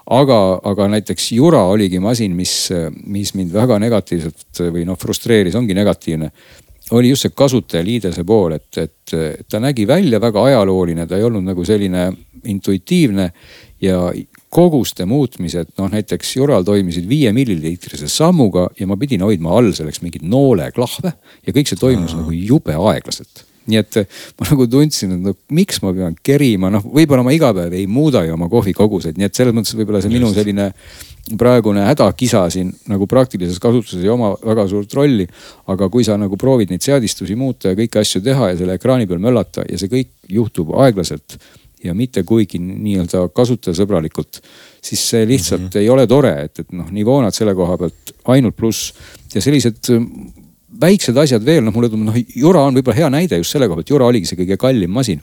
aga, 0.07 0.39
aga 0.64 0.89
näiteks 0.95 1.32
Jura 1.32 1.64
oligi 1.72 1.99
masin, 2.01 2.37
mis, 2.37 2.68
mis 3.07 3.35
mind 3.35 3.53
väga 3.55 3.78
negatiivselt 3.82 4.62
või 4.70 4.85
noh, 4.87 4.99
frustreeris, 5.01 5.57
ongi 5.59 5.74
negatiivne. 5.74 6.30
oli 6.91 7.09
just 7.09 7.22
see 7.22 7.32
kasutajaliidese 7.32 8.24
pool, 8.24 8.53
et, 8.53 8.76
et 8.78 9.49
ta 9.49 9.61
nägi 9.61 9.87
välja 9.89 10.20
väga 10.20 10.43
ajalooline, 10.45 11.07
ta 11.07 11.16
ei 11.16 11.24
olnud 11.24 11.45
nagu 11.45 11.64
selline 11.64 12.11
intuitiivne 12.51 13.30
ja 13.84 14.01
koguste 14.55 15.07
muutmised, 15.09 15.72
noh 15.78 15.90
näiteks 15.90 16.36
Jural 16.36 16.66
toimisid 16.66 17.09
viie 17.11 17.32
milliliitrise 17.34 18.09
sammuga 18.09 18.68
ja 18.78 18.86
ma 18.86 18.97
pidin 19.01 19.24
hoidma 19.26 19.57
all 19.59 19.72
selleks 19.74 20.03
mingeid 20.05 20.26
nooleklahve 20.30 21.12
ja 21.47 21.57
kõik 21.57 21.70
see 21.70 21.80
toimus 21.80 22.14
-hmm. 22.14 22.22
nagu 22.22 22.38
jube 22.53 22.78
aeglaselt 22.78 23.45
nii 23.70 23.80
et 23.80 23.97
eh, 24.01 24.20
ma 24.40 24.49
nagu 24.51 24.66
tundsin, 24.68 25.14
et 25.16 25.24
no 25.24 25.34
miks 25.57 25.80
ma 25.84 25.95
pean 25.97 26.16
kerima, 26.26 26.70
noh, 26.72 26.84
võib-olla 26.84 27.24
ma 27.24 27.32
iga 27.34 27.53
päev 27.57 27.72
ei 27.76 27.86
muuda 27.90 28.24
ju 28.26 28.36
oma 28.36 28.49
kohvikoguseid, 28.53 29.18
nii 29.18 29.28
et 29.30 29.40
selles 29.40 29.57
mõttes 29.57 29.76
võib-olla 29.78 30.03
see 30.05 30.12
minu 30.12 30.30
selline 30.34 30.70
praegune 31.40 31.86
hädakisa 31.86 32.42
siin 32.53 32.74
nagu 32.90 33.09
praktilises 33.09 33.61
kasutuses 33.62 34.03
ei 34.03 34.12
oma 34.12 34.34
väga 34.45 34.66
suurt 34.68 34.92
rolli. 34.92 35.26
aga 35.66 35.88
kui 35.88 36.05
sa 36.05 36.18
nagu 36.20 36.36
proovid 36.36 36.70
neid 36.70 36.84
seadistusi 36.84 37.36
muuta 37.36 37.72
ja 37.72 37.78
kõiki 37.78 38.01
asju 38.01 38.20
teha 38.20 38.51
ja 38.51 38.59
selle 38.59 38.76
ekraani 38.76 39.09
peal 39.09 39.22
möllata 39.24 39.64
ja 39.70 39.78
see 39.80 39.88
kõik 39.88 40.12
juhtub 40.28 40.74
aeglaselt 40.76 41.38
ja 41.85 41.95
mitte 41.95 42.22
kuigi 42.26 42.59
nii-öelda 42.62 43.26
kasutajasõbralikult, 43.37 44.41
siis 44.82 45.03
see 45.11 45.26
lihtsalt 45.28 45.61
mm 45.61 45.68
-hmm. 45.68 45.82
ei 45.82 45.91
ole 45.91 46.07
tore, 46.07 46.32
et, 46.45 46.59
et 46.59 46.72
noh, 46.72 46.89
nivoonad 46.91 47.35
selle 47.37 47.55
koha 47.55 47.76
pealt 47.78 48.14
ainult 48.35 48.57
pluss 48.57 48.93
ja 49.35 49.43
sellised 49.45 49.93
väiksed 50.80 51.16
asjad 51.16 51.45
veel, 51.45 51.62
noh 51.64 51.74
mulle 51.74 51.91
tundub, 51.93 52.09
noh 52.11 52.37
Jura 52.37 52.64
on 52.64 52.74
võib-olla 52.74 52.97
hea 52.97 53.11
näide 53.12 53.39
just 53.39 53.55
selle 53.55 53.68
koha 53.68 53.80
pealt, 53.80 53.91
Jura 53.91 54.11
oligi 54.11 54.30
see 54.30 54.41
kõige 54.41 54.59
kallim 54.61 54.91
masin. 54.91 55.22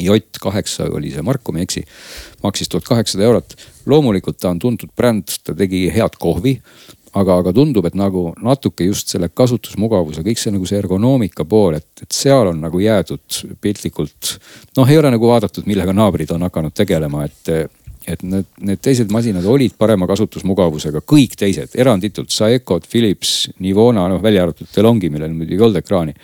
Jott 0.00 0.40
kaheksa 0.42 0.88
oli 0.90 1.12
see 1.14 1.22
mark, 1.22 1.44
kui 1.44 1.54
ma 1.54 1.60
ei 1.60 1.68
eksi, 1.68 1.84
maksis 2.42 2.68
tuhat 2.68 2.84
kaheksasada 2.88 3.24
eurot. 3.28 3.54
loomulikult 3.86 4.40
ta 4.40 4.50
on 4.50 4.58
tuntud 4.58 4.90
bränd, 4.96 5.30
ta 5.44 5.54
tegi 5.54 5.86
head 5.94 6.16
kohvi 6.18 6.58
aga, 7.20 7.38
aga 7.42 7.52
tundub, 7.54 7.86
et 7.88 7.96
nagu 7.98 8.26
natuke 8.42 8.88
just 8.88 9.12
selle 9.14 9.30
kasutusmugavuse, 9.30 10.24
kõik 10.26 10.40
see 10.40 10.54
nagu 10.54 10.66
see 10.68 10.80
ergonoomika 10.80 11.46
pool, 11.48 11.78
et, 11.78 11.88
et 12.02 12.10
seal 12.14 12.50
on 12.50 12.60
nagu 12.64 12.82
jäädud 12.82 13.40
piltlikult. 13.62 14.34
noh, 14.78 14.90
ei 14.90 15.00
ole 15.00 15.14
nagu 15.14 15.30
vaadatud, 15.30 15.66
millega 15.70 15.94
naabrid 15.96 16.34
on 16.34 16.46
hakanud 16.48 16.76
tegelema, 16.76 17.24
et 17.28 17.54
et 18.04 18.20
need, 18.26 18.46
need 18.68 18.80
teised 18.84 19.12
masinad 19.12 19.46
olid 19.48 19.76
parema 19.80 20.04
kasutusmugavusega, 20.10 21.00
kõik 21.08 21.36
teised 21.40 21.72
eranditult, 21.80 22.32
Saecod, 22.34 22.84
Philips, 22.90 23.32
Nivona, 23.64 24.06
noh 24.12 24.20
välja 24.24 24.44
arvatud 24.44 24.68
Delongi, 24.74 25.10
millel 25.12 25.32
muidugi 25.32 25.56
ei 25.56 25.64
olnud 25.64 25.80
ekraani. 25.80 26.14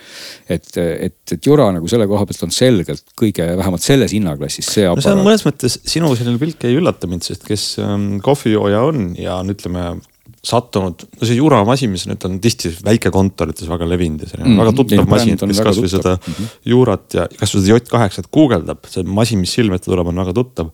et, 0.49 0.69
et, 0.77 1.17
et 1.33 1.47
Jura 1.47 1.71
nagu 1.73 1.89
selle 1.89 2.05
koha 2.11 2.27
pealt 2.29 2.45
on 2.47 2.55
selgelt 2.55 3.15
kõige, 3.19 3.47
vähemalt 3.63 3.85
selles 3.85 4.13
hinnaklassis 4.17 4.69
see 4.75 4.85
aparaat. 4.85 5.05
no 5.05 5.09
see 5.09 5.17
on 5.17 5.27
mõnes 5.27 5.47
mõttes 5.47 5.79
sinu 5.95 6.13
selline 6.19 6.41
pilk 6.43 6.69
ei 6.69 6.77
üllata 6.77 7.09
mind, 7.11 7.25
sest 7.27 7.49
kes 7.49 7.67
ähm, 7.81 8.19
kohvijooja 8.25 8.85
on 8.91 9.13
ja 9.19 9.41
on, 9.41 9.55
ütleme 9.57 9.95
sattunud, 10.41 11.05
no 11.21 11.27
see 11.29 11.37
Jura 11.37 11.61
masin, 11.69 11.93
mis 11.93 12.07
nüüd 12.09 12.25
on 12.25 12.39
tihti 12.41 12.73
väikekontorites 12.87 13.69
väga 13.69 13.89
levinud 13.91 14.25
ja 14.25 14.31
selline 14.31 14.55
mm, 14.55 14.63
väga 14.63 14.73
tuttav 14.79 15.11
masin, 15.11 15.37
kes 15.37 15.61
kasvõi 15.67 15.91
seda 15.93 16.15
mm 16.17 16.33
-hmm. 16.33 16.55
Jurat 16.73 17.17
ja 17.19 17.27
kasvõi 17.29 17.67
seda 17.67 17.77
J8-t 17.77 18.33
guugeldab, 18.33 18.89
see 18.89 19.05
masin, 19.05 19.43
mis 19.45 19.53
silme 19.53 19.77
ette 19.77 19.91
tuleb, 19.91 20.09
on 20.09 20.23
väga 20.23 20.33
tuttav 20.37 20.73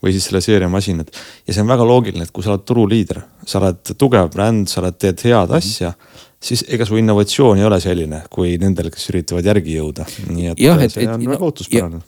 või 0.00 0.14
siis 0.14 0.30
selle 0.30 0.40
seeria 0.40 0.68
masinad. 0.70 1.10
ja 1.46 1.54
see 1.54 1.62
on 1.62 1.68
väga 1.68 1.84
loogiline, 1.84 2.22
et 2.22 2.30
kui 2.30 2.44
sa 2.44 2.54
oled 2.54 2.64
turuliider, 2.64 3.20
sa 3.46 3.58
oled 3.58 3.94
tugev 3.98 4.30
bränd, 4.30 4.68
sa 4.68 4.80
oled, 4.80 4.98
teed 4.98 5.18
head 5.24 5.48
mm 5.48 5.54
-hmm. 5.54 5.56
asja 5.56 5.92
siis 6.40 6.64
ega 6.68 6.84
su 6.84 6.96
innovatsioon 6.96 7.58
ei 7.58 7.64
ole 7.64 7.80
selline 7.80 8.22
kui 8.30 8.56
nendel, 8.58 8.90
kes 8.90 9.10
üritavad 9.12 9.44
järgi 9.44 9.76
jõuda, 9.76 10.06
nii 10.30 10.46
et 10.46 10.60
et, 10.60 10.92
see 10.92 11.08
on 11.08 11.20
et, 11.20 11.28
väga 11.28 11.44
ootuspärane 11.44 12.00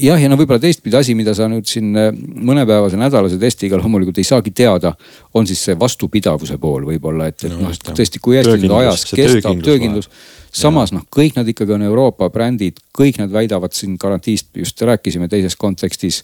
jah, 0.00 0.20
ja 0.20 0.30
no 0.30 0.38
võib-olla 0.38 0.62
teistpidi 0.62 0.96
asi, 0.98 1.14
mida 1.18 1.34
sa 1.36 1.46
nüüd 1.50 1.68
siin 1.70 1.92
äh, 1.98 2.10
mõnepäevase 2.14 2.98
nädalase 2.98 3.38
testiga 3.40 3.78
loomulikult 3.78 4.18
ei 4.18 4.26
saagi 4.26 4.54
teada, 4.54 4.94
on 5.34 5.46
siis 5.46 5.62
see 5.68 5.76
vastupidavuse 5.78 6.58
pool 6.62 6.88
võib-olla, 6.88 7.28
et, 7.30 7.44
et 7.46 7.54
no, 7.54 7.68
noh, 7.68 7.76
tõesti, 7.90 8.22
kui 8.22 8.38
hästi 8.40 8.58
nüüd 8.64 8.74
ajas 8.80 9.06
kestab 9.12 9.62
töökindlus. 9.64 10.10
samas 10.54 10.92
noh, 10.94 11.06
kõik 11.14 11.38
nad 11.38 11.48
ikkagi 11.50 11.76
on 11.76 11.86
Euroopa 11.86 12.30
brändid, 12.34 12.82
kõik 12.94 13.20
nad 13.22 13.32
väidavad 13.32 13.74
siin 13.74 13.96
garantiist, 14.00 14.50
just 14.58 14.82
rääkisime 14.82 15.28
teises 15.30 15.56
kontekstis 15.56 16.22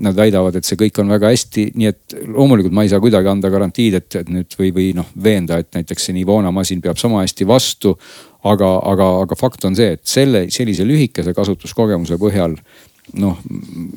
nad 0.00 0.16
väidavad, 0.16 0.56
et 0.56 0.64
see 0.64 0.78
kõik 0.80 0.96
on 1.02 1.12
väga 1.12 1.28
hästi, 1.28 1.66
nii 1.76 1.88
et 1.90 2.14
loomulikult 2.24 2.72
ma 2.72 2.86
ei 2.86 2.92
saa 2.92 3.02
kuidagi 3.04 3.28
anda 3.28 3.50
garantiid, 3.52 3.98
et, 4.00 4.16
et 4.22 4.30
nüüd 4.32 4.56
või, 4.56 4.72
või 4.72 4.90
noh 4.96 5.08
veenda, 5.22 5.60
et 5.60 5.68
näiteks 5.76 6.08
see 6.08 6.16
Nivona 6.16 6.52
masin 6.54 6.80
peab 6.80 6.96
sama 7.00 7.20
hästi 7.20 7.48
vastu. 7.48 7.96
aga, 8.40 8.68
aga, 8.88 9.06
aga 9.26 9.36
fakt 9.36 9.64
on 9.68 9.74
see, 9.76 9.98
et 9.98 10.00
selle 10.08 10.46
sellise 10.48 10.86
lühikese 10.88 11.34
kasutuskogemuse 11.36 12.16
põhjal 12.16 12.54
noh, 13.18 13.38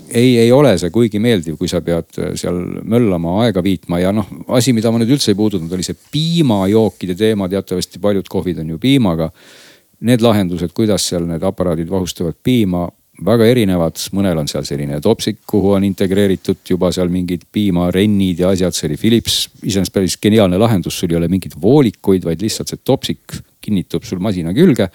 ei, 0.09 0.37
ei 0.39 0.51
ole 0.51 0.73
see 0.81 0.91
kuigi 0.93 1.19
meeldiv, 1.21 1.57
kui 1.59 1.69
sa 1.69 1.81
pead 1.85 2.17
seal 2.39 2.57
möllama, 2.89 3.39
aega 3.43 3.63
viitma 3.65 3.99
ja 4.01 4.13
noh, 4.15 4.29
asi, 4.57 4.73
mida 4.73 4.91
ma 4.91 5.01
nüüd 5.01 5.13
üldse 5.15 5.33
ei 5.33 5.39
puudutanud, 5.39 5.73
oli 5.75 5.85
see 5.85 5.97
piimajookide 6.15 7.15
teema, 7.19 7.49
teatavasti 7.51 8.01
paljud 8.03 8.29
kohvid 8.31 8.63
on 8.63 8.73
ju 8.73 8.81
piimaga. 8.81 9.29
Need 10.03 10.23
lahendused, 10.25 10.73
kuidas 10.75 11.05
seal 11.07 11.27
need 11.29 11.43
aparaadid 11.47 11.91
vahustavad 11.91 12.35
piima 12.43 12.87
väga 13.23 13.45
erinevad, 13.45 13.99
mõnel 14.17 14.41
on 14.41 14.49
seal 14.49 14.65
selline 14.67 14.97
topsik, 15.01 15.43
kuhu 15.47 15.75
on 15.77 15.85
integreeritud 15.85 16.63
juba 16.67 16.89
seal 16.91 17.11
mingid 17.13 17.45
piimarennid 17.53 18.41
ja 18.41 18.51
asjad, 18.55 18.75
see 18.75 18.89
oli 18.89 18.97
Philips. 18.99 19.37
iseenesest 19.61 19.93
päris 19.93 20.17
geniaalne 20.17 20.57
lahendus, 20.57 20.97
sul 20.99 21.13
ei 21.13 21.19
ole 21.21 21.29
mingeid 21.31 21.55
voolikuid, 21.61 22.25
vaid 22.25 22.41
lihtsalt 22.41 22.73
see 22.73 22.81
topsik 22.83 23.37
kinnitub 23.63 24.05
sul 24.07 24.21
masina 24.23 24.53
külge. 24.53 24.89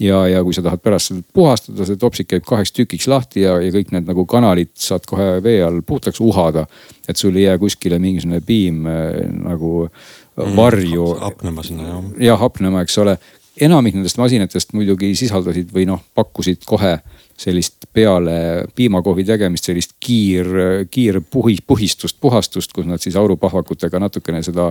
ja, 0.00 0.26
ja 0.28 0.42
kui 0.44 0.54
sa 0.56 0.64
tahad 0.64 0.82
pärast 0.84 1.12
seda 1.12 1.22
puhastada, 1.34 1.86
see 1.88 2.00
topsik 2.00 2.28
käib 2.32 2.44
kaheks 2.48 2.74
tükiks 2.76 3.08
lahti 3.08 3.46
ja, 3.46 3.56
ja 3.62 3.72
kõik 3.72 3.94
need 3.94 4.10
nagu 4.10 4.26
kanalid 4.28 4.72
saad 4.74 5.06
kohe 5.08 5.38
vee 5.44 5.62
all 5.64 5.80
puhtaks 5.86 6.20
uhada. 6.20 6.66
et 7.08 7.16
sul 7.16 7.36
ei 7.36 7.46
jää 7.46 7.58
kuskile 7.58 7.98
mingisugune 8.02 8.42
piim 8.44 8.86
äh, 8.86 9.24
nagu 9.30 9.88
mm, 9.88 10.56
varju 10.56 11.14
mm,. 11.14 11.24
hapnema 11.24 11.66
sinna 11.66 11.88
jah. 11.88 12.04
jah, 12.30 12.40
hapnema, 12.40 12.84
eks 12.84 12.98
ole 13.04 13.18
enamik 13.60 13.96
nendest 13.96 14.18
masinatest 14.20 14.74
muidugi 14.76 15.14
sisaldasid 15.16 15.70
või 15.72 15.86
noh, 15.88 16.02
pakkusid 16.14 16.66
kohe 16.68 16.98
sellist 17.36 17.88
peale 17.92 18.66
piimakohvi 18.76 19.24
tegemist, 19.28 19.68
sellist 19.68 19.96
kiir, 20.00 20.48
kiirpuhi, 20.90 21.58
puhistust, 21.66 22.16
puhastust, 22.20 22.72
kus 22.76 22.88
nad 22.88 23.02
siis 23.02 23.16
aurupahvakutega 23.16 24.00
natukene 24.00 24.42
seda 24.44 24.70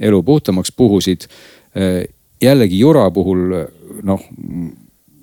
elu 0.00 0.22
puhtamaks 0.22 0.72
puhusid. 0.76 1.28
Jällegi 2.42 2.78
Jura 2.78 3.08
puhul 3.14 3.52
noh, 4.02 4.22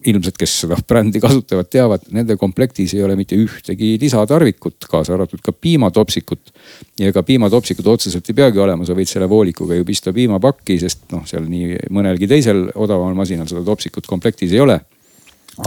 ilmselt, 0.07 0.37
kes 0.39 0.53
seda 0.63 0.77
brändi 0.87 1.19
kasutavad, 1.19 1.67
teavad, 1.71 2.05
nende 2.15 2.37
komplektis 2.39 2.93
ei 2.95 3.03
ole 3.03 3.17
mitte 3.19 3.35
ühtegi 3.35 3.97
lisatarvikut, 4.01 4.87
kaasa 4.89 5.13
arvatud 5.17 5.41
ka 5.43 5.51
piimatopsikut. 5.51 6.53
ja 6.99 7.09
ega 7.11 7.23
piimatopsikut 7.23 7.87
otseselt 7.87 8.29
ei 8.29 8.37
peagi 8.37 8.59
olema, 8.63 8.85
sa 8.87 8.95
võid 8.95 9.11
selle 9.11 9.27
voolikuga 9.29 9.75
ju 9.75 9.87
pista 9.87 10.13
piimapakki, 10.15 10.79
sest 10.79 11.09
noh, 11.11 11.25
seal 11.27 11.49
nii 11.49 11.89
mõnelgi 11.91 12.29
teisel 12.31 12.69
odavamal 12.75 13.17
masinal 13.17 13.49
seda 13.51 13.65
topsikut 13.67 14.07
komplektis 14.07 14.55
ei 14.55 14.63
ole 14.63 14.79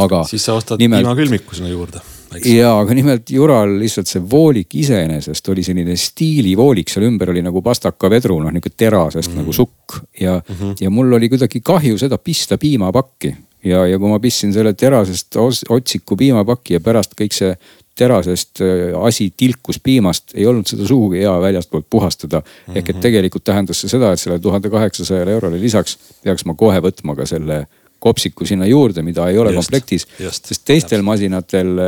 aga. 0.00 0.24
siis 0.24 0.44
sa 0.44 0.57
ostad 0.57 0.80
nimelt... 0.80 1.05
piimakülmiku 1.05 1.55
sinna 1.55 1.70
juurde. 1.72 2.00
Ja, 2.46 2.72
aga 2.80 2.94
nimelt 2.96 3.30
Jural 3.30 3.76
lihtsalt 3.80 4.10
see 4.10 4.22
voolik 4.30 4.74
iseenesest 4.80 5.48
oli 5.52 5.64
selline 5.66 5.96
stiilivoolik, 5.98 6.90
seal 6.92 7.06
ümber 7.08 7.32
oli 7.34 7.44
nagu 7.44 7.62
pastakavedru, 7.64 8.38
noh 8.42 8.52
nihuke 8.52 8.72
terasest 8.76 9.30
mm 9.30 9.34
-hmm. 9.34 9.42
nagu 9.42 9.52
sukk 9.52 9.98
ja 10.20 10.40
mm, 10.40 10.54
-hmm. 10.54 10.74
ja 10.80 10.90
mul 10.90 11.12
oli 11.12 11.28
kuidagi 11.28 11.60
kahju 11.60 11.98
seda 11.98 12.18
pista 12.18 12.58
piimapakki. 12.58 13.36
ja, 13.64 13.86
ja 13.86 13.98
kui 13.98 14.08
ma 14.08 14.18
pistsin 14.18 14.52
selle 14.52 14.72
terasest 14.74 15.36
otsiku 15.68 16.16
piimapaki 16.16 16.74
ja 16.74 16.80
pärast 16.80 17.12
kõik 17.20 17.32
see 17.32 17.56
terasest 17.94 18.60
äh, 18.60 19.04
asi 19.04 19.32
tilkus 19.36 19.78
piimast, 19.82 20.32
ei 20.34 20.46
olnud 20.46 20.66
seda 20.66 20.86
sugugi 20.86 21.20
hea 21.20 21.34
väljastpoolt 21.40 21.86
puhastada 21.90 22.40
mm. 22.40 22.44
-hmm. 22.44 22.78
ehk 22.78 22.90
et 22.90 23.00
tegelikult 23.00 23.44
tähendas 23.44 23.80
see 23.80 23.88
seda, 23.88 24.12
et 24.12 24.20
selle 24.20 24.38
tuhande 24.38 24.70
kaheksasajale 24.70 25.32
eurole 25.32 25.60
lisaks 25.60 25.98
peaks 26.24 26.44
ma 26.44 26.54
kohe 26.54 26.80
võtma 26.80 27.16
ka 27.16 27.26
selle 27.26 27.66
kopsiku 28.02 28.46
sinna 28.46 28.66
juurde, 28.66 29.02
mida 29.02 29.28
ei 29.30 29.38
ole 29.38 29.52
just, 29.52 29.68
komplektis. 29.70 30.06
sest 30.18 30.64
teistel 30.64 30.98
täpselt. 30.98 31.04
masinatel 31.04 31.78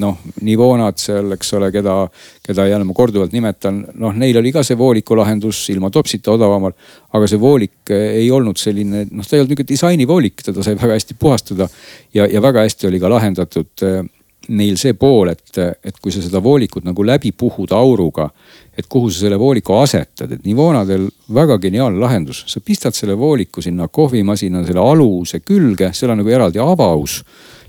noh, 0.00 0.18
Nivonad 0.44 0.98
seal, 1.00 1.32
eks 1.36 1.52
ole, 1.58 1.70
keda, 1.74 1.96
keda 2.44 2.66
jälle 2.70 2.86
ma 2.88 2.96
korduvalt 2.96 3.34
nimetan, 3.34 3.82
noh, 4.00 4.16
neil 4.16 4.38
oli 4.40 4.52
ka 4.54 4.64
see 4.66 4.78
vooliku 4.78 5.16
lahendus 5.18 5.62
ilma 5.74 5.90
topsita 5.90 6.34
odavamal. 6.34 6.74
aga 7.14 7.28
see 7.30 7.40
voolik 7.40 7.92
ei 7.94 8.26
olnud 8.30 8.58
selline, 8.58 9.06
noh, 9.10 9.26
ta 9.26 9.36
ei 9.36 9.44
olnud 9.44 9.54
nihuke 9.54 9.68
disainivoolik, 9.68 10.42
teda 10.42 10.62
sai 10.66 10.76
väga 10.80 10.98
hästi 10.98 11.16
puhastada. 11.18 11.68
ja, 12.14 12.26
ja 12.26 12.42
väga 12.42 12.66
hästi 12.66 12.90
oli 12.90 13.00
ka 13.00 13.10
lahendatud 13.10 13.88
neil 14.48 14.76
see 14.80 14.94
pool, 14.98 15.30
et, 15.32 15.56
et 15.84 15.98
kui 16.02 16.12
sa 16.12 16.22
seda 16.22 16.40
voolikut 16.42 16.84
nagu 16.84 17.04
läbi 17.06 17.32
puhud 17.36 17.72
auruga, 17.76 18.28
et 18.76 18.88
kuhu 18.90 19.10
sa 19.10 19.24
selle 19.24 19.38
vooliku 19.40 19.78
asetad, 19.80 20.32
et 20.32 20.44
Nivonadel 20.44 21.06
väga 21.34 21.58
geniaalne 21.62 22.00
lahendus, 22.02 22.44
sa 22.50 22.60
pistad 22.60 22.96
selle 22.96 23.16
vooliku 23.18 23.62
sinna 23.64 23.88
kohvimasina 23.88 24.64
selle 24.66 24.82
aluse 24.82 25.40
külge, 25.40 25.92
seal 25.94 26.14
on 26.14 26.22
nagu 26.22 26.34
eraldi 26.34 26.62
avaus. 26.62 27.22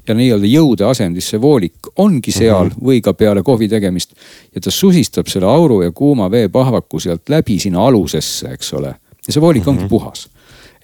Ja 0.08 0.16
nii-öelda 0.18 0.50
jõudeasendis 0.50 1.30
see 1.34 1.42
voolik 1.42 1.90
ongi 1.96 2.32
seal 2.32 2.70
mm 2.70 2.76
-hmm. 2.76 2.86
või 2.90 3.02
ka 3.02 3.14
peale 3.14 3.44
kohvi 3.44 3.68
tegemist. 3.68 4.14
ja 4.56 4.62
ta 4.62 4.72
susistab 4.72 5.28
selle 5.28 5.48
auru 5.48 5.82
ja 5.82 5.92
kuuma 5.92 6.32
veepahvaku 6.32 7.00
sealt 7.00 7.30
läbi 7.30 7.60
sinna 7.60 7.86
alusesse, 7.88 8.48
eks 8.48 8.74
ole. 8.74 8.96
ja 9.28 9.34
see 9.34 9.42
voolik 9.42 9.66
mm 9.66 9.72
-hmm. 9.72 9.80
ongi 9.80 9.90
puhas. 9.90 10.30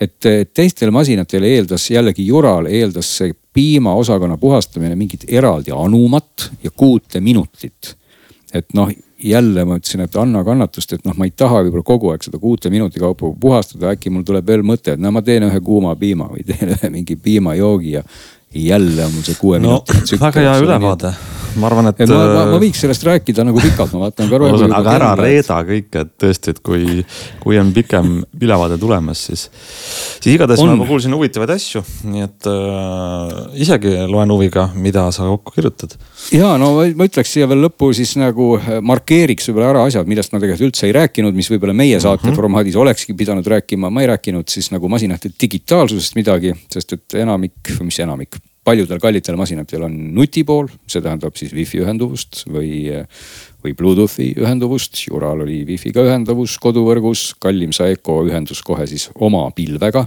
et 0.02 0.54
teistel 0.54 0.92
masinatel 0.92 1.44
eeldas 1.44 1.92
jällegi 1.92 2.28
Jural 2.28 2.66
eeldas 2.66 3.18
see 3.18 3.34
piimaosakonna 3.54 4.38
puhastamine 4.38 4.96
mingit 4.96 5.26
eraldi 5.28 5.72
anumat 5.72 6.52
ja 6.64 6.72
kuute 6.72 7.20
minutit. 7.20 7.98
et 8.54 8.66
noh 8.74 8.90
jälle 9.24 9.66
ma 9.66 9.78
ütlesin, 9.78 10.02
et 10.02 10.16
anna 10.16 10.44
kannatust, 10.44 10.94
et 10.94 11.06
noh, 11.06 11.16
ma 11.18 11.28
ei 11.28 11.34
taha 11.38 11.62
võib-olla 11.66 11.86
kogu 11.86 12.12
aeg 12.12 12.24
seda 12.26 12.40
kuute 12.42 12.70
minuti 12.74 13.00
kaupa 13.00 13.32
puhastada, 13.40 13.94
äkki 13.96 14.10
mul 14.10 14.26
tuleb 14.28 14.48
veel 14.48 14.64
mõte, 14.66 14.96
et 14.96 15.02
no 15.02 15.12
ma 15.14 15.22
teen 15.26 15.46
ühe 15.48 15.62
kuuma 15.66 15.96
piima 15.96 16.30
või 16.32 16.46
teen 16.48 16.74
ühe 16.76 16.90
mingi 16.94 17.16
piimajoogi 17.16 17.92
ja 17.92 18.04
jälle 18.54 19.06
on 19.06 19.14
mul 19.14 19.24
see 19.24 19.36
kuue 19.40 19.60
no, 19.60 19.84
minuti. 19.90 20.20
väga 20.20 20.42
hea 20.42 20.58
ülevaade 20.60 21.14
ma 21.60 21.68
arvan, 21.68 21.90
et. 21.92 22.02
ma, 22.10 22.20
ma, 22.32 22.44
ma 22.54 22.60
võiks 22.62 22.82
sellest 22.84 23.04
rääkida 23.08 23.46
nagu 23.48 23.62
pikalt, 23.62 23.94
ma 23.96 24.08
vaatan 24.08 24.30
ka. 24.32 24.40
aga 24.78 24.94
ära 24.96 25.12
reeda 25.20 25.60
kõike, 25.68 26.04
et 26.06 26.12
tõesti, 26.22 26.54
et 26.56 26.62
kui, 26.66 27.06
kui 27.42 27.60
on 27.60 27.72
pikem 27.76 28.20
ülevaade 28.40 28.78
tulemas, 28.82 29.26
siis, 29.30 29.48
siis 30.20 30.36
igatahes 30.36 30.64
ma 30.64 30.88
kuulsin 30.88 31.16
huvitavaid 31.16 31.54
asju, 31.56 31.84
nii 32.12 32.26
et 32.26 32.50
äh, 32.52 33.34
isegi 33.66 33.96
loen 34.12 34.34
huviga, 34.34 34.68
mida 34.76 35.08
sa 35.16 35.28
kokku 35.30 35.56
kirjutad. 35.58 35.98
ja 36.36 36.54
no 36.62 36.74
ma 36.78 37.10
ütleks 37.10 37.34
siia 37.36 37.50
veel 37.52 37.66
lõppu 37.68 37.92
siis 37.98 38.14
nagu 38.22 38.54
äh, 38.60 38.78
markeeriks 38.86 39.50
võib-olla 39.50 39.74
ära 39.76 39.88
asjad, 39.90 40.10
millest 40.10 40.36
ma 40.36 40.42
tegelikult 40.44 40.72
üldse 40.72 40.88
ei 40.90 40.96
rääkinud, 41.00 41.36
mis 41.38 41.52
võib-olla 41.52 41.76
meie 41.78 42.00
saate 42.00 42.24
mm 42.26 42.32
-hmm. 42.32 42.42
formaadis 42.42 42.80
olekski 42.80 43.18
pidanud 43.18 43.48
rääkima, 43.48 43.90
ma 43.90 44.06
ei 44.06 44.12
rääkinud 44.14 44.48
siis 44.50 44.72
nagu 44.72 44.90
masinate 44.92 45.34
digitaalsusest 45.42 46.16
midagi, 46.16 46.56
sest 46.72 46.98
et 46.98 47.20
enamik, 47.26 47.76
mis 47.82 48.00
enamik 48.00 48.40
paljudel 48.68 49.00
kallitel 49.02 49.38
masinatel 49.40 49.88
on 49.88 49.96
nutipool, 50.16 50.70
see 50.90 51.02
tähendab 51.02 51.38
siis 51.40 51.54
wifi 51.56 51.82
ühenduvust 51.82 52.44
või, 52.46 52.92
või 53.64 53.74
Bluetoothi 53.78 54.32
ühenduvust. 54.42 55.00
Jural 55.08 55.42
oli 55.48 55.64
wifi'ga 55.66 56.06
ühenduvus 56.06 56.60
koduvõrgus, 56.62 57.32
kallim 57.42 57.74
Saeco 57.74 58.20
ühendus 58.28 58.62
kohe 58.66 58.86
siis 58.90 59.10
oma 59.16 59.48
pilvega. 59.56 60.06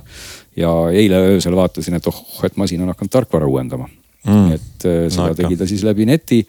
ja 0.57 0.71
eile 0.95 1.19
öösel 1.35 1.57
vaatasin, 1.59 1.99
et 1.99 2.07
oh, 2.07 2.25
et 2.47 2.57
masin 2.57 2.83
on 2.83 2.95
hakanud 2.95 3.11
tarkvara 3.11 3.47
uuendama 3.51 3.89
mm.. 4.25 4.53
et 4.55 4.87
äh, 4.87 5.07
seda 5.11 5.33
no, 5.33 5.39
tegi 5.39 5.59
ta 5.59 5.67
siis 5.67 5.83
läbi 5.87 6.07
neti 6.07 6.45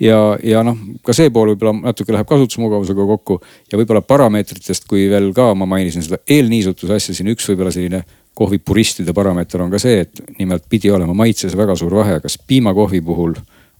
ja, 0.00 0.18
ja 0.42 0.62
noh, 0.66 0.78
ka 1.04 1.14
see 1.16 1.30
pool 1.34 1.52
võib-olla 1.52 1.90
natuke 1.90 2.14
läheb 2.14 2.28
kasutusmugavusega 2.30 3.06
kokku 3.12 3.38
ja 3.70 3.80
võib-olla 3.80 4.02
parameetritest, 4.06 4.88
kui 4.90 5.04
veel 5.12 5.30
ka 5.36 5.52
ma 5.58 5.68
mainisin 5.68 6.04
seda 6.06 6.22
eelniisutuse 6.24 6.98
asja 6.98 7.16
siin, 7.18 7.32
üks 7.34 7.48
võib-olla 7.50 7.74
selline 7.74 8.02
kohvipuristide 8.34 9.12
parameeter 9.12 9.62
on 9.62 9.72
ka 9.72 9.80
see, 9.82 10.04
et 10.06 10.22
nimelt 10.38 10.64
pidi 10.70 10.90
olema 10.90 11.14
maitses 11.16 11.56
väga 11.56 11.76
suur 11.76 11.94
vahe, 12.00 12.20
kas 12.24 12.38
piimakohvi 12.46 13.02
puhul 13.04 13.34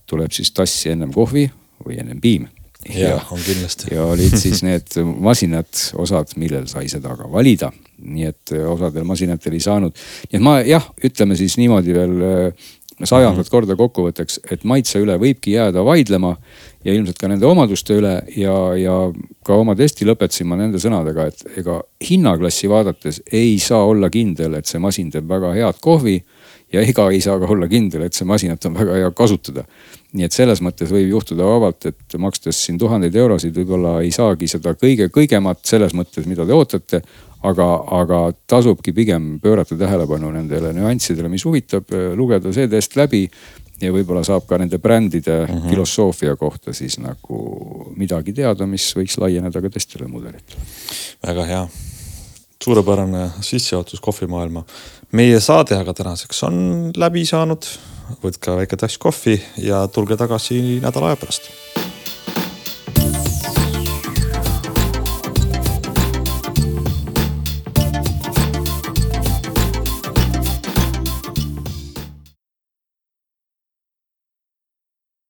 tuleb 0.07 0.35
siis 0.35 0.53
tassi 0.53 0.93
ennem 0.93 1.13
kohvi 1.15 1.47
või 1.87 2.01
ennem 2.03 2.21
piim. 2.21 2.49
ja, 2.95 3.15
on 3.31 3.39
kindlasti. 3.39 3.95
ja 3.95 4.05
olid 4.05 4.37
siis 4.37 4.63
need 4.67 4.99
masinad, 5.23 5.71
osad, 5.95 6.35
millel 6.37 6.67
sai 6.71 6.89
seda 6.93 7.17
ka 7.17 7.31
valida. 7.33 7.73
nii 8.03 8.27
et 8.27 8.53
osadel 8.67 9.05
masinatel 9.07 9.57
ei 9.57 9.61
saanud. 9.61 9.97
nii 10.29 10.41
et 10.41 10.45
ma 10.45 10.61
jah, 10.67 10.89
ütleme 11.05 11.37
siis 11.39 11.57
niimoodi 11.57 11.95
veel 11.95 12.17
sajandat 13.05 13.39
mm 13.39 13.43
-hmm. 13.43 13.51
korda 13.51 13.77
kokkuvõtteks, 13.77 14.41
et 14.51 14.65
maitse 14.65 14.99
üle 14.99 15.17
võibki 15.19 15.57
jääda 15.57 15.85
vaidlema 15.85 16.37
ja 16.85 16.95
ilmselt 16.95 17.19
ka 17.21 17.31
nende 17.31 17.47
omaduste 17.47 17.97
üle 17.99 18.15
ja, 18.37 18.55
ja 18.79 18.97
ka 19.47 19.59
oma 19.59 19.77
testi 19.79 20.07
lõpetasin 20.09 20.49
ma 20.51 20.59
nende 20.59 20.81
sõnadega, 20.83 21.29
et 21.31 21.59
ega 21.63 21.81
hinnaklassi 22.09 22.71
vaadates 22.71 23.23
ei 23.33 23.59
saa 23.63 23.85
olla 23.87 24.11
kindel, 24.13 24.59
et 24.59 24.71
see 24.71 24.83
masin 24.83 25.11
teeb 25.13 25.29
väga 25.31 25.55
head 25.57 25.81
kohvi 25.83 26.19
ja 26.73 26.83
ega 26.83 27.09
ei 27.13 27.21
saa 27.21 27.39
ka 27.41 27.49
olla 27.53 27.69
kindel, 27.69 28.07
et 28.07 28.17
see 28.17 28.29
masinat 28.29 28.65
on 28.69 28.79
väga 28.79 29.01
hea 29.01 29.11
kasutada. 29.17 29.65
nii 30.13 30.27
et 30.27 30.35
selles 30.35 30.61
mõttes 30.61 30.91
võib 30.93 31.09
juhtuda 31.09 31.45
vabalt, 31.49 31.87
et 31.89 32.17
makstes 32.21 32.59
siin 32.67 32.79
tuhandeid 32.79 33.15
eurosid, 33.17 33.55
võib-olla 33.57 33.95
ei 34.05 34.11
saagi 34.13 34.49
seda 34.49 34.75
kõige 34.77 35.09
kõigemat 35.09 35.63
selles 35.65 35.95
mõttes, 35.97 36.27
mida 36.29 36.45
te 36.45 36.53
ootate 36.53 37.01
aga, 37.43 37.69
aga 38.03 38.19
tasubki 38.47 38.93
pigem 38.93 39.39
pöörata 39.43 39.77
tähelepanu 39.79 40.31
nendele 40.35 40.73
nüanssidele, 40.77 41.31
mis 41.33 41.45
huvitab, 41.49 41.89
lugeda 42.17 42.53
see 42.53 42.69
test 42.69 42.97
läbi 42.97 43.25
ja 43.81 43.93
võib-olla 43.95 44.25
saab 44.27 44.47
ka 44.49 44.59
nende 44.59 44.79
brändide 44.79 45.39
mm 45.47 45.55
-hmm. 45.55 45.71
filosoofia 45.71 46.37
kohta 46.37 46.73
siis 46.73 46.99
nagu 46.99 47.93
midagi 47.97 48.33
teada, 48.33 48.67
mis 48.67 48.93
võiks 48.97 49.19
laieneda 49.19 49.63
ka 49.63 49.71
teistele 49.71 50.09
mudelitele. 50.09 50.61
väga 51.27 51.45
hea, 51.45 51.69
suurepärane 52.65 53.31
sissejuhatus 53.41 54.01
kohvimaailma. 54.01 54.65
meie 55.13 55.41
saade 55.41 55.77
aga 55.77 55.95
tänaseks 55.95 56.43
on 56.43 56.93
läbi 56.97 57.25
saanud. 57.25 57.65
võtke 58.23 58.57
väike 58.57 58.77
tass 58.77 58.99
kohvi 58.99 59.41
ja 59.57 59.89
tulge 59.89 60.17
tagasi 60.17 60.81
nädala 60.83 61.07
aja 61.07 61.17
pärast 61.17 61.82